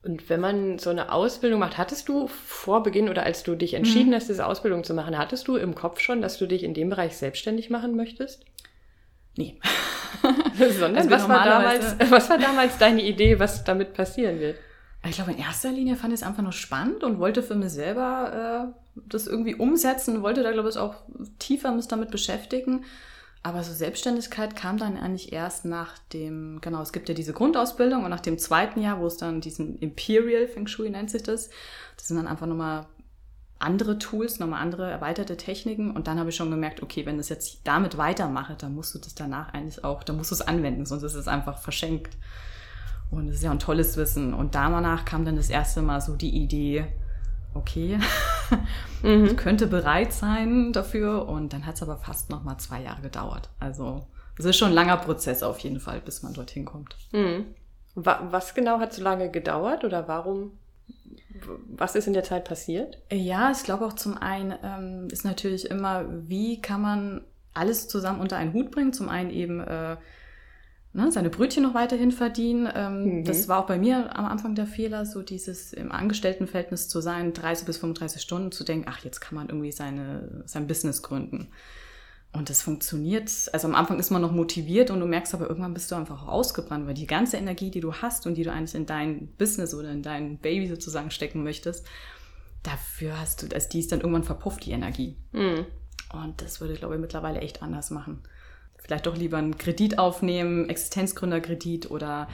Und 0.02 0.30
wenn 0.30 0.40
man 0.40 0.78
so 0.78 0.88
eine 0.90 1.12
Ausbildung 1.12 1.60
macht, 1.60 1.76
hattest 1.76 2.08
du 2.08 2.26
vor 2.26 2.82
Beginn 2.82 3.10
oder 3.10 3.24
als 3.24 3.42
du 3.42 3.54
dich 3.54 3.74
entschieden 3.74 4.14
hast, 4.14 4.28
diese 4.30 4.46
Ausbildung 4.46 4.82
zu 4.82 4.94
machen, 4.94 5.18
hattest 5.18 5.46
du 5.46 5.56
im 5.56 5.74
Kopf 5.74 6.00
schon, 6.00 6.22
dass 6.22 6.38
du 6.38 6.46
dich 6.46 6.64
in 6.64 6.72
dem 6.72 6.88
Bereich 6.88 7.16
selbstständig 7.16 7.68
machen 7.68 7.96
möchtest? 7.96 8.44
Nee. 9.36 9.58
Sondern 10.58 10.96
Also 10.96 11.10
was, 11.10 11.28
war 11.28 11.44
damals, 11.44 11.96
was 12.10 12.30
war 12.30 12.38
damals 12.38 12.78
deine 12.78 13.02
Idee, 13.02 13.38
was 13.38 13.64
damit 13.64 13.94
passieren 13.94 14.40
wird? 14.40 14.56
Ich 15.08 15.16
glaube, 15.16 15.32
in 15.32 15.38
erster 15.38 15.70
Linie 15.70 15.96
fand 15.96 16.12
ich 16.12 16.20
es 16.20 16.26
einfach 16.26 16.42
nur 16.42 16.52
spannend 16.52 17.04
und 17.04 17.18
wollte 17.18 17.42
für 17.42 17.54
mich 17.54 17.70
selber 17.70 18.72
äh, 18.96 19.00
das 19.08 19.26
irgendwie 19.26 19.54
umsetzen, 19.54 20.22
wollte 20.22 20.42
da, 20.42 20.52
glaube 20.52 20.68
ich, 20.68 20.76
auch 20.76 20.96
tiefer 21.38 21.72
mich 21.72 21.88
damit 21.88 22.10
beschäftigen. 22.10 22.84
Aber 23.42 23.62
so 23.62 23.72
Selbstständigkeit 23.72 24.54
kam 24.54 24.76
dann 24.76 24.98
eigentlich 24.98 25.32
erst 25.32 25.64
nach 25.64 25.98
dem, 26.12 26.60
genau, 26.60 26.82
es 26.82 26.92
gibt 26.92 27.08
ja 27.08 27.14
diese 27.14 27.32
Grundausbildung 27.32 28.04
und 28.04 28.10
nach 28.10 28.20
dem 28.20 28.38
zweiten 28.38 28.82
Jahr, 28.82 29.00
wo 29.00 29.06
es 29.06 29.16
dann 29.16 29.40
diesen 29.40 29.78
Imperial 29.78 30.46
Feng 30.46 30.66
Shui 30.66 30.90
nennt 30.90 31.10
sich 31.10 31.22
das, 31.22 31.48
das 31.96 32.08
sind 32.08 32.18
dann 32.18 32.26
einfach 32.26 32.46
nochmal 32.46 32.86
andere 33.58 33.98
Tools, 33.98 34.40
nochmal 34.40 34.62
andere 34.62 34.90
erweiterte 34.90 35.36
Techniken. 35.36 35.90
Und 35.90 36.06
dann 36.06 36.18
habe 36.18 36.30
ich 36.30 36.36
schon 36.36 36.50
gemerkt, 36.50 36.82
okay, 36.82 37.06
wenn 37.06 37.18
das 37.18 37.28
jetzt 37.28 37.60
damit 37.64 37.98
weitermache, 37.98 38.56
dann 38.56 38.74
musst 38.74 38.94
du 38.94 38.98
das 38.98 39.14
danach 39.14 39.52
eigentlich 39.52 39.84
auch, 39.84 40.02
dann 40.02 40.16
musst 40.16 40.30
du 40.30 40.34
es 40.34 40.42
anwenden, 40.42 40.86
sonst 40.86 41.02
ist 41.02 41.14
es 41.14 41.28
einfach 41.28 41.58
verschenkt. 41.58 42.16
Und 43.10 43.28
es 43.28 43.36
ist 43.36 43.42
ja 43.42 43.50
ein 43.50 43.58
tolles 43.58 43.96
Wissen. 43.96 44.34
Und 44.34 44.54
danach 44.54 45.04
kam 45.04 45.24
dann 45.24 45.36
das 45.36 45.50
erste 45.50 45.82
Mal 45.82 46.00
so 46.00 46.16
die 46.16 46.34
Idee, 46.34 46.86
okay, 47.54 47.98
ich 49.02 49.36
könnte 49.36 49.66
bereit 49.66 50.12
sein 50.12 50.72
dafür. 50.72 51.28
Und 51.28 51.52
dann 51.52 51.66
hat 51.66 51.76
es 51.76 51.82
aber 51.82 51.96
fast 51.96 52.30
noch 52.30 52.42
mal 52.44 52.58
zwei 52.58 52.82
Jahre 52.82 53.02
gedauert. 53.02 53.48
Also 53.58 54.06
es 54.38 54.44
ist 54.44 54.56
schon 54.56 54.68
ein 54.68 54.74
langer 54.74 54.96
Prozess 54.96 55.42
auf 55.42 55.58
jeden 55.60 55.80
Fall, 55.80 56.00
bis 56.00 56.22
man 56.22 56.32
dorthin 56.32 56.64
kommt. 56.64 56.96
Mhm. 57.12 57.46
Wa- 57.94 58.28
Was 58.30 58.54
genau 58.54 58.78
hat 58.80 58.92
so 58.92 59.02
lange 59.02 59.30
gedauert 59.30 59.84
oder 59.84 60.06
warum? 60.08 60.52
Was 61.68 61.94
ist 61.94 62.06
in 62.06 62.12
der 62.12 62.24
Zeit 62.24 62.44
passiert? 62.44 62.98
Ja, 63.10 63.50
ich 63.50 63.62
glaube 63.64 63.86
auch 63.86 63.94
zum 63.94 64.16
einen 64.18 64.54
ähm, 64.62 65.08
ist 65.10 65.24
natürlich 65.24 65.70
immer, 65.70 66.04
wie 66.28 66.60
kann 66.60 66.80
man 66.82 67.20
alles 67.54 67.88
zusammen 67.88 68.20
unter 68.20 68.36
einen 68.36 68.52
Hut 68.52 68.70
bringen. 68.70 68.92
Zum 68.92 69.08
einen 69.08 69.30
eben 69.30 69.60
äh, 69.60 69.96
ne, 70.92 71.10
seine 71.12 71.30
Brötchen 71.30 71.62
noch 71.62 71.74
weiterhin 71.74 72.12
verdienen. 72.12 72.68
Ähm, 72.74 73.20
Mhm. 73.20 73.24
Das 73.24 73.48
war 73.48 73.60
auch 73.60 73.66
bei 73.66 73.78
mir 73.78 74.16
am 74.16 74.26
Anfang 74.26 74.54
der 74.54 74.66
Fehler, 74.66 75.06
so 75.06 75.22
dieses 75.22 75.72
im 75.72 75.92
Angestelltenverhältnis 75.92 76.88
zu 76.88 77.00
sein, 77.00 77.32
30 77.32 77.66
bis 77.66 77.78
35 77.78 78.20
Stunden 78.20 78.52
zu 78.52 78.64
denken, 78.64 78.86
ach, 78.88 79.04
jetzt 79.04 79.20
kann 79.20 79.34
man 79.34 79.48
irgendwie 79.48 79.72
seine, 79.72 80.42
sein 80.46 80.66
Business 80.66 81.02
gründen. 81.02 81.48
Und 82.32 82.48
das 82.48 82.62
funktioniert. 82.62 83.28
Also 83.52 83.66
am 83.66 83.74
Anfang 83.74 83.98
ist 83.98 84.10
man 84.10 84.22
noch 84.22 84.30
motiviert 84.30 84.90
und 84.90 85.00
du 85.00 85.06
merkst 85.06 85.34
aber 85.34 85.48
irgendwann 85.48 85.74
bist 85.74 85.90
du 85.90 85.96
einfach 85.96 86.22
auch 86.22 86.28
ausgebrannt, 86.28 86.86
weil 86.86 86.94
die 86.94 87.08
ganze 87.08 87.36
Energie, 87.38 87.72
die 87.72 87.80
du 87.80 87.92
hast 87.94 88.24
und 88.26 88.36
die 88.36 88.44
du 88.44 88.52
eigentlich 88.52 88.76
in 88.76 88.86
dein 88.86 89.28
Business 89.36 89.74
oder 89.74 89.90
in 89.90 90.02
dein 90.02 90.38
Baby 90.38 90.68
sozusagen 90.68 91.10
stecken 91.10 91.42
möchtest, 91.42 91.84
dafür 92.62 93.18
hast 93.20 93.42
du, 93.42 93.54
also 93.54 93.68
die 93.68 93.80
ist 93.80 93.90
dann 93.90 94.00
irgendwann 94.00 94.22
verpufft, 94.22 94.64
die 94.64 94.70
Energie. 94.70 95.16
Mhm. 95.32 95.66
Und 96.12 96.40
das 96.40 96.60
würde 96.60 96.72
ich, 96.74 96.78
glaube 96.78 96.94
ich, 96.94 97.00
mittlerweile 97.00 97.40
echt 97.40 97.62
anders 97.62 97.90
machen. 97.90 98.22
Vielleicht 98.82 99.06
doch 99.06 99.16
lieber 99.16 99.36
einen 99.38 99.56
Kredit 99.58 99.98
aufnehmen, 99.98 100.68
Existenzgründerkredit 100.68 101.90
oder, 101.90 102.28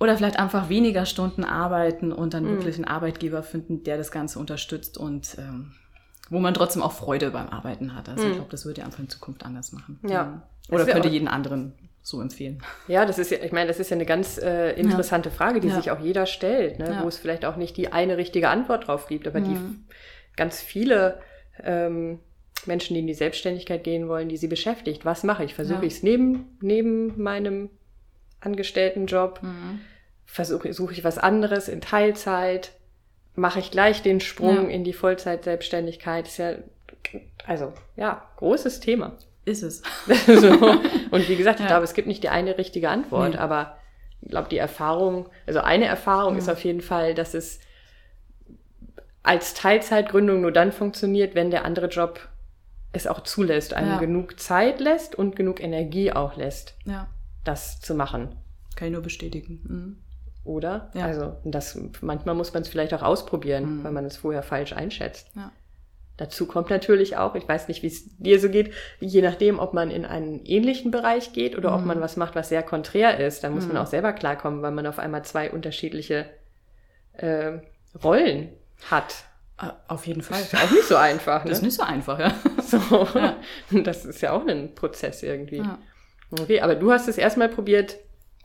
oder 0.00 0.16
vielleicht 0.16 0.38
einfach 0.38 0.68
weniger 0.68 1.06
Stunden 1.06 1.44
arbeiten 1.44 2.12
und 2.12 2.34
dann 2.34 2.44
Mhm. 2.44 2.50
wirklich 2.50 2.76
einen 2.76 2.84
Arbeitgeber 2.84 3.42
finden, 3.42 3.82
der 3.84 3.96
das 3.96 4.10
Ganze 4.10 4.38
unterstützt 4.38 4.96
und 4.96 5.36
ähm, 5.38 5.72
wo 6.30 6.38
man 6.38 6.54
trotzdem 6.54 6.82
auch 6.82 6.92
Freude 6.92 7.30
beim 7.30 7.48
Arbeiten 7.48 7.94
hat. 7.94 8.08
Also 8.08 8.26
ich 8.26 8.32
Mhm. 8.32 8.36
glaube, 8.36 8.50
das 8.50 8.64
würde 8.64 8.80
ich 8.80 8.84
einfach 8.84 9.00
in 9.00 9.08
Zukunft 9.08 9.44
anders 9.44 9.72
machen. 9.72 9.98
Ja. 10.08 10.42
Oder 10.70 10.84
könnte 10.86 11.08
jeden 11.08 11.28
anderen 11.28 11.72
so 12.02 12.20
empfehlen. 12.20 12.62
Ja, 12.86 13.04
das 13.04 13.18
ist 13.18 13.30
ja, 13.30 13.38
ich 13.42 13.52
meine, 13.52 13.66
das 13.68 13.80
ist 13.80 13.90
ja 13.90 13.94
eine 13.96 14.06
ganz 14.06 14.38
äh, 14.38 14.70
interessante 14.72 15.30
Frage, 15.30 15.60
die 15.60 15.68
Ja. 15.68 15.74
sich 15.74 15.90
auch 15.90 16.00
jeder 16.00 16.26
stellt, 16.26 16.78
ne? 16.78 16.90
Ja. 16.94 17.02
wo 17.02 17.08
es 17.08 17.18
vielleicht 17.18 17.44
auch 17.44 17.56
nicht 17.56 17.76
die 17.76 17.92
eine 17.92 18.16
richtige 18.16 18.48
Antwort 18.48 18.86
drauf 18.86 19.06
gibt, 19.08 19.26
aber 19.26 19.40
die 19.40 19.54
Mhm. 19.54 19.84
ganz 20.36 20.60
viele 20.60 21.20
ähm, 21.62 22.20
Menschen, 22.66 22.94
die 22.94 23.00
in 23.00 23.06
die 23.06 23.14
Selbstständigkeit 23.14 23.84
gehen 23.84 24.08
wollen, 24.08 24.28
die 24.28 24.36
sie 24.36 24.48
beschäftigt. 24.48 25.04
Was 25.04 25.22
mache 25.24 25.44
ich? 25.44 25.54
Versuche 25.54 25.80
Ja. 25.80 25.86
ich 25.86 25.94
es 25.94 26.02
neben, 26.02 26.56
neben 26.60 27.20
meinem 27.22 27.70
Angestelltenjob? 28.40 29.42
Mhm. 29.42 29.80
Versuche 30.26 30.72
suche 30.72 30.92
ich 30.92 31.04
was 31.04 31.18
anderes 31.18 31.68
in 31.68 31.80
Teilzeit? 31.80 32.72
Mache 33.34 33.60
ich 33.60 33.70
gleich 33.70 34.02
den 34.02 34.20
Sprung 34.20 34.64
Ja. 34.68 34.74
in 34.74 34.84
die 34.84 34.92
Vollzeit-Selbstständigkeit? 34.92 36.26
Ist 36.26 36.38
ja, 36.38 36.54
also, 37.46 37.72
ja, 37.96 38.24
großes 38.36 38.80
Thema. 38.80 39.16
Ist 39.44 39.62
es. 39.62 39.82
so. 40.26 40.50
Und 41.10 41.28
wie 41.28 41.36
gesagt, 41.36 41.60
ich 41.60 41.64
Ja. 41.64 41.68
glaube, 41.72 41.84
es 41.84 41.94
gibt 41.94 42.08
nicht 42.08 42.22
die 42.22 42.28
eine 42.28 42.58
richtige 42.58 42.90
Antwort, 42.90 43.32
Nee. 43.32 43.38
aber 43.38 43.78
ich 44.20 44.30
glaube, 44.30 44.48
die 44.50 44.58
Erfahrung, 44.58 45.28
also 45.46 45.60
eine 45.60 45.86
Erfahrung 45.86 46.36
ist 46.36 46.50
auf 46.50 46.62
jeden 46.64 46.80
Fall, 46.82 47.14
dass 47.14 47.32
es 47.34 47.60
als 49.22 49.54
Teilzeitgründung 49.54 50.40
nur 50.40 50.52
dann 50.52 50.72
funktioniert, 50.72 51.34
wenn 51.34 51.50
der 51.50 51.64
andere 51.64 51.86
Job 51.86 52.20
es 52.92 53.06
auch 53.06 53.20
zulässt, 53.22 53.74
einem 53.74 53.90
Ja. 53.90 53.98
genug 53.98 54.40
Zeit 54.40 54.80
lässt 54.80 55.14
und 55.14 55.36
genug 55.36 55.60
Energie 55.60 56.12
auch 56.12 56.36
lässt, 56.36 56.74
Ja, 56.84 57.08
das 57.44 57.80
zu 57.80 57.94
machen. 57.94 58.34
kann 58.76 58.88
ich 58.88 58.92
nur 58.94 59.02
bestätigen. 59.02 59.60
Mhm. 59.64 59.98
Oder? 60.44 60.90
Ja. 60.94 61.04
Also 61.06 61.36
das, 61.44 61.78
manchmal 62.00 62.34
muss 62.34 62.54
man 62.54 62.62
es 62.62 62.68
vielleicht 62.68 62.94
auch 62.94 63.02
ausprobieren, 63.02 63.78
Mhm. 63.80 63.84
weil 63.84 63.92
man 63.92 64.04
es 64.04 64.16
vorher 64.16 64.42
falsch 64.42 64.72
einschätzt. 64.72 65.28
Ja. 65.34 65.50
Dazu 66.16 66.46
kommt 66.46 66.70
natürlich 66.70 67.16
auch, 67.16 67.34
ich 67.34 67.46
weiß 67.46 67.68
nicht, 67.68 67.82
wie 67.82 67.88
es 67.88 68.16
dir 68.18 68.40
so 68.40 68.48
geht, 68.48 68.72
je 68.98 69.20
nachdem, 69.22 69.58
ob 69.58 69.72
man 69.74 69.90
in 69.90 70.04
einen 70.04 70.44
ähnlichen 70.44 70.90
Bereich 70.90 71.32
geht 71.32 71.56
oder 71.56 71.70
mhm. 71.70 71.76
ob 71.76 71.84
man 71.84 72.00
was 72.00 72.16
macht, 72.16 72.34
was 72.34 72.48
sehr 72.48 72.62
konträr 72.62 73.18
ist, 73.20 73.44
dann 73.44 73.52
muss 73.54 73.66
mhm. 73.66 73.74
man 73.74 73.82
auch 73.82 73.86
selber 73.86 74.12
klarkommen, 74.12 74.62
weil 74.62 74.72
man 74.72 74.86
auf 74.86 74.98
einmal 74.98 75.24
zwei 75.24 75.50
unterschiedliche 75.50 76.26
äh, 77.12 77.58
Rollen 78.02 78.48
hat. 78.90 79.14
Äh, 79.60 79.70
auf 79.88 80.06
jeden 80.06 80.22
Fall. 80.22 80.38
Das 80.40 80.52
ist 80.52 80.64
auch 80.64 80.70
nicht 80.70 80.84
so 80.88 80.96
einfach. 80.96 81.44
Ne? 81.44 81.50
Das 81.50 81.58
ist 81.58 81.64
nicht 81.64 81.76
so 81.76 81.82
einfach, 81.82 82.18
ja. 82.18 82.32
So. 82.90 83.08
Ja. 83.14 83.36
Das 83.70 84.04
ist 84.04 84.20
ja 84.20 84.32
auch 84.32 84.46
ein 84.46 84.74
Prozess 84.74 85.22
irgendwie. 85.22 85.58
Ja. 85.58 85.78
Okay, 86.30 86.60
aber 86.60 86.74
du 86.74 86.92
hast 86.92 87.08
es 87.08 87.18
erstmal 87.18 87.48
probiert, 87.48 87.96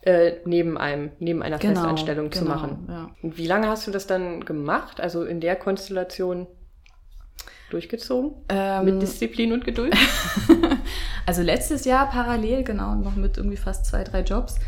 äh, 0.02 0.36
neben 0.44 0.78
einem, 0.78 1.12
neben 1.18 1.42
einer 1.42 1.58
genau, 1.58 1.74
Festanstellung 1.74 2.30
genau, 2.30 2.42
zu 2.42 2.48
machen. 2.48 2.86
Ja. 2.88 3.10
Und 3.22 3.36
wie 3.38 3.46
lange 3.46 3.68
hast 3.68 3.86
du 3.86 3.90
das 3.90 4.06
dann 4.06 4.44
gemacht? 4.44 5.00
Also 5.00 5.24
in 5.24 5.40
der 5.40 5.56
Konstellation 5.56 6.46
durchgezogen? 7.70 8.32
Ähm, 8.48 8.84
mit 8.84 9.02
Disziplin 9.02 9.52
und 9.52 9.64
Geduld? 9.64 9.96
also 11.26 11.42
letztes 11.42 11.84
Jahr 11.84 12.10
parallel, 12.10 12.64
genau, 12.64 12.94
noch 12.94 13.16
mit 13.16 13.36
irgendwie 13.36 13.56
fast 13.56 13.86
zwei, 13.86 14.04
drei 14.04 14.20
Jobs 14.20 14.58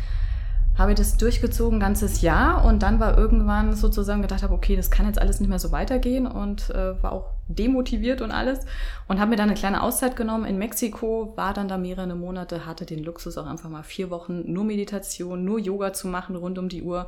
habe 0.77 0.91
ich 0.91 0.97
das 0.97 1.17
durchgezogen, 1.17 1.79
ganzes 1.79 2.21
Jahr 2.21 2.63
und 2.63 2.83
dann 2.83 2.99
war 2.99 3.17
irgendwann 3.17 3.75
sozusagen 3.75 4.21
gedacht 4.21 4.43
habe, 4.43 4.53
okay, 4.53 4.75
das 4.75 4.91
kann 4.91 5.07
jetzt 5.07 5.19
alles 5.19 5.39
nicht 5.39 5.49
mehr 5.49 5.59
so 5.59 5.71
weitergehen 5.71 6.27
und 6.27 6.69
äh, 6.69 7.01
war 7.01 7.13
auch 7.13 7.31
demotiviert 7.47 8.21
und 8.21 8.31
alles 8.31 8.59
und 9.07 9.19
habe 9.19 9.31
mir 9.31 9.37
dann 9.37 9.49
eine 9.49 9.57
kleine 9.57 9.81
Auszeit 9.81 10.15
genommen 10.15 10.45
in 10.45 10.57
Mexiko, 10.57 11.33
war 11.35 11.53
dann 11.53 11.67
da 11.67 11.77
mehrere 11.77 12.15
Monate, 12.15 12.65
hatte 12.65 12.85
den 12.85 13.03
Luxus 13.03 13.37
auch 13.37 13.47
einfach 13.47 13.69
mal 13.69 13.83
vier 13.83 14.09
Wochen 14.11 14.51
nur 14.51 14.65
Meditation, 14.65 15.43
nur 15.43 15.59
Yoga 15.59 15.93
zu 15.93 16.07
machen 16.07 16.35
rund 16.35 16.59
um 16.59 16.69
die 16.69 16.83
Uhr. 16.83 17.07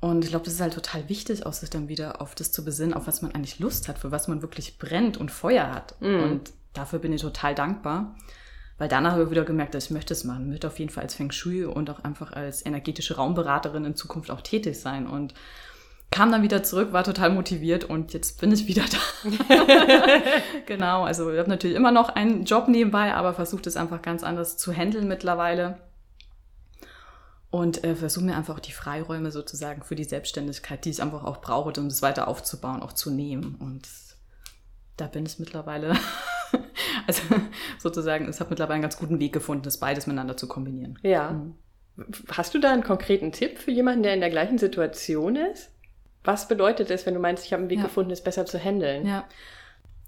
Und 0.00 0.24
ich 0.24 0.30
glaube, 0.30 0.44
das 0.44 0.54
ist 0.54 0.60
halt 0.60 0.74
total 0.74 1.08
wichtig, 1.08 1.46
auch 1.46 1.52
sich 1.52 1.70
dann 1.70 1.88
wieder 1.88 2.20
auf 2.20 2.34
das 2.34 2.50
zu 2.50 2.64
besinnen, 2.64 2.92
auf 2.92 3.06
was 3.06 3.22
man 3.22 3.32
eigentlich 3.34 3.60
Lust 3.60 3.88
hat, 3.88 3.98
für 3.98 4.10
was 4.10 4.26
man 4.26 4.42
wirklich 4.42 4.76
brennt 4.76 5.16
und 5.16 5.30
Feuer 5.30 5.72
hat. 5.72 5.94
Mm. 6.00 6.24
Und 6.24 6.52
dafür 6.72 6.98
bin 6.98 7.12
ich 7.12 7.22
total 7.22 7.54
dankbar. 7.54 8.16
Weil 8.82 8.88
danach 8.88 9.12
habe 9.12 9.22
ich 9.22 9.30
wieder 9.30 9.44
gemerkt, 9.44 9.76
dass 9.76 9.84
ich 9.84 9.90
möchte 9.92 10.12
es 10.12 10.24
machen. 10.24 10.42
Ich 10.42 10.48
möchte 10.48 10.66
auf 10.66 10.80
jeden 10.80 10.90
Fall 10.90 11.04
als 11.04 11.14
Feng 11.14 11.30
Shui 11.30 11.64
und 11.64 11.88
auch 11.88 12.02
einfach 12.02 12.32
als 12.32 12.66
energetische 12.66 13.14
Raumberaterin 13.14 13.84
in 13.84 13.94
Zukunft 13.94 14.28
auch 14.32 14.40
tätig 14.40 14.80
sein. 14.80 15.06
Und 15.06 15.34
kam 16.10 16.32
dann 16.32 16.42
wieder 16.42 16.64
zurück, 16.64 16.92
war 16.92 17.04
total 17.04 17.30
motiviert 17.30 17.84
und 17.84 18.12
jetzt 18.12 18.40
bin 18.40 18.50
ich 18.50 18.66
wieder 18.66 18.82
da. 18.90 19.68
genau, 20.66 21.04
also 21.04 21.30
ich 21.30 21.38
habe 21.38 21.48
natürlich 21.48 21.76
immer 21.76 21.92
noch 21.92 22.08
einen 22.08 22.44
Job 22.44 22.66
nebenbei, 22.66 23.14
aber 23.14 23.34
versuche 23.34 23.62
es 23.66 23.76
einfach 23.76 24.02
ganz 24.02 24.24
anders 24.24 24.56
zu 24.56 24.72
handeln 24.72 25.06
mittlerweile. 25.06 25.78
Und 27.52 27.84
äh, 27.84 27.94
versuche 27.94 28.24
mir 28.24 28.34
einfach 28.34 28.56
auch 28.56 28.58
die 28.58 28.72
Freiräume 28.72 29.30
sozusagen 29.30 29.84
für 29.84 29.94
die 29.94 30.02
Selbstständigkeit, 30.02 30.84
die 30.84 30.90
ich 30.90 31.00
einfach 31.00 31.22
auch 31.22 31.40
brauche, 31.40 31.68
um 31.78 31.88
das 31.88 32.02
weiter 32.02 32.26
aufzubauen, 32.26 32.82
auch 32.82 32.94
zu 32.94 33.12
nehmen. 33.12 33.54
Und 33.60 33.86
da 34.96 35.06
bin 35.06 35.24
ich 35.24 35.38
mittlerweile 35.38 35.94
Also 37.06 37.22
sozusagen, 37.78 38.28
es 38.28 38.40
hat 38.40 38.50
mittlerweile 38.50 38.74
einen 38.74 38.82
ganz 38.82 38.98
guten 38.98 39.18
Weg 39.18 39.32
gefunden, 39.32 39.62
das 39.64 39.78
beides 39.78 40.06
miteinander 40.06 40.36
zu 40.36 40.48
kombinieren. 40.48 40.98
Ja. 41.02 41.32
Mhm. 41.32 41.54
Hast 42.28 42.54
du 42.54 42.58
da 42.58 42.72
einen 42.72 42.82
konkreten 42.82 43.32
Tipp 43.32 43.58
für 43.58 43.70
jemanden, 43.70 44.02
der 44.02 44.14
in 44.14 44.20
der 44.20 44.30
gleichen 44.30 44.58
Situation 44.58 45.36
ist? 45.36 45.70
Was 46.24 46.48
bedeutet 46.48 46.90
es, 46.90 47.04
wenn 47.04 47.14
du 47.14 47.20
meinst, 47.20 47.44
ich 47.44 47.52
habe 47.52 47.62
einen 47.62 47.70
Weg 47.70 47.78
ja. 47.78 47.84
gefunden, 47.84 48.10
es 48.10 48.22
besser 48.22 48.46
zu 48.46 48.58
handeln? 48.58 49.06
Ja. 49.06 49.28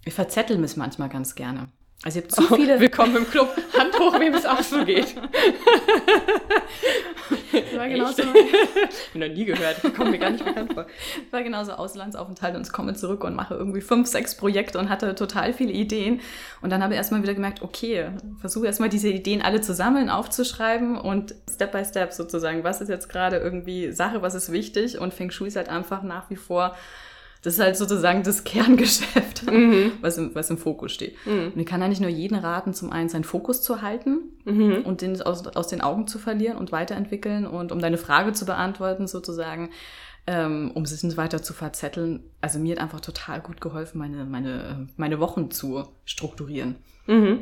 Ich 0.04 0.14
verzettel 0.14 0.58
mich 0.58 0.76
manchmal 0.76 1.08
ganz 1.08 1.34
gerne. 1.34 1.68
Also 2.04 2.18
ihr 2.18 2.22
habt 2.24 2.32
zu 2.36 2.42
oh, 2.50 2.56
viele. 2.56 2.78
Willkommen 2.78 3.16
im 3.16 3.28
Club. 3.28 3.48
Hand 3.78 3.98
hoch, 3.98 4.20
wem 4.20 4.34
es 4.34 4.44
auch 4.44 4.60
so 4.60 4.84
geht. 4.84 5.16
war 7.76 7.88
genauso. 7.88 8.22
Ich 9.14 9.20
noch 9.20 9.28
nie 9.28 9.44
gehört. 9.46 9.80
Kommt 9.96 10.10
mir 10.10 10.18
gar 10.18 10.30
nicht 10.30 10.44
bekannt 10.44 10.74
vor. 10.74 10.86
war 11.30 11.42
genauso 11.42 11.72
Auslandsaufenthalt 11.72 12.56
und 12.56 12.66
ich 12.66 12.72
komme 12.72 12.94
zurück 12.94 13.24
und 13.24 13.34
mache 13.34 13.54
irgendwie 13.54 13.80
fünf, 13.80 14.06
sechs 14.08 14.36
Projekte 14.36 14.78
und 14.78 14.90
hatte 14.90 15.14
total 15.14 15.54
viele 15.54 15.72
Ideen. 15.72 16.20
Und 16.60 16.70
dann 16.70 16.82
habe 16.82 16.92
ich 16.92 16.98
erstmal 16.98 17.22
wieder 17.22 17.32
gemerkt, 17.32 17.62
okay, 17.62 18.10
versuche 18.38 18.66
erstmal 18.66 18.90
diese 18.90 19.08
Ideen 19.08 19.40
alle 19.40 19.62
zu 19.62 19.72
sammeln, 19.72 20.10
aufzuschreiben 20.10 20.98
und 20.98 21.34
Step 21.50 21.72
by 21.72 21.84
Step 21.84 22.12
sozusagen, 22.12 22.64
was 22.64 22.82
ist 22.82 22.88
jetzt 22.88 23.08
gerade 23.08 23.38
irgendwie 23.38 23.92
Sache, 23.92 24.20
was 24.20 24.34
ist 24.34 24.52
wichtig 24.52 24.98
und 24.98 25.14
Feng 25.14 25.30
Shui 25.30 25.48
ist 25.48 25.56
halt 25.56 25.70
einfach 25.70 26.02
nach 26.02 26.28
wie 26.28 26.36
vor 26.36 26.76
das 27.44 27.54
ist 27.54 27.60
halt 27.60 27.76
sozusagen 27.76 28.22
das 28.22 28.42
Kerngeschäft, 28.42 29.44
mhm. 29.52 29.92
was, 30.00 30.16
im, 30.16 30.34
was 30.34 30.48
im 30.48 30.56
Fokus 30.56 30.92
steht. 30.92 31.14
Mhm. 31.26 31.52
Und 31.54 31.60
ich 31.60 31.66
kann 31.66 31.82
eigentlich 31.82 32.00
nur 32.00 32.08
jeden 32.08 32.36
raten, 32.36 32.72
zum 32.72 32.90
einen 32.90 33.10
seinen 33.10 33.24
Fokus 33.24 33.60
zu 33.60 33.82
halten 33.82 34.32
mhm. 34.44 34.80
und 34.84 35.02
den 35.02 35.20
aus, 35.20 35.46
aus 35.48 35.68
den 35.68 35.82
Augen 35.82 36.06
zu 36.06 36.18
verlieren 36.18 36.56
und 36.56 36.72
weiterentwickeln. 36.72 37.46
Und 37.46 37.70
um 37.70 37.80
deine 37.80 37.98
Frage 37.98 38.32
zu 38.32 38.46
beantworten, 38.46 39.06
sozusagen, 39.06 39.68
ähm, 40.26 40.70
um 40.72 40.86
sich 40.86 41.02
nicht 41.02 41.18
weiter 41.18 41.42
zu 41.42 41.52
verzetteln. 41.52 42.24
Also 42.40 42.58
mir 42.58 42.76
hat 42.76 42.82
einfach 42.82 43.00
total 43.00 43.42
gut 43.42 43.60
geholfen, 43.60 43.98
meine, 43.98 44.24
meine, 44.24 44.88
meine 44.96 45.20
Wochen 45.20 45.50
zu 45.50 45.84
strukturieren. 46.06 46.76
Mhm. 47.06 47.40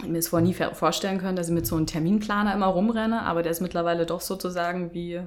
Ich 0.00 0.08
mir 0.08 0.18
es 0.18 0.28
vorher 0.28 0.46
nie 0.46 0.54
vorstellen 0.54 1.18
können, 1.18 1.34
dass 1.34 1.48
ich 1.48 1.54
mit 1.54 1.66
so 1.66 1.74
einem 1.74 1.86
Terminplaner 1.86 2.54
immer 2.54 2.66
rumrenne, 2.66 3.22
aber 3.22 3.42
der 3.42 3.50
ist 3.50 3.60
mittlerweile 3.60 4.06
doch 4.06 4.20
sozusagen 4.20 4.94
wie 4.94 5.22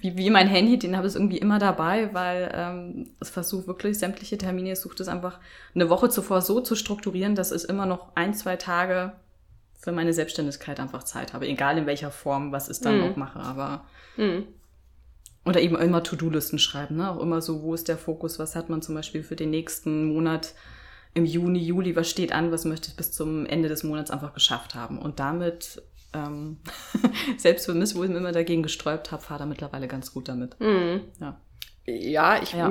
wie, 0.00 0.16
wie 0.16 0.30
mein 0.30 0.48
Handy, 0.48 0.78
den 0.78 0.96
habe 0.96 1.06
ich 1.06 1.14
irgendwie 1.14 1.38
immer 1.38 1.58
dabei, 1.58 2.12
weil 2.12 2.50
ähm, 2.54 3.10
es 3.20 3.30
versucht 3.30 3.66
wirklich 3.66 3.98
sämtliche 3.98 4.38
Termine, 4.38 4.72
es 4.72 4.82
sucht 4.82 5.00
es 5.00 5.08
einfach 5.08 5.38
eine 5.74 5.88
Woche 5.90 6.08
zuvor 6.08 6.40
so 6.40 6.60
zu 6.60 6.74
strukturieren, 6.76 7.34
dass 7.34 7.52
ich 7.52 7.64
immer 7.68 7.86
noch 7.86 8.14
ein, 8.14 8.34
zwei 8.34 8.56
Tage 8.56 9.12
für 9.78 9.92
meine 9.92 10.12
Selbstständigkeit 10.12 10.78
einfach 10.78 11.02
Zeit 11.02 11.32
habe, 11.32 11.48
egal 11.48 11.76
in 11.78 11.86
welcher 11.86 12.10
Form, 12.10 12.52
was 12.52 12.68
ich 12.68 12.80
dann 12.80 12.98
mhm. 12.98 13.06
noch 13.08 13.16
mache, 13.16 13.40
aber 13.40 13.84
mhm. 14.16 14.46
oder 15.44 15.60
eben 15.60 15.76
immer 15.76 16.02
To-Do-Listen 16.02 16.58
schreiben, 16.58 16.96
ne? 16.96 17.10
Auch 17.10 17.20
immer 17.20 17.42
so, 17.42 17.62
wo 17.62 17.74
ist 17.74 17.88
der 17.88 17.98
Fokus, 17.98 18.38
was 18.38 18.54
hat 18.54 18.70
man 18.70 18.82
zum 18.82 18.94
Beispiel 18.94 19.24
für 19.24 19.36
den 19.36 19.50
nächsten 19.50 20.04
Monat 20.04 20.54
im 21.14 21.24
Juni, 21.24 21.58
Juli, 21.58 21.94
was 21.94 22.08
steht 22.08 22.32
an, 22.32 22.52
was 22.52 22.64
möchte 22.64 22.88
ich 22.88 22.96
bis 22.96 23.12
zum 23.12 23.44
Ende 23.44 23.68
des 23.68 23.82
Monats 23.82 24.10
einfach 24.10 24.34
geschafft 24.34 24.74
haben. 24.74 24.98
Und 24.98 25.20
damit 25.20 25.82
ähm, 26.14 26.58
selbst 27.36 27.66
für 27.66 27.74
mich, 27.74 27.94
wo 27.94 28.04
ich 28.04 28.10
mir 28.10 28.18
immer 28.18 28.32
dagegen 28.32 28.62
gesträubt 28.62 29.12
habe, 29.12 29.22
fahre 29.22 29.40
da 29.40 29.46
mittlerweile 29.46 29.88
ganz 29.88 30.12
gut 30.12 30.28
damit. 30.28 30.58
Mhm. 30.60 31.02
Ja. 31.20 31.40
Ja, 31.84 32.40
ich 32.40 32.52
ja. 32.52 32.70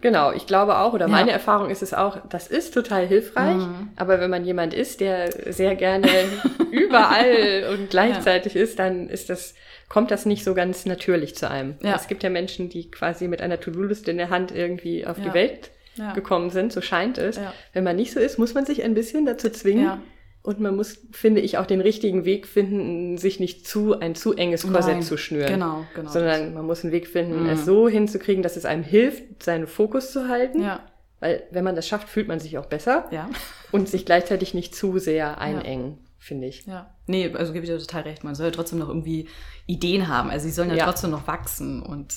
genau, 0.00 0.32
ich 0.32 0.48
glaube 0.48 0.78
auch, 0.78 0.94
oder 0.94 1.06
meine 1.06 1.30
Erfahrung 1.30 1.70
ist 1.70 1.80
es 1.80 1.94
auch, 1.94 2.18
das 2.28 2.48
ist 2.48 2.74
total 2.74 3.06
hilfreich, 3.06 3.54
mhm. 3.54 3.90
aber 3.94 4.18
wenn 4.18 4.30
man 4.30 4.44
jemand 4.44 4.74
ist, 4.74 4.98
der 4.98 5.30
sehr 5.52 5.76
gerne 5.76 6.08
überall 6.72 7.72
und 7.72 7.88
gleichzeitig 7.88 8.54
ja. 8.54 8.62
ist, 8.62 8.80
dann 8.80 9.08
ist 9.08 9.30
das, 9.30 9.54
kommt 9.88 10.10
das 10.10 10.26
nicht 10.26 10.42
so 10.42 10.54
ganz 10.54 10.86
natürlich 10.86 11.36
zu 11.36 11.48
einem. 11.48 11.76
Es 11.80 12.08
gibt 12.08 12.24
ja 12.24 12.30
Menschen, 12.30 12.68
die 12.68 12.90
quasi 12.90 13.28
mit 13.28 13.40
einer 13.42 13.60
To-Do-Liste 13.60 14.10
in 14.10 14.16
der 14.16 14.30
Hand 14.30 14.50
irgendwie 14.50 15.06
auf 15.06 15.20
die 15.20 15.32
Welt 15.32 15.70
gekommen 16.14 16.50
sind, 16.50 16.72
so 16.72 16.80
scheint 16.80 17.18
es. 17.18 17.40
Wenn 17.72 17.84
man 17.84 17.94
nicht 17.94 18.12
so 18.12 18.18
ist, 18.18 18.38
muss 18.38 18.54
man 18.54 18.66
sich 18.66 18.82
ein 18.82 18.94
bisschen 18.94 19.24
dazu 19.24 19.50
zwingen, 19.50 20.00
und 20.46 20.60
man 20.60 20.76
muss, 20.76 21.00
finde 21.10 21.40
ich, 21.40 21.58
auch 21.58 21.66
den 21.66 21.80
richtigen 21.80 22.24
Weg 22.24 22.46
finden, 22.46 23.18
sich 23.18 23.40
nicht 23.40 23.66
zu 23.66 23.98
ein 23.98 24.14
zu 24.14 24.32
enges 24.32 24.62
Korsett 24.62 24.94
Nein, 24.94 25.02
zu 25.02 25.16
schnüren. 25.16 25.50
Genau, 25.50 25.84
genau. 25.92 26.08
Sondern 26.08 26.54
man 26.54 26.64
muss 26.64 26.84
einen 26.84 26.92
Weg 26.92 27.08
finden, 27.08 27.42
mhm. 27.42 27.48
es 27.48 27.64
so 27.64 27.88
hinzukriegen, 27.88 28.44
dass 28.44 28.56
es 28.56 28.64
einem 28.64 28.84
hilft, 28.84 29.42
seinen 29.42 29.66
Fokus 29.66 30.12
zu 30.12 30.28
halten. 30.28 30.62
Ja. 30.62 30.86
Weil 31.18 31.42
wenn 31.50 31.64
man 31.64 31.74
das 31.74 31.88
schafft, 31.88 32.08
fühlt 32.08 32.28
man 32.28 32.38
sich 32.38 32.58
auch 32.58 32.66
besser. 32.66 33.08
Ja. 33.10 33.28
Und 33.72 33.88
sich 33.88 34.06
gleichzeitig 34.06 34.54
nicht 34.54 34.76
zu 34.76 35.00
sehr 35.00 35.40
einengen. 35.40 35.90
Ja. 35.90 35.96
Finde 36.18 36.46
ich. 36.46 36.64
Ja. 36.64 36.94
Nee, 37.08 37.32
also 37.34 37.52
gebe 37.52 37.64
ich 37.64 37.70
dir 37.70 37.78
total 37.78 38.02
recht. 38.02 38.22
Man 38.22 38.36
soll 38.36 38.46
ja 38.46 38.52
trotzdem 38.52 38.78
noch 38.78 38.88
irgendwie 38.88 39.28
Ideen 39.66 40.06
haben. 40.06 40.30
Also 40.30 40.46
sie 40.46 40.52
sollen 40.52 40.70
ja, 40.70 40.76
ja. 40.76 40.84
trotzdem 40.84 41.10
noch 41.10 41.26
wachsen 41.26 41.82
und 41.82 42.14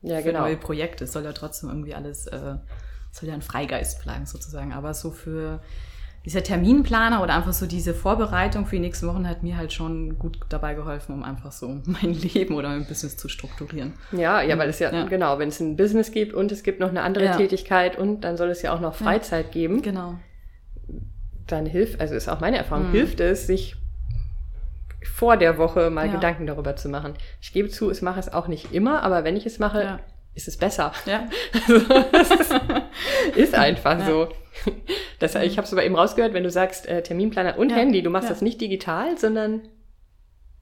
ja, 0.00 0.16
für 0.18 0.22
genau. 0.22 0.40
neue 0.40 0.56
Projekte. 0.56 1.04
Es 1.04 1.12
soll 1.12 1.24
ja 1.24 1.32
trotzdem 1.34 1.68
irgendwie 1.68 1.94
alles, 1.94 2.28
äh, 2.28 2.56
soll 3.12 3.28
ja 3.28 3.34
ein 3.34 3.42
Freigeist 3.42 4.02
bleiben 4.02 4.24
sozusagen. 4.24 4.72
Aber 4.72 4.94
so 4.94 5.10
für 5.10 5.60
dieser 6.24 6.42
Terminplaner 6.42 7.22
oder 7.22 7.34
einfach 7.34 7.52
so 7.52 7.66
diese 7.66 7.94
Vorbereitung 7.94 8.66
für 8.66 8.76
die 8.76 8.80
nächsten 8.80 9.06
Wochen 9.06 9.28
hat 9.28 9.42
mir 9.42 9.56
halt 9.56 9.72
schon 9.72 10.18
gut 10.18 10.38
dabei 10.48 10.74
geholfen, 10.74 11.14
um 11.14 11.22
einfach 11.22 11.52
so 11.52 11.80
mein 11.84 12.12
Leben 12.12 12.54
oder 12.54 12.68
mein 12.68 12.86
Business 12.86 13.16
zu 13.16 13.28
strukturieren. 13.28 13.94
Ja, 14.12 14.42
ja, 14.42 14.58
weil 14.58 14.68
es 14.68 14.78
ja, 14.78 14.92
ja. 14.92 15.06
genau, 15.06 15.38
wenn 15.38 15.48
es 15.48 15.60
ein 15.60 15.76
Business 15.76 16.10
gibt 16.12 16.34
und 16.34 16.52
es 16.52 16.62
gibt 16.62 16.80
noch 16.80 16.90
eine 16.90 17.02
andere 17.02 17.26
ja. 17.26 17.36
Tätigkeit 17.36 17.96
und 17.96 18.22
dann 18.22 18.36
soll 18.36 18.50
es 18.50 18.62
ja 18.62 18.74
auch 18.74 18.80
noch 18.80 18.94
Freizeit 18.94 19.46
ja. 19.46 19.52
geben. 19.52 19.82
Genau. 19.82 20.18
Dann 21.46 21.64
hilft, 21.66 22.00
also 22.00 22.14
ist 22.14 22.28
auch 22.28 22.40
meine 22.40 22.58
Erfahrung, 22.58 22.88
mhm. 22.88 22.92
hilft 22.92 23.20
es, 23.20 23.46
sich 23.46 23.76
vor 25.04 25.36
der 25.36 25.58
Woche 25.58 25.90
mal 25.90 26.10
Gedanken 26.10 26.46
darüber 26.46 26.76
zu 26.76 26.88
machen. 26.88 27.14
Ich 27.40 27.52
gebe 27.52 27.68
zu, 27.68 27.90
ich 27.90 28.02
mache 28.02 28.20
es 28.20 28.32
auch 28.32 28.48
nicht 28.48 28.72
immer, 28.72 29.02
aber 29.02 29.24
wenn 29.24 29.36
ich 29.36 29.46
es 29.46 29.58
mache, 29.58 30.00
ist 30.34 30.48
es 30.48 30.56
besser. 30.56 30.92
Ja. 31.06 31.28
Also, 31.68 31.74
ist, 32.34 32.54
ist 33.36 33.54
einfach 33.54 34.06
so. 34.06 34.28
Das, 35.18 35.34
ich 35.34 35.56
habe 35.56 35.66
es 35.66 35.72
aber 35.72 35.84
eben 35.84 35.96
rausgehört, 35.96 36.32
wenn 36.32 36.44
du 36.44 36.50
sagst 36.50 36.86
äh, 36.86 37.02
Terminplaner 37.02 37.58
und 37.58 37.70
ja. 37.70 37.76
Handy, 37.76 38.02
du 38.02 38.10
machst 38.10 38.28
ja. 38.28 38.34
das 38.34 38.42
nicht 38.42 38.60
digital, 38.60 39.18
sondern 39.18 39.62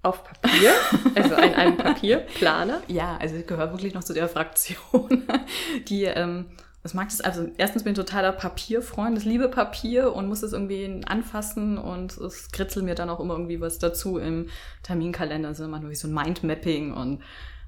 auf 0.02 0.22
Papier, 0.24 0.72
also 1.14 1.34
in 1.34 1.54
einem 1.54 1.76
Papierplaner. 1.78 2.80
Ja, 2.86 3.18
also 3.20 3.34
ich 3.34 3.46
gehöre 3.46 3.72
wirklich 3.72 3.92
noch 3.92 4.04
zu 4.04 4.14
der 4.14 4.28
Fraktion, 4.28 5.24
die 5.88 6.04
ähm, 6.04 6.46
das 6.86 6.94
mag 6.94 7.09
das, 7.09 7.20
also 7.20 7.48
erstens 7.57 7.82
bin 7.82 7.94
ich 7.94 7.98
ein 7.98 8.07
totaler 8.07 8.30
Papierfreund, 8.30 9.16
das 9.16 9.24
liebe 9.24 9.48
Papier 9.48 10.14
und 10.14 10.28
muss 10.28 10.44
es 10.44 10.52
irgendwie 10.52 11.02
anfassen 11.04 11.78
und 11.78 12.16
es 12.16 12.52
kritzelt 12.52 12.84
mir 12.84 12.94
dann 12.94 13.11
auch 13.11 13.18
immer 13.18 13.34
irgendwie 13.34 13.61
was 13.61 13.80
dazu 13.80 14.18
im 14.18 14.50
Terminkalender, 14.84 15.48
also 15.48 15.64
immer 15.64 15.80
nur 15.80 15.90
wie 15.90 15.96
so 15.96 16.07
ein 16.07 16.14
Mindmapping 16.14 16.92
und 16.92 17.22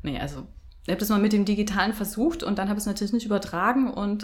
nee, 0.05 0.21
also 0.21 0.47
ich 0.85 0.91
habe 0.91 1.01
das 1.01 1.09
mal 1.09 1.19
mit 1.19 1.33
dem 1.33 1.45
Digitalen 1.45 1.95
versucht 1.95 2.45
und 2.45 2.59
dann 2.59 2.69
habe 2.69 2.79
ich 2.79 2.83
es 2.83 2.87
natürlich 2.87 3.13
nicht 3.13 3.27
übertragen 3.27 3.93
und 3.93 4.23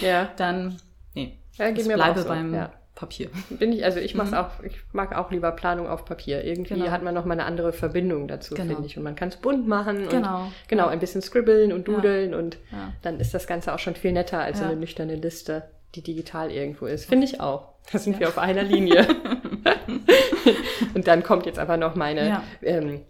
ja. 0.00 0.28
dann, 0.36 0.78
nee, 1.14 1.38
ja, 1.58 1.70
geht 1.70 1.80
ich 1.80 1.86
mir 1.86 1.94
bleibe 1.94 2.22
so. 2.22 2.28
beim 2.28 2.54
ja. 2.54 2.72
Papier. 2.94 3.30
Bin 3.50 3.72
ich, 3.72 3.84
also 3.84 4.00
ich 4.00 4.16
mach's 4.16 4.32
mhm. 4.32 4.38
auch, 4.38 4.62
ich 4.64 4.76
mag 4.92 5.14
auch 5.16 5.30
lieber 5.30 5.52
Planung 5.52 5.86
auf 5.86 6.04
Papier. 6.04 6.42
Irgendwie 6.44 6.74
genau. 6.74 6.90
hat 6.90 7.02
man 7.04 7.14
noch 7.14 7.24
mal 7.24 7.34
eine 7.34 7.44
andere 7.44 7.72
Verbindung 7.72 8.26
dazu, 8.26 8.54
genau. 8.54 8.74
finde 8.74 8.86
ich. 8.86 8.96
Und 8.96 9.04
man 9.04 9.14
kann 9.14 9.28
es 9.28 9.36
bunt 9.36 9.68
machen 9.68 10.08
genau. 10.08 10.42
und 10.42 10.52
genau, 10.66 10.86
ja. 10.86 10.90
ein 10.90 10.98
bisschen 10.98 11.22
scribbeln 11.22 11.72
und 11.72 11.86
dudeln 11.86 12.32
ja. 12.32 12.38
und 12.38 12.58
ja. 12.72 12.92
dann 13.02 13.20
ist 13.20 13.34
das 13.34 13.46
Ganze 13.46 13.72
auch 13.72 13.78
schon 13.78 13.94
viel 13.94 14.12
netter 14.12 14.40
als 14.40 14.58
so 14.58 14.64
eine 14.64 14.74
nüchterne 14.74 15.14
Liste, 15.14 15.68
die 15.94 16.02
digital 16.02 16.50
irgendwo 16.50 16.86
ist. 16.86 17.08
Finde 17.08 17.26
ich 17.26 17.40
auch. 17.40 17.68
Da 17.92 17.98
sind 17.98 18.18
wir 18.18 18.28
auf 18.28 18.36
einer 18.36 18.64
Linie. 18.64 19.06
und 20.94 21.06
dann 21.06 21.22
kommt 21.22 21.46
jetzt 21.46 21.58
aber 21.58 21.76
noch 21.76 21.94
meine 21.94 22.42
ähm, 22.62 23.02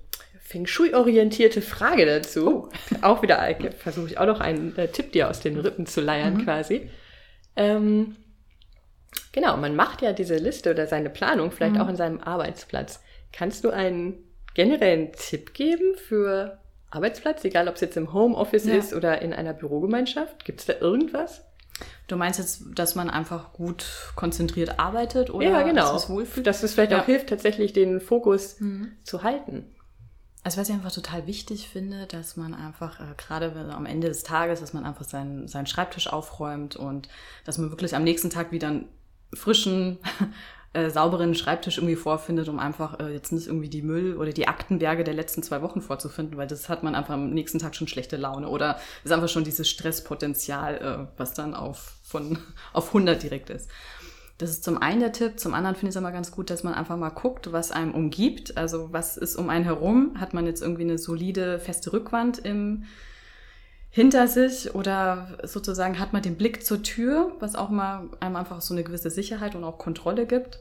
Feng 0.48 0.66
Shui-orientierte 0.66 1.62
Frage 1.62 2.06
dazu. 2.06 2.68
Oh. 2.68 2.96
Auch 3.02 3.22
wieder 3.22 3.38
versuche 3.78 4.06
ich 4.06 4.18
auch 4.18 4.26
noch 4.26 4.40
einen 4.40 4.76
äh, 4.76 4.88
Tipp 4.88 5.12
dir 5.12 5.30
aus 5.30 5.40
den 5.40 5.58
Rippen 5.58 5.86
zu 5.86 6.00
leiern 6.00 6.34
mhm. 6.34 6.44
quasi. 6.44 6.90
Ähm, 7.56 8.16
Genau, 9.32 9.56
man 9.56 9.76
macht 9.76 10.02
ja 10.02 10.12
diese 10.12 10.36
Liste 10.36 10.70
oder 10.70 10.86
seine 10.86 11.10
Planung 11.10 11.50
vielleicht 11.50 11.74
mhm. 11.74 11.80
auch 11.80 11.88
in 11.88 11.96
seinem 11.96 12.20
Arbeitsplatz. 12.20 13.00
Kannst 13.32 13.64
du 13.64 13.70
einen 13.70 14.24
generellen 14.54 15.12
Tipp 15.12 15.54
geben 15.54 15.94
für 15.96 16.58
Arbeitsplatz, 16.90 17.44
egal 17.44 17.68
ob 17.68 17.74
es 17.74 17.80
jetzt 17.80 17.96
im 17.96 18.12
Homeoffice 18.12 18.64
ja. 18.64 18.74
ist 18.74 18.94
oder 18.94 19.20
in 19.20 19.32
einer 19.32 19.52
Bürogemeinschaft? 19.52 20.44
Gibt 20.44 20.60
es 20.60 20.66
da 20.66 20.74
irgendwas? 20.80 21.44
Du 22.08 22.16
meinst 22.16 22.38
jetzt, 22.38 22.62
dass 22.74 22.94
man 22.94 23.10
einfach 23.10 23.52
gut 23.52 23.86
konzentriert 24.16 24.78
arbeitet 24.80 25.30
oder 25.30 25.48
ja, 25.48 25.62
genau. 25.62 25.92
dass 25.92 26.04
es 26.04 26.10
wohlfühlt? 26.10 26.46
Dass 26.46 26.62
es 26.62 26.74
vielleicht 26.74 26.92
ja. 26.92 27.02
auch 27.02 27.06
hilft, 27.06 27.28
tatsächlich 27.28 27.72
den 27.72 28.00
Fokus 28.00 28.58
mhm. 28.60 28.92
zu 29.04 29.22
halten. 29.22 29.66
Also 30.42 30.60
was 30.60 30.68
ich 30.68 30.74
einfach 30.74 30.92
total 30.92 31.26
wichtig 31.26 31.68
finde, 31.68 32.06
dass 32.06 32.36
man 32.36 32.54
einfach, 32.54 33.00
äh, 33.00 33.14
gerade 33.16 33.52
am 33.70 33.86
Ende 33.86 34.08
des 34.08 34.22
Tages, 34.22 34.60
dass 34.60 34.72
man 34.72 34.84
einfach 34.84 35.04
seinen, 35.04 35.46
seinen 35.46 35.66
Schreibtisch 35.66 36.08
aufräumt 36.08 36.74
und 36.74 37.08
dass 37.44 37.58
man 37.58 37.70
wirklich 37.70 37.94
am 37.94 38.04
nächsten 38.04 38.30
Tag 38.30 38.50
wieder 38.50 38.80
frischen, 39.34 39.98
äh, 40.72 40.90
sauberen 40.90 41.34
Schreibtisch 41.34 41.78
irgendwie 41.78 41.96
vorfindet, 41.96 42.48
um 42.48 42.58
einfach 42.58 43.00
äh, 43.00 43.12
jetzt 43.12 43.32
nicht 43.32 43.46
irgendwie 43.46 43.68
die 43.68 43.82
Müll- 43.82 44.16
oder 44.16 44.32
die 44.32 44.48
Aktenberge 44.48 45.04
der 45.04 45.14
letzten 45.14 45.42
zwei 45.42 45.62
Wochen 45.62 45.80
vorzufinden, 45.80 46.36
weil 46.36 46.46
das 46.46 46.68
hat 46.68 46.82
man 46.82 46.94
einfach 46.94 47.14
am 47.14 47.30
nächsten 47.30 47.58
Tag 47.58 47.74
schon 47.74 47.88
schlechte 47.88 48.16
Laune 48.16 48.48
oder 48.48 48.78
ist 49.04 49.12
einfach 49.12 49.28
schon 49.28 49.44
dieses 49.44 49.68
Stresspotenzial, 49.68 50.76
äh, 50.76 51.18
was 51.18 51.34
dann 51.34 51.54
auf, 51.54 51.96
von, 52.02 52.38
auf 52.72 52.88
100 52.88 53.22
direkt 53.22 53.50
ist. 53.50 53.68
Das 54.38 54.50
ist 54.50 54.62
zum 54.62 54.78
einen 54.78 55.00
der 55.00 55.12
Tipp, 55.12 55.40
zum 55.40 55.52
anderen 55.52 55.74
finde 55.74 55.88
ich 55.88 55.96
es 55.96 56.00
immer 56.00 56.12
ganz 56.12 56.30
gut, 56.30 56.48
dass 56.50 56.62
man 56.62 56.72
einfach 56.72 56.96
mal 56.96 57.08
guckt, 57.08 57.50
was 57.50 57.72
einem 57.72 57.92
umgibt. 57.92 58.56
Also 58.56 58.92
was 58.92 59.16
ist 59.16 59.34
um 59.34 59.50
einen 59.50 59.64
herum? 59.64 60.20
Hat 60.20 60.32
man 60.32 60.46
jetzt 60.46 60.62
irgendwie 60.62 60.82
eine 60.82 60.96
solide, 60.96 61.58
feste 61.58 61.92
Rückwand 61.92 62.38
im, 62.38 62.84
hinter 63.90 64.28
sich 64.28 64.74
oder 64.74 65.38
sozusagen 65.44 65.98
hat 65.98 66.12
man 66.12 66.22
den 66.22 66.36
Blick 66.36 66.64
zur 66.64 66.82
Tür, 66.82 67.32
was 67.40 67.54
auch 67.54 67.70
mal 67.70 68.08
einem 68.20 68.36
einfach 68.36 68.60
so 68.60 68.74
eine 68.74 68.84
gewisse 68.84 69.10
Sicherheit 69.10 69.54
und 69.54 69.64
auch 69.64 69.78
Kontrolle 69.78 70.26
gibt. 70.26 70.60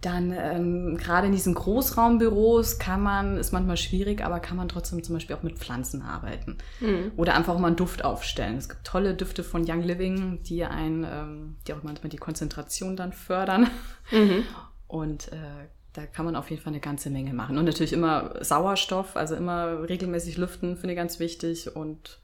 Dann 0.00 0.34
ähm, 0.36 0.98
gerade 0.98 1.28
in 1.28 1.32
diesen 1.32 1.54
Großraumbüros 1.54 2.78
kann 2.78 3.02
man, 3.02 3.38
ist 3.38 3.52
manchmal 3.52 3.78
schwierig, 3.78 4.22
aber 4.22 4.38
kann 4.38 4.58
man 4.58 4.68
trotzdem 4.68 5.02
zum 5.02 5.14
Beispiel 5.14 5.34
auch 5.34 5.42
mit 5.42 5.58
Pflanzen 5.58 6.02
arbeiten. 6.02 6.58
Mhm. 6.80 7.12
Oder 7.16 7.34
einfach 7.34 7.58
mal 7.58 7.68
einen 7.68 7.76
Duft 7.76 8.04
aufstellen. 8.04 8.58
Es 8.58 8.68
gibt 8.68 8.84
tolle 8.84 9.14
Düfte 9.14 9.42
von 9.42 9.64
Young 9.66 9.80
Living, 9.80 10.42
die 10.42 10.62
ein, 10.64 11.06
ähm, 11.10 11.56
die 11.66 11.72
auch 11.72 11.82
manchmal 11.82 12.10
die 12.10 12.18
Konzentration 12.18 12.96
dann 12.96 13.14
fördern. 13.14 13.70
Mhm. 14.10 14.44
Und 14.88 15.32
äh, 15.32 15.68
da 15.94 16.06
kann 16.06 16.24
man 16.24 16.34
auf 16.34 16.50
jeden 16.50 16.60
Fall 16.60 16.72
eine 16.72 16.80
ganze 16.80 17.08
Menge 17.08 17.32
machen. 17.32 17.56
Und 17.56 17.64
natürlich 17.64 17.92
immer 17.92 18.34
Sauerstoff, 18.44 19.16
also 19.16 19.36
immer 19.36 19.88
regelmäßig 19.88 20.36
lüften, 20.36 20.76
finde 20.76 20.92
ich 20.92 20.96
ganz 20.96 21.20
wichtig. 21.20 21.74
Und 21.74 22.18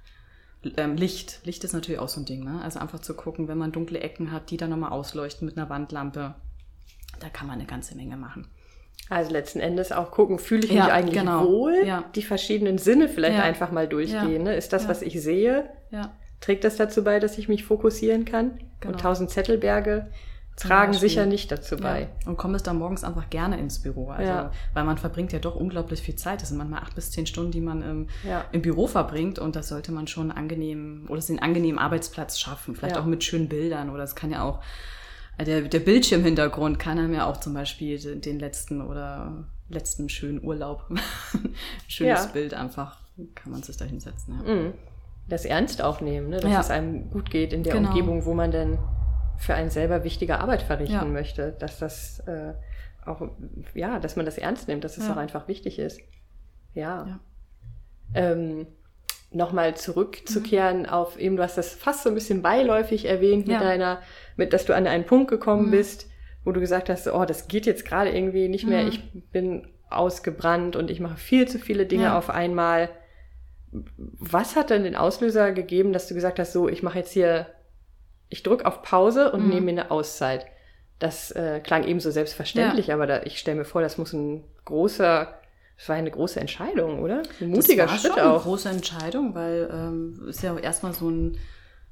ähm, 0.76 0.96
Licht. 0.96 1.40
Licht 1.44 1.62
ist 1.62 1.72
natürlich 1.72 2.00
auch 2.00 2.08
so 2.08 2.20
ein 2.20 2.24
Ding. 2.24 2.44
Ne? 2.44 2.60
Also 2.62 2.80
einfach 2.80 2.98
zu 2.98 3.14
gucken, 3.14 3.46
wenn 3.46 3.58
man 3.58 3.70
dunkle 3.70 4.00
Ecken 4.00 4.32
hat, 4.32 4.50
die 4.50 4.56
dann 4.56 4.70
nochmal 4.70 4.90
ausleuchten 4.90 5.46
mit 5.46 5.56
einer 5.56 5.70
Wandlampe. 5.70 6.34
Da 7.20 7.28
kann 7.28 7.46
man 7.46 7.58
eine 7.58 7.66
ganze 7.66 7.94
Menge 7.94 8.16
machen. 8.16 8.48
Also 9.08 9.30
letzten 9.30 9.60
Endes 9.60 9.92
auch 9.92 10.10
gucken, 10.10 10.40
fühle 10.40 10.64
ich 10.64 10.70
mich 10.70 10.78
ja, 10.78 10.88
eigentlich 10.88 11.18
genau. 11.18 11.44
wohl? 11.44 11.84
Ja. 11.84 12.04
Die 12.14 12.22
verschiedenen 12.22 12.78
Sinne 12.78 13.08
vielleicht 13.08 13.38
ja. 13.38 13.44
einfach 13.44 13.70
mal 13.70 13.88
durchgehen. 13.88 14.42
Ne? 14.42 14.54
Ist 14.56 14.72
das, 14.72 14.88
was 14.88 15.00
ich 15.02 15.20
sehe? 15.22 15.70
Trägt 16.40 16.64
das 16.64 16.76
dazu 16.76 17.04
bei, 17.04 17.20
dass 17.20 17.38
ich 17.38 17.48
mich 17.48 17.64
fokussieren 17.64 18.24
kann? 18.24 18.58
Genau. 18.80 18.92
Und 18.92 19.00
tausend 19.00 19.30
Zettelberge 19.30 20.10
tragen 20.57 20.92
sicher 20.92 21.26
nicht 21.26 21.51
dazu 21.51 21.76
bei. 21.76 22.03
Ja. 22.03 22.09
Und 22.26 22.36
kommst 22.36 22.66
dann 22.66 22.78
morgens 22.78 23.03
einfach 23.05 23.30
gerne 23.30 23.59
ins 23.59 23.78
Büro. 23.78 24.11
Also, 24.11 24.30
ja. 24.30 24.53
weil 24.74 24.84
man 24.84 24.98
verbringt 24.98 25.32
ja 25.32 25.38
doch 25.38 25.57
unglaublich 25.57 26.01
viel 26.03 26.16
Zeit. 26.16 26.42
Das 26.42 26.48
sind 26.48 26.59
manchmal 26.59 26.82
acht 26.82 26.94
bis 26.94 27.11
zehn 27.11 27.26
Stunden, 27.26 27.51
die 27.51 27.61
man 27.61 27.82
im, 27.82 28.09
ja. 28.26 28.44
im 28.53 28.62
Büro 28.62 28.86
verbringt. 28.86 29.38
Und 29.38 29.57
das 29.57 29.68
sollte 29.68 29.92
man 29.92 30.07
schon 30.07 30.30
angenehm 30.30 31.07
oder 31.09 31.20
den 31.20 31.40
angenehmen 31.40 31.78
Arbeitsplatz 31.78 32.38
schaffen. 32.38 32.74
Vielleicht 32.74 32.98
auch 32.98 33.07
mit 33.07 33.24
schönen 33.24 33.48
Bildern. 33.48 33.90
Oder 33.90 34.03
es 34.03 34.14
kann 34.14 34.30
ja 34.30 34.42
auch, 34.42 34.61
äh, 35.38 35.44
der, 35.44 35.62
der 35.62 35.80
Bildschirmhintergrund 35.80 36.78
kann 36.78 36.98
einem 36.98 37.14
ja 37.14 37.26
auch 37.26 37.38
zum 37.38 37.55
Beispiel 37.55 37.98
den 38.20 38.38
letzten 38.38 38.82
oder 38.82 39.44
letzten 39.70 40.09
schönen 40.09 40.42
Urlaub, 40.42 40.84
schönes 41.88 42.26
Bild 42.28 42.55
einfach, 42.55 42.98
kann 43.34 43.53
man 43.53 43.62
sich 43.62 43.76
da 43.76 43.84
hinsetzen. 43.84 44.36
Mhm. 44.44 44.74
Das 45.28 45.44
ernst 45.44 45.80
auch 45.80 46.01
nehmen, 46.01 46.30
ne? 46.30 46.40
dass 46.40 46.66
es 46.66 46.70
einem 46.70 47.09
gut 47.09 47.30
geht 47.30 47.53
in 47.53 47.62
der 47.62 47.74
genau. 47.74 47.90
Umgebung, 47.90 48.24
wo 48.24 48.34
man 48.34 48.51
denn 48.51 48.78
für 49.41 49.55
einen 49.55 49.70
selber 49.70 50.05
wichtige 50.05 50.38
Arbeit 50.38 50.62
verrichten 50.62 50.95
ja. 50.95 51.05
möchte, 51.05 51.53
dass 51.53 51.78
das 51.78 52.20
äh, 52.20 52.53
auch, 53.07 53.22
ja, 53.74 53.99
dass 53.99 54.14
man 54.14 54.26
das 54.26 54.36
ernst 54.36 54.68
nimmt, 54.68 54.84
dass 54.84 54.99
es 54.99 55.07
ja. 55.07 55.14
auch 55.14 55.16
einfach 55.16 55.49
wichtig 55.49 55.78
ist. 55.78 56.01
Ja. 56.74 57.07
ja. 57.07 57.20
Ähm, 58.14 58.66
Nochmal 59.32 59.76
zurückzukehren 59.76 60.80
mhm. 60.80 60.86
auf 60.86 61.16
eben, 61.16 61.36
du 61.36 61.43
hast 61.45 61.57
das 61.57 61.72
fast 61.72 62.03
so 62.03 62.09
ein 62.09 62.16
bisschen 62.16 62.43
beiläufig 62.43 63.05
erwähnt 63.05 63.47
mit 63.47 63.61
deiner, 63.61 64.03
mit, 64.36 64.53
dass 64.53 64.66
du 64.66 64.74
an 64.74 64.88
einen 64.88 65.07
Punkt 65.07 65.30
gekommen 65.30 65.66
mhm. 65.66 65.70
bist, 65.70 66.11
wo 66.45 66.51
du 66.51 66.59
gesagt 66.59 66.88
hast, 66.88 67.07
oh, 67.07 67.24
das 67.24 67.47
geht 67.47 67.64
jetzt 67.64 67.84
gerade 67.84 68.11
irgendwie 68.11 68.49
nicht 68.49 68.66
mehr, 68.66 68.82
mhm. 68.82 68.88
ich 68.88 69.30
bin 69.30 69.68
ausgebrannt 69.88 70.74
und 70.74 70.91
ich 70.91 70.99
mache 70.99 71.16
viel 71.16 71.47
zu 71.47 71.61
viele 71.61 71.86
Dinge 71.86 72.16
auf 72.16 72.28
einmal. 72.28 72.91
Was 73.70 74.57
hat 74.57 74.70
denn 74.70 74.82
den 74.82 74.97
Auslöser 74.97 75.53
gegeben, 75.53 75.93
dass 75.93 76.09
du 76.09 76.14
gesagt 76.14 76.41
hast, 76.41 76.53
so, 76.53 76.68
ich 76.68 76.82
mache 76.82 76.99
jetzt 76.99 77.12
hier 77.12 77.47
ich 78.30 78.42
drücke 78.42 78.64
auf 78.64 78.82
Pause 78.82 79.32
und 79.32 79.44
mhm. 79.44 79.48
nehme 79.48 79.60
mir 79.60 79.82
eine 79.82 79.90
Auszeit. 79.90 80.46
Das 80.98 81.30
äh, 81.32 81.60
klang 81.60 81.84
eben 81.84 82.00
so 82.00 82.10
selbstverständlich, 82.10 82.88
ja. 82.88 82.94
aber 82.94 83.06
da, 83.06 83.22
ich 83.22 83.38
stelle 83.38 83.58
mir 83.58 83.64
vor, 83.64 83.82
das 83.82 83.98
muss 83.98 84.12
ein 84.12 84.44
großer, 84.64 85.34
das 85.76 85.88
war 85.88 85.96
eine 85.96 86.10
große 86.10 86.38
Entscheidung, 86.38 87.00
oder? 87.00 87.22
Ein 87.40 87.48
mutiger 87.48 87.84
das 87.84 87.92
war 87.92 87.98
Schritt 87.98 88.12
schon 88.12 88.20
auch. 88.20 88.34
Eine 88.34 88.42
große 88.42 88.68
Entscheidung, 88.68 89.34
weil 89.34 89.68
ähm, 89.72 90.26
ist 90.28 90.42
ja 90.42 90.54
auch 90.54 90.60
erstmal 90.60 90.92
so 90.92 91.10
ein 91.10 91.38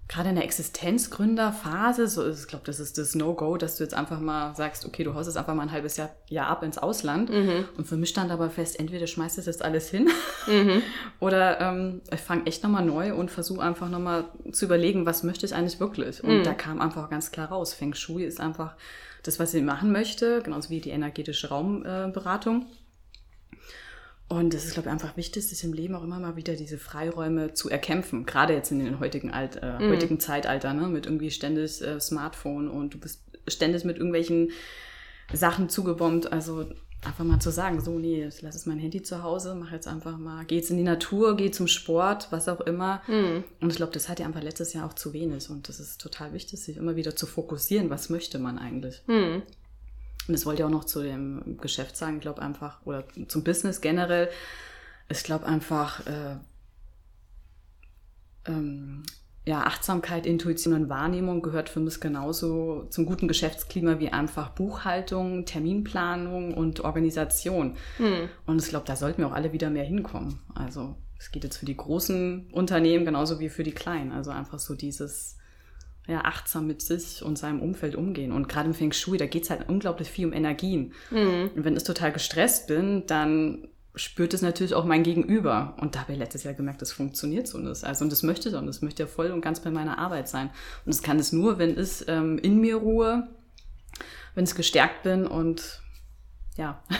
gerade 0.08 0.30
in 0.30 0.36
der 0.36 0.44
Existenzgründerphase, 0.44 2.08
so 2.08 2.22
ist, 2.22 2.40
ich 2.40 2.48
glaube, 2.48 2.64
das 2.64 2.80
ist 2.80 2.96
das 2.96 3.14
No-Go, 3.14 3.58
dass 3.58 3.76
du 3.76 3.84
jetzt 3.84 3.92
einfach 3.92 4.20
mal 4.20 4.56
sagst, 4.56 4.86
okay, 4.86 5.04
du 5.04 5.14
haust 5.14 5.28
jetzt 5.28 5.36
einfach 5.36 5.54
mal 5.54 5.64
ein 5.64 5.72
halbes 5.72 5.98
Jahr, 5.98 6.10
Jahr 6.28 6.46
ab 6.46 6.62
ins 6.62 6.78
Ausland. 6.78 7.28
Mhm. 7.28 7.66
Und 7.76 7.86
für 7.86 7.98
mich 7.98 8.08
stand 8.08 8.30
aber 8.30 8.48
fest, 8.48 8.80
entweder 8.80 9.06
schmeißt 9.06 9.36
du 9.36 9.42
jetzt 9.42 9.62
alles 9.62 9.90
hin 9.90 10.08
mhm. 10.46 10.82
oder 11.20 11.60
ähm, 11.60 12.00
ich 12.10 12.20
fange 12.20 12.46
echt 12.46 12.62
nochmal 12.62 12.86
neu 12.86 13.14
und 13.14 13.30
versuche 13.30 13.60
einfach 13.60 13.90
nochmal 13.90 14.24
zu 14.50 14.64
überlegen, 14.64 15.04
was 15.04 15.24
möchte 15.24 15.44
ich 15.44 15.54
eigentlich 15.54 15.78
wirklich. 15.78 16.24
Und 16.24 16.38
mhm. 16.38 16.42
da 16.42 16.54
kam 16.54 16.80
einfach 16.80 17.10
ganz 17.10 17.30
klar 17.30 17.50
raus, 17.50 17.74
Feng 17.74 17.92
Shui 17.92 18.24
ist 18.24 18.40
einfach 18.40 18.76
das, 19.24 19.38
was 19.38 19.52
ich 19.52 19.62
machen 19.62 19.92
möchte, 19.92 20.40
genauso 20.42 20.70
wie 20.70 20.80
die 20.80 20.90
energetische 20.90 21.50
Raumberatung. 21.50 22.62
Äh, 22.62 22.87
und 24.28 24.52
es 24.52 24.66
ist, 24.66 24.74
glaube 24.74 24.88
ich, 24.88 24.92
einfach 24.92 25.16
wichtig, 25.16 25.48
sich 25.48 25.64
im 25.64 25.72
Leben 25.72 25.94
auch 25.94 26.04
immer 26.04 26.20
mal 26.20 26.36
wieder 26.36 26.54
diese 26.54 26.76
Freiräume 26.76 27.54
zu 27.54 27.70
erkämpfen. 27.70 28.26
Gerade 28.26 28.52
jetzt 28.52 28.70
in 28.70 28.78
den 28.78 29.00
heutigen, 29.00 29.30
Alt, 29.30 29.56
äh, 29.62 29.78
mhm. 29.78 29.90
heutigen 29.90 30.20
Zeitalter, 30.20 30.74
ne? 30.74 30.86
mit 30.88 31.06
irgendwie 31.06 31.30
ständig 31.30 31.80
äh, 31.80 31.98
Smartphone 31.98 32.68
und 32.68 32.92
du 32.92 32.98
bist 32.98 33.22
ständig 33.46 33.84
mit 33.84 33.96
irgendwelchen 33.96 34.50
Sachen 35.32 35.70
zugebombt. 35.70 36.30
Also 36.30 36.66
einfach 37.02 37.24
mal 37.24 37.40
zu 37.40 37.50
sagen, 37.50 37.80
so, 37.80 37.98
nee, 37.98 38.26
ich 38.26 38.42
lasse 38.42 38.58
jetzt 38.58 38.66
mein 38.66 38.78
Handy 38.78 39.02
zu 39.02 39.22
Hause, 39.22 39.54
mach 39.54 39.72
jetzt 39.72 39.88
einfach 39.88 40.18
mal, 40.18 40.44
geh 40.44 40.56
jetzt 40.56 40.70
in 40.70 40.76
die 40.76 40.82
Natur, 40.82 41.34
geh 41.34 41.50
zum 41.50 41.66
Sport, 41.66 42.28
was 42.30 42.48
auch 42.48 42.60
immer. 42.60 43.00
Mhm. 43.06 43.44
Und 43.60 43.70
ich 43.70 43.76
glaube, 43.76 43.92
das 43.92 44.10
hat 44.10 44.20
ja 44.20 44.26
einfach 44.26 44.42
letztes 44.42 44.74
Jahr 44.74 44.86
auch 44.86 44.94
zu 44.94 45.14
wenig. 45.14 45.48
Und 45.48 45.70
das 45.70 45.80
ist 45.80 46.02
total 46.02 46.34
wichtig, 46.34 46.60
sich 46.60 46.76
immer 46.76 46.96
wieder 46.96 47.16
zu 47.16 47.26
fokussieren, 47.26 47.88
was 47.88 48.10
möchte 48.10 48.38
man 48.38 48.58
eigentlich. 48.58 49.02
Mhm. 49.06 49.42
Und 50.28 50.34
das 50.34 50.44
wollte 50.46 50.62
ich 50.62 50.66
auch 50.66 50.70
noch 50.70 50.84
zu 50.84 51.02
dem 51.02 51.58
Geschäft 51.60 51.96
sagen, 51.96 52.16
ich 52.16 52.22
glaube 52.22 52.42
einfach, 52.42 52.84
oder 52.84 53.04
zum 53.28 53.44
Business 53.44 53.80
generell. 53.80 54.28
Ich 55.08 55.22
glaube 55.24 55.46
einfach, 55.46 56.06
äh, 56.06 56.36
ähm, 58.46 59.04
ja, 59.46 59.62
Achtsamkeit, 59.62 60.26
Intuition 60.26 60.74
und 60.74 60.90
Wahrnehmung 60.90 61.40
gehört 61.40 61.70
für 61.70 61.80
mich 61.80 61.98
genauso 62.00 62.84
zum 62.90 63.06
guten 63.06 63.26
Geschäftsklima 63.26 63.98
wie 63.98 64.10
einfach 64.10 64.50
Buchhaltung, 64.50 65.46
Terminplanung 65.46 66.52
und 66.52 66.80
Organisation. 66.80 67.76
Mhm. 67.98 68.28
Und 68.44 68.62
ich 68.62 68.68
glaube, 68.68 68.84
da 68.84 68.94
sollten 68.94 69.22
wir 69.22 69.28
auch 69.28 69.32
alle 69.32 69.54
wieder 69.54 69.70
mehr 69.70 69.84
hinkommen. 69.84 70.40
Also 70.54 70.96
es 71.18 71.32
geht 71.32 71.44
jetzt 71.44 71.56
für 71.56 71.64
die 71.64 71.76
großen 71.76 72.50
Unternehmen 72.52 73.06
genauso 73.06 73.40
wie 73.40 73.48
für 73.48 73.62
die 73.62 73.72
kleinen. 73.72 74.12
Also 74.12 74.30
einfach 74.30 74.58
so 74.58 74.74
dieses 74.74 75.37
ja, 76.08 76.24
achtsam 76.24 76.66
mit 76.66 76.80
sich 76.80 77.22
und 77.22 77.38
seinem 77.38 77.60
Umfeld 77.60 77.94
umgehen. 77.94 78.32
Und 78.32 78.48
gerade 78.48 78.66
im 78.66 78.74
Feng 78.74 78.92
Shui, 78.92 79.18
da 79.18 79.26
geht 79.26 79.44
es 79.44 79.50
halt 79.50 79.68
unglaublich 79.68 80.08
viel 80.08 80.26
um 80.26 80.32
Energien. 80.32 80.94
Mhm. 81.10 81.50
Und 81.54 81.64
wenn 81.64 81.76
ich 81.76 81.84
total 81.84 82.12
gestresst 82.12 82.66
bin, 82.66 83.06
dann 83.06 83.68
spürt 83.94 84.32
es 84.32 84.40
natürlich 84.40 84.74
auch 84.74 84.86
mein 84.86 85.02
Gegenüber. 85.02 85.76
Und 85.78 85.94
da 85.94 86.00
habe 86.00 86.12
ich 86.12 86.18
letztes 86.18 86.44
Jahr 86.44 86.54
gemerkt, 86.54 86.80
das 86.80 86.92
funktioniert 86.92 87.46
so 87.46 87.58
nicht. 87.58 87.84
Also, 87.84 88.04
und 88.04 88.10
das 88.10 88.22
möchte 88.22 88.48
ich 88.48 88.54
und 88.54 88.66
das 88.66 88.80
möchte 88.80 89.02
ja 89.02 89.06
voll 89.06 89.30
und 89.30 89.42
ganz 89.42 89.60
bei 89.60 89.70
meiner 89.70 89.98
Arbeit 89.98 90.28
sein. 90.28 90.46
Und 90.86 90.94
das 90.94 91.02
kann 91.02 91.18
es 91.18 91.32
nur, 91.32 91.58
wenn 91.58 91.76
es 91.76 92.06
ähm, 92.08 92.38
in 92.38 92.58
mir 92.58 92.76
ruhe, 92.76 93.28
wenn 94.34 94.44
ich 94.44 94.54
gestärkt 94.54 95.02
bin 95.02 95.26
und 95.26 95.82
ja. 96.56 96.82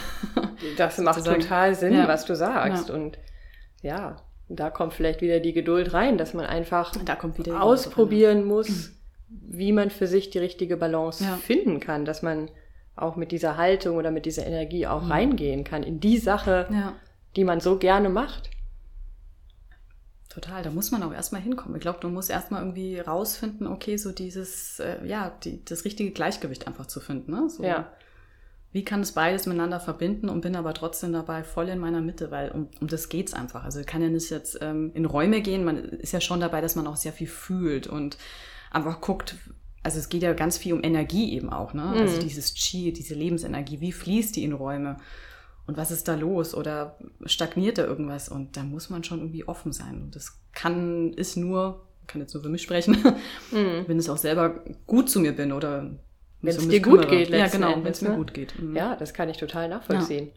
Das 0.77 0.99
macht 0.99 1.25
total 1.25 1.75
Sinn, 1.77 1.95
ja. 1.95 2.09
was 2.09 2.25
du 2.25 2.35
sagst. 2.35 2.89
Ja. 2.89 2.95
Und 2.95 3.17
ja, 3.81 4.17
da 4.49 4.71
kommt 4.71 4.93
vielleicht 4.93 5.21
wieder 5.21 5.39
die 5.39 5.53
Geduld 5.53 5.95
rein, 5.95 6.19
dass 6.19 6.35
man 6.35 6.45
einfach 6.45 6.93
ausprobieren 7.59 8.45
muss. 8.45 8.91
wie 9.29 9.73
man 9.73 9.91
für 9.91 10.07
sich 10.07 10.31
die 10.31 10.39
richtige 10.39 10.77
Balance 10.77 11.25
ja. 11.25 11.37
finden 11.37 11.81
kann, 11.81 12.05
dass 12.05 12.23
man 12.23 12.51
auch 12.97 13.17
mit 13.17 13.33
dieser 13.33 13.57
Haltung 13.57 13.97
oder 13.97 14.11
mit 14.11 14.27
dieser 14.27 14.47
Energie 14.47 14.87
auch 14.87 15.03
mhm. 15.03 15.13
reingehen 15.13 15.65
kann 15.65 15.83
in 15.83 16.01
die 16.01 16.19
Sache, 16.19 16.67
ja. 16.71 16.95
die 17.37 17.45
man 17.45 17.61
so 17.61 17.79
gerne 17.79 18.09
macht. 18.09 18.51
Total, 20.29 20.63
da 20.63 20.71
muss 20.71 20.91
man 20.91 21.03
auch 21.03 21.13
erstmal 21.13 21.41
hinkommen. 21.41 21.77
Ich 21.77 21.81
glaube, 21.81 22.01
du 22.01 22.09
musst 22.09 22.31
erstmal 22.31 22.63
irgendwie 22.63 22.99
rausfinden, 22.99 23.67
okay, 23.67 23.97
so 23.97 24.13
dieses, 24.13 24.79
äh, 24.79 25.05
ja, 25.07 25.31
die, 25.43 25.65
das 25.65 25.85
richtige 25.85 26.11
Gleichgewicht 26.11 26.67
einfach 26.67 26.87
zu 26.87 27.01
finden. 27.01 27.33
Ne? 27.33 27.49
So, 27.49 27.65
ja. 27.65 27.91
Wie 28.71 28.85
kann 28.85 29.01
es 29.01 29.13
beides 29.13 29.47
miteinander 29.47 29.81
verbinden 29.81 30.29
und 30.29 30.43
bin 30.43 30.55
aber 30.55 30.75
trotzdem 30.75 31.13
dabei 31.13 31.43
voll 31.43 31.71
in 31.71 31.79
meiner 31.79 32.03
Mitte, 32.03 32.31
weil 32.31 32.51
um, 32.51 32.69
um 32.81 32.87
das 32.87 33.09
geht's 33.09 33.33
einfach. 33.33 33.65
Also 33.65 33.81
kann 33.85 34.03
ja 34.03 34.11
nicht 34.11 34.29
jetzt 34.29 34.59
ähm, 34.61 34.91
in 34.95 35.07
Räume 35.07 35.41
gehen, 35.41 35.65
man 35.65 35.79
ist 35.79 36.13
ja 36.13 36.21
schon 36.21 36.41
dabei, 36.41 36.61
dass 36.61 36.77
man 36.77 36.87
auch 36.87 36.97
sehr 36.97 37.15
viel 37.15 37.29
fühlt 37.29 37.87
und 37.87 38.19
einfach 38.71 39.01
guckt, 39.01 39.37
also 39.83 39.99
es 39.99 40.09
geht 40.09 40.23
ja 40.23 40.33
ganz 40.33 40.59
viel 40.59 40.73
um 40.75 40.83
Energie 40.83 41.33
eben 41.33 41.51
auch, 41.51 41.73
ne? 41.73 41.83
Also 41.83 41.95
mhm. 41.95 42.01
Also 42.03 42.21
dieses 42.21 42.55
Chi, 42.55 42.93
diese 42.93 43.15
Lebensenergie, 43.15 43.81
wie 43.81 43.93
fließt 43.93 44.37
die 44.37 44.45
in 44.45 44.53
Räume? 44.53 44.97
Und 45.67 45.77
was 45.77 45.91
ist 45.91 46.09
da 46.09 46.15
los? 46.15 46.55
Oder 46.55 46.99
stagniert 47.27 47.79
da 47.79 47.85
irgendwas? 47.85 48.29
Und 48.29 48.57
da 48.57 48.63
muss 48.63 48.91
man 48.91 49.05
schon 49.05 49.19
irgendwie 49.19 49.47
offen 49.47 49.73
sein. 49.73 50.03
Und 50.03 50.17
das 50.17 50.41
kann, 50.53 51.13
ist 51.13 51.37
nur, 51.37 51.87
kann 52.07 52.21
jetzt 52.23 52.33
nur 52.35 52.43
für 52.43 52.49
mich 52.49 52.63
sprechen, 52.63 52.97
mhm. 53.53 53.85
wenn 53.87 53.99
es 53.99 54.09
auch 54.09 54.17
selber 54.17 54.65
gut 54.87 55.11
zu 55.11 55.21
mir 55.21 55.33
bin 55.33 55.53
oder 55.53 55.91
wenn 56.41 56.57
es 56.57 56.69
dir 56.69 56.81
gut 56.81 57.09
geht, 57.09 57.31
Ja, 57.31 57.49
genau, 57.49 57.75
wenn 57.83 57.93
es 57.93 58.01
mir 58.01 58.11
ne? 58.11 58.17
gut 58.17 58.33
geht. 58.33 58.59
Mhm. 58.61 58.77
Ja, 58.77 58.97
das 58.97 59.13
kann 59.13 59.29
ich 59.29 59.37
total 59.37 59.69
nachvollziehen. 59.69 60.27
Ja. 60.27 60.33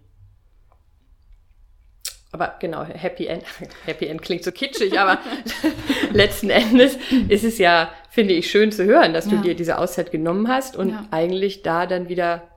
Aber 2.33 2.55
genau, 2.59 2.83
Happy 2.83 3.27
End, 3.27 3.43
Happy 3.85 4.07
End 4.07 4.21
klingt 4.21 4.43
so 4.43 4.51
kitschig, 4.51 4.99
aber 4.99 5.19
letzten 6.13 6.49
Endes 6.49 6.97
ist 7.27 7.43
es 7.43 7.57
ja, 7.57 7.91
finde 8.09 8.33
ich, 8.33 8.49
schön 8.49 8.71
zu 8.71 8.85
hören, 8.85 9.13
dass 9.13 9.27
du 9.27 9.35
ja. 9.35 9.41
dir 9.41 9.55
diese 9.55 9.77
Auszeit 9.77 10.11
genommen 10.11 10.47
hast 10.47 10.77
und 10.77 10.91
ja. 10.91 11.05
eigentlich 11.11 11.61
da 11.61 11.85
dann 11.85 12.09
wieder 12.09 12.47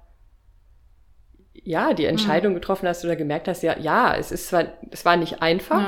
ja, 1.64 1.94
die 1.94 2.04
Entscheidung 2.04 2.52
mhm. 2.52 2.56
getroffen 2.56 2.86
hast 2.86 3.04
oder 3.04 3.16
gemerkt 3.16 3.48
hast, 3.48 3.62
ja, 3.62 3.78
ja, 3.78 4.14
es 4.14 4.30
ist 4.30 4.48
zwar, 4.48 4.66
es 4.90 5.04
war 5.04 5.16
nicht 5.16 5.40
einfach 5.40 5.80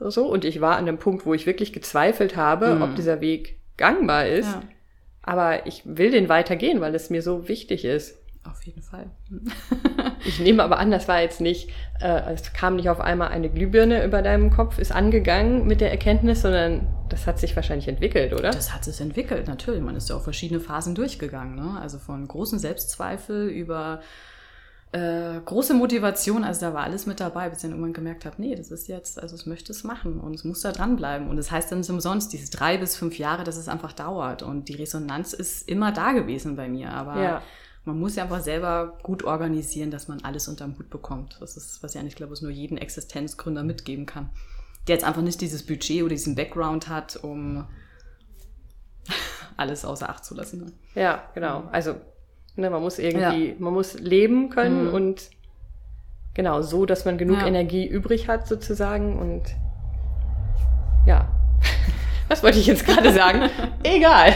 ja. 0.00 0.10
so 0.10 0.26
und 0.26 0.44
ich 0.44 0.60
war 0.60 0.76
an 0.76 0.88
einem 0.88 0.98
Punkt, 0.98 1.26
wo 1.26 1.34
ich 1.34 1.46
wirklich 1.46 1.72
gezweifelt 1.72 2.36
habe, 2.36 2.76
mhm. 2.76 2.82
ob 2.82 2.94
dieser 2.94 3.20
Weg 3.20 3.58
gangbar 3.76 4.26
ist, 4.26 4.56
aber 5.22 5.66
ich 5.66 5.82
will 5.84 6.12
den 6.12 6.28
weitergehen, 6.28 6.80
weil 6.80 6.94
es 6.94 7.10
mir 7.10 7.20
so 7.20 7.48
wichtig 7.48 7.84
ist. 7.84 8.16
Auf 8.50 8.62
jeden 8.64 8.82
Fall. 8.82 9.10
ich 10.24 10.40
nehme 10.40 10.62
aber 10.62 10.78
an, 10.78 10.90
das 10.90 11.08
war 11.08 11.20
jetzt 11.20 11.40
nicht, 11.40 11.70
äh, 12.00 12.32
es 12.32 12.52
kam 12.52 12.76
nicht 12.76 12.88
auf 12.88 13.00
einmal 13.00 13.28
eine 13.28 13.48
Glühbirne 13.48 14.04
über 14.04 14.22
deinem 14.22 14.50
Kopf, 14.50 14.78
ist 14.78 14.92
angegangen 14.92 15.66
mit 15.66 15.80
der 15.80 15.90
Erkenntnis, 15.90 16.42
sondern 16.42 16.86
das 17.08 17.26
hat 17.26 17.38
sich 17.38 17.54
wahrscheinlich 17.56 17.88
entwickelt, 17.88 18.32
oder? 18.32 18.50
Das 18.50 18.74
hat 18.74 18.84
sich 18.84 19.00
entwickelt, 19.00 19.48
natürlich. 19.48 19.82
Man 19.82 19.96
ist 19.96 20.08
ja 20.08 20.16
auch 20.16 20.22
verschiedene 20.22 20.60
Phasen 20.60 20.94
durchgegangen. 20.94 21.56
Ne? 21.56 21.78
Also 21.80 21.98
von 21.98 22.26
großen 22.26 22.58
Selbstzweifel 22.58 23.48
über 23.48 24.00
äh, 24.92 25.40
große 25.44 25.74
Motivation, 25.74 26.44
also 26.44 26.60
da 26.60 26.72
war 26.72 26.84
alles 26.84 27.06
mit 27.06 27.20
dabei, 27.20 27.48
bis 27.48 27.58
ich 27.58 27.62
dann 27.62 27.72
irgendwann 27.72 27.92
gemerkt 27.92 28.24
habe, 28.24 28.36
nee, 28.38 28.54
das 28.54 28.70
ist 28.70 28.88
jetzt, 28.88 29.20
also 29.20 29.34
es 29.34 29.44
möchte 29.44 29.72
es 29.72 29.84
machen 29.84 30.20
und 30.20 30.34
es 30.34 30.44
muss 30.44 30.60
da 30.60 30.72
dranbleiben. 30.72 31.28
Und 31.28 31.36
das 31.36 31.50
heißt 31.50 31.70
dann 31.70 31.80
nicht 31.80 31.90
umsonst, 31.90 32.32
diese 32.32 32.50
drei 32.50 32.78
bis 32.78 32.96
fünf 32.96 33.18
Jahre, 33.18 33.44
dass 33.44 33.56
es 33.56 33.68
einfach 33.68 33.92
dauert. 33.92 34.42
Und 34.42 34.68
die 34.68 34.74
Resonanz 34.74 35.32
ist 35.32 35.68
immer 35.68 35.92
da 35.92 36.12
gewesen 36.12 36.56
bei 36.56 36.68
mir. 36.68 36.92
Aber 36.92 37.22
ja. 37.22 37.42
Man 37.86 37.98
muss 37.98 38.16
ja 38.16 38.24
einfach 38.24 38.42
selber 38.42 38.98
gut 39.02 39.24
organisieren, 39.24 39.90
dass 39.90 40.08
man 40.08 40.22
alles 40.22 40.48
unterm 40.48 40.76
Hut 40.78 40.90
bekommt. 40.90 41.38
Das 41.40 41.56
ist, 41.56 41.82
was 41.82 41.94
ich 41.94 42.00
eigentlich 42.00 42.16
glaube, 42.16 42.34
es 42.34 42.42
nur 42.42 42.50
jeden 42.50 42.76
Existenzgründer 42.76 43.62
mitgeben 43.62 44.04
kann. 44.04 44.28
Der 44.86 44.96
jetzt 44.96 45.04
einfach 45.04 45.22
nicht 45.22 45.40
dieses 45.40 45.64
Budget 45.64 46.02
oder 46.02 46.10
diesen 46.10 46.34
Background 46.34 46.88
hat, 46.88 47.16
um 47.16 47.64
alles 49.56 49.84
außer 49.84 50.10
Acht 50.10 50.24
zu 50.24 50.34
lassen. 50.34 50.64
Ne? 50.64 50.72
Ja, 50.94 51.24
genau. 51.34 51.64
Also 51.72 51.94
Ne, 52.56 52.70
man 52.70 52.80
muss 52.80 52.98
irgendwie, 52.98 53.50
ja. 53.50 53.54
man 53.58 53.74
muss 53.74 53.98
leben 53.98 54.48
können 54.48 54.88
mhm. 54.88 54.94
und 54.94 55.30
genau 56.32 56.62
so, 56.62 56.86
dass 56.86 57.04
man 57.04 57.18
genug 57.18 57.38
ja. 57.38 57.46
Energie 57.46 57.86
übrig 57.86 58.28
hat 58.28 58.48
sozusagen 58.48 59.18
und 59.18 59.42
ja. 61.06 61.28
Was 62.28 62.42
wollte 62.42 62.58
ich 62.58 62.66
jetzt 62.66 62.86
gerade 62.86 63.12
sagen? 63.12 63.50
Egal. 63.82 64.32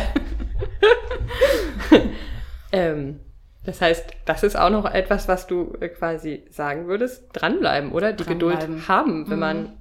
ähm, 2.72 3.20
das 3.64 3.80
heißt, 3.80 4.11
das 4.24 4.42
ist 4.42 4.58
auch 4.58 4.70
noch 4.70 4.86
etwas, 4.86 5.28
was 5.28 5.46
du 5.46 5.74
äh, 5.80 5.88
quasi 5.88 6.44
sagen 6.50 6.86
würdest. 6.86 7.28
Dranbleiben, 7.32 7.92
oder? 7.92 8.12
Die 8.12 8.24
Dranbleiben. 8.24 8.61
Geduld 8.61 8.88
haben, 8.88 9.28
wenn 9.28 9.36
mhm. 9.36 9.40
man 9.40 9.72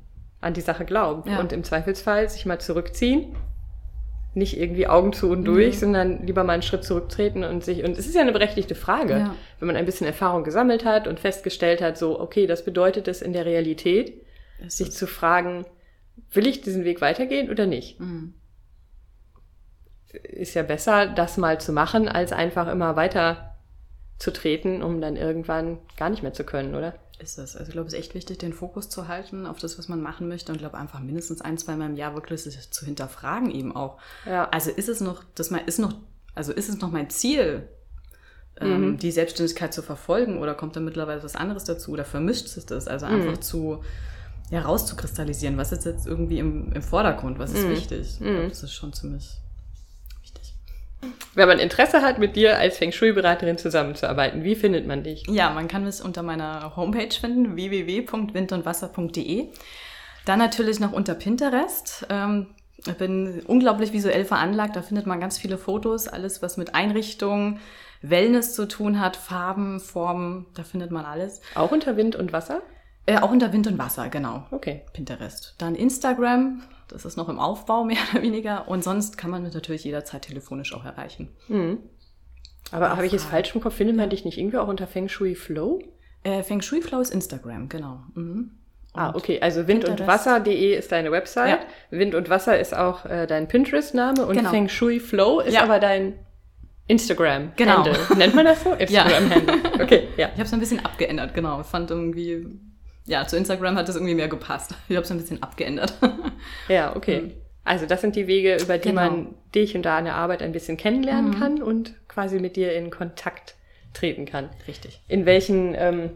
an 0.41 0.53
die 0.53 0.61
Sache 0.61 0.86
glaubt. 0.86 1.27
Ja. 1.27 1.39
Und 1.39 1.53
im 1.53 1.63
Zweifelsfall 1.63 2.30
sich 2.30 2.45
mal 2.45 2.59
zurückziehen 2.59 3.36
nicht 4.36 4.57
irgendwie 4.57 4.88
Augen 4.88 5.13
zu 5.13 5.30
und 5.30 5.43
durch, 5.45 5.75
mhm. 5.75 5.80
sondern 5.80 6.25
lieber 6.25 6.43
mal 6.43 6.53
einen 6.53 6.61
Schritt 6.61 6.84
zurücktreten 6.84 7.43
und 7.43 7.63
sich, 7.63 7.84
und 7.84 7.97
es 7.97 8.05
ist 8.07 8.15
ja 8.15 8.21
eine 8.21 8.32
berechtigte 8.32 8.75
Frage, 8.75 9.13
ja. 9.13 9.36
wenn 9.59 9.67
man 9.67 9.75
ein 9.75 9.86
bisschen 9.86 10.05
Erfahrung 10.07 10.43
gesammelt 10.43 10.86
hat 10.86 11.07
und 11.07 11.19
festgestellt 11.19 11.82
hat, 11.82 11.97
so, 11.97 12.19
okay, 12.19 12.45
das 12.45 12.63
bedeutet 12.63 13.07
es 13.07 13.21
in 13.21 13.34
der 13.34 13.45
Realität, 13.45 14.21
es 14.65 14.77
sich 14.77 14.91
zu 14.91 15.07
fragen, 15.07 15.65
will 16.32 16.47
ich 16.47 16.61
diesen 16.61 16.84
Weg 16.84 17.01
weitergehen 17.01 17.49
oder 17.49 17.65
nicht? 17.65 17.99
Mhm. 17.99 18.36
Ist 20.11 20.55
ja 20.55 20.63
besser, 20.63 21.07
das 21.07 21.38
mal 21.38 21.59
zu 21.59 21.71
machen, 21.71 22.07
als 22.07 22.32
einfach 22.32 22.67
immer 22.67 22.95
weiter 22.95 23.49
zu 24.20 24.32
treten, 24.32 24.84
um 24.84 25.01
dann 25.01 25.15
irgendwann 25.15 25.80
gar 25.97 26.09
nicht 26.09 26.22
mehr 26.22 26.34
zu 26.34 26.43
können, 26.43 26.76
oder? 26.76 26.93
ist 27.20 27.38
das. 27.38 27.55
Also 27.55 27.70
ich 27.70 27.74
glaube, 27.74 27.88
es 27.88 27.93
ist 27.93 27.99
echt 27.99 28.15
wichtig, 28.15 28.39
den 28.39 28.53
Fokus 28.53 28.89
zu 28.89 29.07
halten 29.07 29.45
auf 29.45 29.59
das, 29.59 29.78
was 29.78 29.88
man 29.88 30.01
machen 30.01 30.28
möchte 30.28 30.51
und 30.51 30.55
ich 30.55 30.61
glaube 30.61 30.78
einfach 30.78 30.99
mindestens 30.99 31.41
ein, 31.41 31.57
zwei 31.57 31.76
Mal 31.76 31.88
im 31.88 31.95
Jahr 31.95 32.15
wirklich 32.15 32.41
zu 32.41 32.86
hinterfragen 32.86 33.51
eben 33.51 33.76
auch. 33.76 33.97
Ja. 34.26 34.49
Also 34.49 34.72
ist 34.72 34.89
es 34.89 35.01
noch, 35.01 35.24
das 35.36 35.51
mal 35.51 35.61
ist 35.65 35.80
noch, 35.80 35.93
also 36.36 36.53
ist 36.53 36.70
es 36.70 36.80
noch 36.80 36.91
mein 36.91 37.09
Ziel, 37.09 37.67
ähm, 38.59 38.91
mhm. 38.91 38.97
die 38.97 39.11
Selbstständigkeit 39.11 39.74
zu 39.74 39.82
verfolgen 39.82 40.39
oder 40.39 40.55
kommt 40.55 40.76
da 40.76 40.80
mittlerweile 40.80 41.24
was 41.24 41.36
anderes 41.36 41.65
dazu 41.65 41.91
oder 41.91 42.05
vermischt 42.05 42.47
sich 42.47 42.65
das? 42.65 42.88
Also 42.88 43.05
einfach 43.05 43.38
mhm. 43.38 43.41
zu 43.41 43.84
ja, 44.49 44.61
rauszukristallisieren, 44.61 45.57
was 45.57 45.72
ist 45.72 45.86
jetzt 45.86 46.07
irgendwie 46.07 46.39
im, 46.39 46.72
im 46.74 46.82
Vordergrund, 46.82 47.38
was 47.38 47.51
ist 47.51 47.65
mhm. 47.65 47.72
wichtig. 47.72 48.13
Ich 48.13 48.20
glaube, 48.20 48.43
mhm. 48.43 48.49
das 48.49 48.63
ist 48.63 48.74
schon 48.74 48.93
ziemlich 48.93 49.39
wenn 51.34 51.47
man 51.47 51.60
Interesse 51.60 52.02
hat, 52.02 52.20
mit 52.20 52.36
dir 52.36 52.58
als 52.58 52.78
Feng 52.78 52.91
Shui-Beraterin 52.91 53.58
zusammenzuarbeiten, 53.58 54.43
wie 54.43 54.56
findet 54.56 54.86
man 54.88 55.04
dich? 55.04 55.26
Ja, 55.28 55.52
man 55.52 55.68
kann 55.68 55.86
mich 55.86 56.04
unter 56.04 56.24
meiner 56.24 56.76
Homepage 56.76 57.12
finden, 57.12 57.56
www.windundwasser.de. 57.56 59.47
Dann 60.26 60.39
natürlich 60.39 60.80
noch 60.80 60.91
unter 60.91 61.16
Pinterest. 61.16 62.06
Ähm, 62.10 62.47
ich 62.86 62.93
bin 62.93 63.41
unglaublich 63.47 63.93
visuell 63.93 64.26
veranlagt, 64.26 64.76
da 64.76 64.82
findet 64.82 65.06
man 65.06 65.20
ganz 65.20 65.38
viele 65.38 65.58
Fotos, 65.58 66.08
alles 66.08 66.41
was 66.41 66.58
mit 66.58 66.76
Einrichtung, 66.76 67.60
Wellness 68.02 68.54
zu 68.54 68.68
tun 68.68 69.00
hat, 69.00 69.18
Farben, 69.18 69.80
Formen, 69.80 70.45
da 70.56 70.64
findet 70.64 70.91
man 70.91 71.06
alles. 71.06 71.41
Auch 71.56 71.72
unter 71.72 71.97
Wind 71.97 72.16
und 72.16 72.32
Wasser? 72.32 72.62
Äh, 73.06 73.20
auch 73.20 73.32
unter 73.32 73.52
Wind 73.52 73.68
und 73.68 73.78
Wasser, 73.78 74.10
genau. 74.10 74.45
Okay. 74.52 74.84
Pinterest. 74.93 75.56
Dann 75.58 75.76
Instagram, 75.76 76.62
das 76.89 77.05
ist 77.05 77.17
noch 77.17 77.29
im 77.29 77.39
Aufbau 77.39 77.83
mehr 77.85 77.97
oder 78.11 78.21
weniger. 78.21 78.67
Und 78.67 78.83
sonst 78.83 79.17
kann 79.17 79.31
man 79.31 79.43
mich 79.43 79.53
natürlich 79.53 79.83
jederzeit 79.83 80.23
telefonisch 80.23 80.73
auch 80.73 80.85
erreichen. 80.85 81.29
Mhm. 81.47 81.79
Aber 82.71 82.89
habe 82.89 83.05
ich 83.05 83.13
es 83.13 83.23
falsch 83.23 83.55
im 83.55 83.61
Kopf? 83.61 83.75
Findet 83.75 83.95
man 83.95 84.09
dich 84.09 84.25
nicht 84.25 84.37
irgendwie 84.37 84.57
auch 84.57 84.67
unter 84.67 84.85
Feng 84.85 85.07
Shui 85.07 85.35
Flow? 85.35 85.81
Äh, 86.23 86.43
Feng 86.43 86.61
Shui 86.61 86.81
Flow 86.81 86.99
ist 86.99 87.11
Instagram, 87.11 87.69
genau. 87.69 88.01
Mhm. 88.13 88.51
Ah, 88.93 89.13
okay. 89.15 89.39
Also 89.41 89.67
wind 89.67 89.85
und 89.85 90.05
Wasser.de 90.05 90.75
ist 90.75 90.91
deine 90.91 91.11
Website. 91.11 91.59
Ja. 91.61 91.97
Wind 91.97 92.15
und 92.15 92.29
Wasser 92.29 92.59
ist 92.59 92.75
auch 92.75 93.05
äh, 93.05 93.27
dein 93.27 93.47
Pinterest-Name 93.47 94.25
und 94.25 94.35
genau. 94.35 94.49
Feng 94.49 94.67
Shui 94.67 94.99
Flow 94.99 95.39
ist 95.39 95.53
ja. 95.53 95.63
aber 95.63 95.79
dein 95.79 96.13
Instagram. 96.87 97.53
Genau. 97.55 97.85
Nennt 98.17 98.35
man 98.35 98.45
das 98.45 98.63
so? 98.63 98.73
Instagram-Handle. 98.77 99.57
Ja. 99.77 99.83
Okay, 99.83 100.07
ja. 100.17 100.27
Ich 100.27 100.33
habe 100.33 100.43
es 100.43 100.53
ein 100.53 100.59
bisschen 100.59 100.83
abgeändert, 100.83 101.33
genau. 101.33 101.61
Ich 101.61 101.67
fand 101.67 101.91
irgendwie 101.91 102.59
ja, 103.06 103.26
zu 103.26 103.38
Instagram 103.38 103.76
hat 103.76 103.88
das 103.88 103.95
irgendwie 103.95 104.16
mehr 104.16 104.28
gepasst. 104.28 104.76
Ich 104.88 104.95
habe 104.95 105.04
es 105.04 105.12
ein 105.12 105.18
bisschen 105.18 105.43
abgeändert. 105.43 105.93
Ja, 106.70 106.95
okay. 106.95 107.22
Mhm. 107.22 107.32
Also 107.66 107.86
das 107.86 108.02
sind 108.02 108.16
die 108.16 108.28
Wege, 108.28 108.56
über 108.56 108.78
die 108.78 108.89
genau. 108.89 109.02
man 109.02 109.36
dich 109.54 109.76
und 109.76 109.84
deine 109.84 110.14
Arbeit 110.14 110.41
ein 110.41 110.54
bisschen 110.54 110.78
kennenlernen 110.78 111.32
mhm. 111.32 111.39
kann 111.39 111.62
und 111.62 111.93
quasi 112.08 112.39
mit 112.39 112.56
dir 112.56 112.74
in 112.74 112.89
Kontakt 112.89 113.56
treten 113.93 114.26
kann. 114.26 114.50
Richtig. 114.68 115.02
In 115.08 115.26
welchen, 115.26 115.76
ähm, 115.76 116.12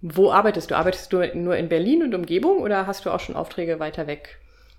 wo 0.00 0.32
arbeitest 0.32 0.70
du? 0.70 0.76
Arbeitest 0.76 1.12
du 1.12 1.18
nur 1.34 1.56
in 1.56 1.68
Berlin 1.68 2.02
und 2.02 2.14
Umgebung 2.14 2.62
oder 2.62 2.86
hast 2.86 3.04
du 3.04 3.10
auch 3.10 3.20
schon 3.20 3.36
Aufträge 3.36 3.78
weiter 3.78 4.06
weg? 4.06 4.38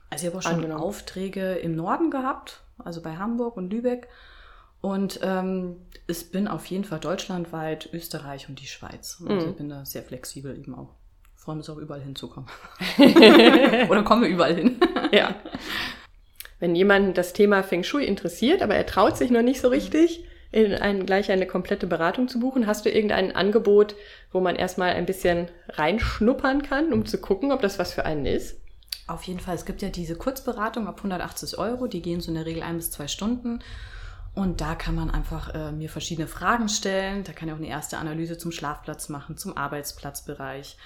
Also 0.09 0.25
ich 0.25 0.33
habe 0.33 0.39
auch 0.39 0.43
schon 0.43 0.55
angenommen? 0.55 0.81
Aufträge 0.81 1.53
im 1.53 1.75
Norden 1.75 2.09
gehabt, 2.11 2.61
also 2.79 3.01
bei 3.01 3.15
Hamburg 3.15 3.55
und 3.55 3.71
Lübeck. 3.71 4.07
Und 4.81 5.19
ähm, 5.21 5.77
ich 6.07 6.31
bin 6.31 6.47
auf 6.47 6.65
jeden 6.65 6.83
Fall 6.83 6.99
deutschlandweit, 6.99 7.89
Österreich 7.93 8.49
und 8.49 8.59
die 8.59 8.67
Schweiz. 8.67 9.21
Also 9.21 9.45
mhm. 9.45 9.51
ich 9.51 9.55
bin 9.55 9.69
da 9.69 9.85
sehr 9.85 10.03
flexibel 10.03 10.57
eben 10.57 10.75
auch 10.75 10.95
freuen 11.41 11.57
uns 11.57 11.69
auch 11.71 11.77
überall 11.77 12.01
hinzukommen. 12.01 12.47
Oder 13.89 14.03
kommen 14.03 14.21
wir 14.21 14.29
überall 14.29 14.53
hin. 14.53 14.79
ja. 15.11 15.35
Wenn 16.59 16.75
jemand 16.75 17.17
das 17.17 17.33
Thema 17.33 17.63
Feng 17.63 17.83
Shui 17.83 18.05
interessiert, 18.05 18.61
aber 18.61 18.75
er 18.75 18.85
traut 18.85 19.17
sich 19.17 19.31
noch 19.31 19.41
nicht 19.41 19.59
so 19.59 19.69
richtig, 19.69 20.23
in 20.51 20.75
ein, 20.75 21.07
gleich 21.07 21.31
eine 21.31 21.47
komplette 21.47 21.87
Beratung 21.87 22.27
zu 22.27 22.39
buchen, 22.39 22.67
hast 22.67 22.85
du 22.85 22.91
irgendein 22.91 23.35
Angebot, 23.35 23.95
wo 24.31 24.39
man 24.39 24.55
erstmal 24.55 24.91
ein 24.91 25.07
bisschen 25.07 25.47
reinschnuppern 25.69 26.61
kann, 26.61 26.93
um 26.93 27.07
zu 27.07 27.17
gucken, 27.17 27.51
ob 27.51 27.61
das 27.61 27.79
was 27.79 27.93
für 27.93 28.05
einen 28.05 28.27
ist? 28.27 28.59
Auf 29.07 29.23
jeden 29.23 29.39
Fall. 29.39 29.55
Es 29.55 29.65
gibt 29.65 29.81
ja 29.81 29.89
diese 29.89 30.15
Kurzberatung 30.15 30.87
ab 30.87 30.97
180 30.97 31.57
Euro, 31.57 31.87
die 31.87 32.03
gehen 32.03 32.21
so 32.21 32.29
in 32.29 32.35
der 32.35 32.45
Regel 32.45 32.61
ein 32.61 32.77
bis 32.77 32.91
zwei 32.91 33.07
Stunden. 33.07 33.61
Und 34.33 34.61
da 34.61 34.75
kann 34.75 34.95
man 34.95 35.09
einfach 35.09 35.53
äh, 35.53 35.71
mir 35.71 35.89
verschiedene 35.89 36.27
Fragen 36.27 36.69
stellen. 36.69 37.23
Da 37.23 37.33
kann 37.33 37.49
ich 37.49 37.53
auch 37.53 37.59
eine 37.59 37.67
erste 37.67 37.97
Analyse 37.97 38.37
zum 38.37 38.51
Schlafplatz 38.51 39.09
machen, 39.09 39.37
zum 39.37 39.57
Arbeitsplatzbereich. 39.57 40.77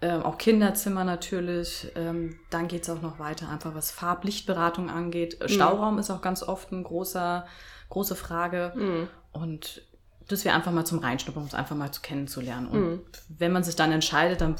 Ähm, 0.00 0.22
auch 0.22 0.38
Kinderzimmer 0.38 1.04
natürlich. 1.04 1.88
Ähm, 1.94 2.38
dann 2.50 2.68
geht 2.68 2.82
es 2.82 2.90
auch 2.90 3.02
noch 3.02 3.18
weiter, 3.18 3.48
einfach 3.48 3.74
was 3.74 3.90
Farblichtberatung 3.90 4.90
angeht. 4.90 5.38
Mhm. 5.40 5.48
Stauraum 5.48 5.98
ist 5.98 6.10
auch 6.10 6.22
ganz 6.22 6.42
oft 6.42 6.72
eine 6.72 6.82
große, 6.82 7.44
große 7.90 8.16
Frage. 8.16 8.72
Mhm. 8.74 9.08
Und 9.32 9.82
das 10.28 10.44
wäre 10.44 10.56
einfach 10.56 10.72
mal 10.72 10.84
zum 10.84 10.98
Reinschnuppern, 10.98 11.42
um 11.42 11.48
es 11.48 11.54
einfach 11.54 11.76
mal 11.76 11.92
zu 11.92 12.00
kennenzulernen. 12.00 12.66
Und 12.66 12.80
mhm. 12.80 13.00
wenn 13.28 13.52
man 13.52 13.62
sich 13.62 13.76
dann 13.76 13.92
entscheidet, 13.92 14.40
dann 14.40 14.56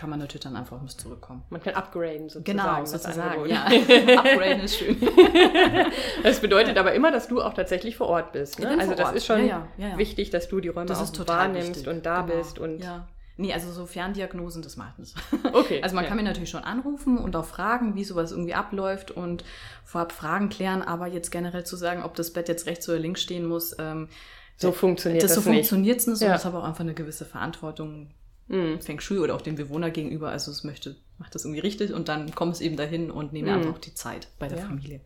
kann 0.00 0.08
man 0.08 0.18
natürlich 0.18 0.44
dann 0.44 0.56
einfach 0.56 0.80
muss 0.80 0.96
zurückkommen. 0.96 1.42
Man 1.50 1.62
kann 1.62 1.74
upgraden 1.74 2.30
sozusagen. 2.30 2.44
Genau, 2.44 2.86
sozusagen. 2.86 3.46
Ja. 3.50 3.64
upgraden 4.18 4.60
ist 4.62 4.78
schön. 4.78 4.96
das 6.22 6.40
bedeutet 6.40 6.78
aber 6.78 6.94
immer, 6.94 7.12
dass 7.12 7.28
du 7.28 7.42
auch 7.42 7.52
tatsächlich 7.52 7.98
vor 7.98 8.06
Ort 8.06 8.32
bist. 8.32 8.58
Ne? 8.60 8.78
Also 8.78 8.94
das 8.94 9.08
Ort. 9.08 9.16
ist 9.16 9.26
schon 9.26 9.46
ja, 9.46 9.68
ja, 9.76 9.98
wichtig, 9.98 10.30
dass 10.30 10.48
du 10.48 10.60
die 10.60 10.68
Räume 10.68 10.86
das 10.86 10.98
auch 11.02 11.28
wahrnimmst 11.28 11.68
wichtig. 11.68 11.88
und 11.88 12.06
da 12.06 12.22
genau. 12.22 12.34
bist 12.38 12.58
und 12.58 12.82
ja. 12.82 13.06
Nee, 13.36 13.52
also 13.52 13.70
so 13.72 13.84
Ferndiagnosen, 13.84 14.62
das 14.62 14.78
macht 14.78 14.98
nicht. 14.98 15.14
Okay. 15.52 15.82
Also 15.82 15.94
man 15.94 16.04
ja. 16.04 16.08
kann 16.08 16.16
mir 16.16 16.24
natürlich 16.24 16.50
schon 16.50 16.64
anrufen 16.64 17.18
und 17.18 17.36
auch 17.36 17.44
fragen, 17.44 17.94
wie 17.94 18.04
sowas 18.04 18.32
irgendwie 18.32 18.54
abläuft 18.54 19.10
und 19.10 19.44
vorab 19.84 20.12
Fragen 20.12 20.48
klären, 20.48 20.80
aber 20.80 21.08
jetzt 21.08 21.30
generell 21.30 21.64
zu 21.64 21.76
sagen, 21.76 22.02
ob 22.02 22.14
das 22.14 22.32
Bett 22.32 22.48
jetzt 22.48 22.66
rechts 22.66 22.88
oder 22.88 22.98
links 22.98 23.20
stehen 23.20 23.44
muss, 23.44 23.76
ähm, 23.78 24.08
so 24.56 24.72
funktioniert 24.72 25.22
das, 25.22 25.34
das 25.34 25.44
so 25.44 25.50
funktioniert 25.50 25.98
es 25.98 26.06
nicht 26.06 26.20
ja. 26.22 26.28
und 26.28 26.32
das 26.32 26.44
habe 26.46 26.58
auch 26.58 26.64
einfach 26.64 26.80
eine 26.80 26.94
gewisse 26.94 27.26
Verantwortung 27.26 28.10
mhm. 28.50 28.80
Feng 28.80 29.00
Shui 29.00 29.18
oder 29.18 29.34
auch 29.34 29.42
dem 29.42 29.56
Bewohner 29.56 29.90
gegenüber. 29.90 30.30
Also 30.30 30.50
es 30.50 30.64
möchte, 30.64 30.96
macht 31.18 31.34
das 31.34 31.44
irgendwie 31.44 31.60
richtig 31.60 31.92
und 31.92 32.08
dann 32.08 32.34
kommt 32.34 32.54
es 32.54 32.60
eben 32.60 32.76
dahin 32.76 33.10
und 33.10 33.32
nehme 33.32 33.50
mhm. 33.50 33.58
einfach 33.58 33.78
die 33.78 33.94
Zeit 33.94 34.28
bei 34.38 34.48
der 34.48 34.58
ja. 34.58 34.64
Familie. 34.64 35.00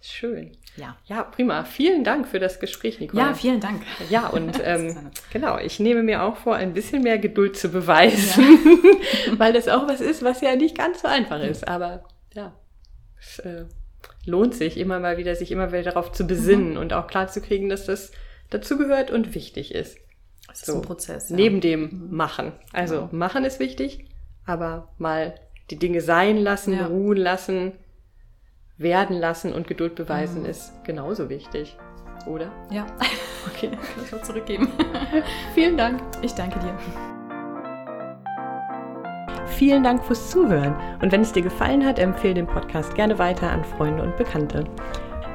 Schön. 0.00 0.52
Ja. 0.76 0.96
Ja, 1.06 1.24
prima. 1.24 1.64
Vielen 1.64 2.04
Dank 2.04 2.28
für 2.28 2.38
das 2.38 2.60
Gespräch, 2.60 3.00
Nicole. 3.00 3.20
Ja, 3.20 3.34
vielen 3.34 3.60
Dank. 3.60 3.82
Ja, 4.10 4.28
und 4.28 4.60
ähm, 4.64 5.10
genau, 5.32 5.58
ich 5.58 5.80
nehme 5.80 6.02
mir 6.02 6.22
auch 6.22 6.36
vor, 6.36 6.54
ein 6.54 6.72
bisschen 6.72 7.02
mehr 7.02 7.18
Geduld 7.18 7.56
zu 7.56 7.68
beweisen, 7.68 8.58
ja. 8.64 9.32
weil 9.38 9.52
das 9.52 9.68
auch 9.68 9.88
was 9.88 10.00
ist, 10.00 10.22
was 10.22 10.40
ja 10.40 10.54
nicht 10.54 10.78
ganz 10.78 11.02
so 11.02 11.08
einfach 11.08 11.40
ist. 11.40 11.66
Aber 11.66 12.04
ja, 12.34 12.54
es 13.18 13.40
äh, 13.40 13.64
lohnt 14.24 14.54
sich 14.54 14.76
immer 14.76 15.00
mal 15.00 15.16
wieder, 15.18 15.34
sich 15.34 15.50
immer 15.50 15.72
wieder 15.72 15.82
darauf 15.82 16.12
zu 16.12 16.26
besinnen 16.26 16.72
mhm. 16.72 16.78
und 16.78 16.92
auch 16.92 17.08
klar 17.08 17.26
zu 17.26 17.40
kriegen, 17.40 17.68
dass 17.68 17.86
das 17.86 18.12
dazugehört 18.50 19.10
und 19.10 19.34
wichtig 19.34 19.74
ist. 19.74 19.98
Das 20.48 20.62
so, 20.62 20.72
ist 20.72 20.78
ein 20.78 20.82
Prozess. 20.82 21.30
Ja. 21.30 21.36
Neben 21.36 21.60
dem 21.60 21.82
mhm. 21.82 22.16
Machen. 22.16 22.52
Also 22.72 22.96
genau. 22.96 23.08
Machen 23.12 23.44
ist 23.44 23.60
wichtig, 23.60 24.08
aber 24.44 24.88
mal 24.98 25.34
die 25.70 25.78
Dinge 25.78 26.00
sein 26.00 26.38
lassen, 26.38 26.72
ja. 26.72 26.86
ruhen 26.86 27.18
lassen, 27.18 27.72
werden 28.76 29.18
lassen 29.18 29.52
und 29.52 29.66
Geduld 29.66 29.94
beweisen 29.94 30.42
mhm. 30.42 30.48
ist 30.48 30.72
genauso 30.84 31.28
wichtig, 31.28 31.76
oder? 32.26 32.52
Ja. 32.70 32.86
Okay, 33.54 33.70
kann 33.94 34.04
ich 34.04 34.14
auch 34.14 34.22
zurückgeben. 34.22 34.68
Vielen 35.54 35.76
Dank. 35.78 36.02
Ich 36.22 36.34
danke 36.34 36.58
dir. 36.58 36.76
Vielen 39.46 39.82
Dank 39.82 40.04
fürs 40.04 40.28
Zuhören 40.28 40.76
und 41.00 41.12
wenn 41.12 41.22
es 41.22 41.32
dir 41.32 41.42
gefallen 41.42 41.86
hat, 41.86 41.98
empfehle 41.98 42.34
den 42.34 42.46
Podcast 42.46 42.94
gerne 42.94 43.18
weiter 43.18 43.50
an 43.50 43.64
Freunde 43.64 44.02
und 44.02 44.16
Bekannte. 44.16 44.64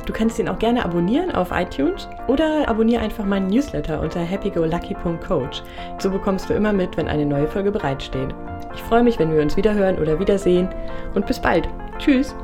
Du 0.05 0.11
kannst 0.11 0.37
ihn 0.37 0.49
auch 0.49 0.59
gerne 0.59 0.83
abonnieren 0.83 1.31
auf 1.31 1.51
iTunes 1.51 2.09
oder 2.27 2.67
abonniere 2.67 3.01
einfach 3.01 3.25
meinen 3.25 3.47
Newsletter 3.47 4.01
unter 4.01 4.19
happygolucky.coach. 4.19 5.63
So 5.99 6.09
bekommst 6.09 6.49
du 6.49 6.53
immer 6.53 6.73
mit, 6.73 6.97
wenn 6.97 7.07
eine 7.07 7.25
neue 7.25 7.47
Folge 7.47 7.71
bereitsteht. 7.71 8.35
Ich 8.75 8.81
freue 8.81 9.03
mich, 9.03 9.17
wenn 9.19 9.33
wir 9.33 9.41
uns 9.41 9.55
wiederhören 9.55 9.99
oder 9.99 10.19
wiedersehen 10.19 10.67
und 11.15 11.25
bis 11.25 11.39
bald. 11.39 11.69
Tschüss! 11.99 12.35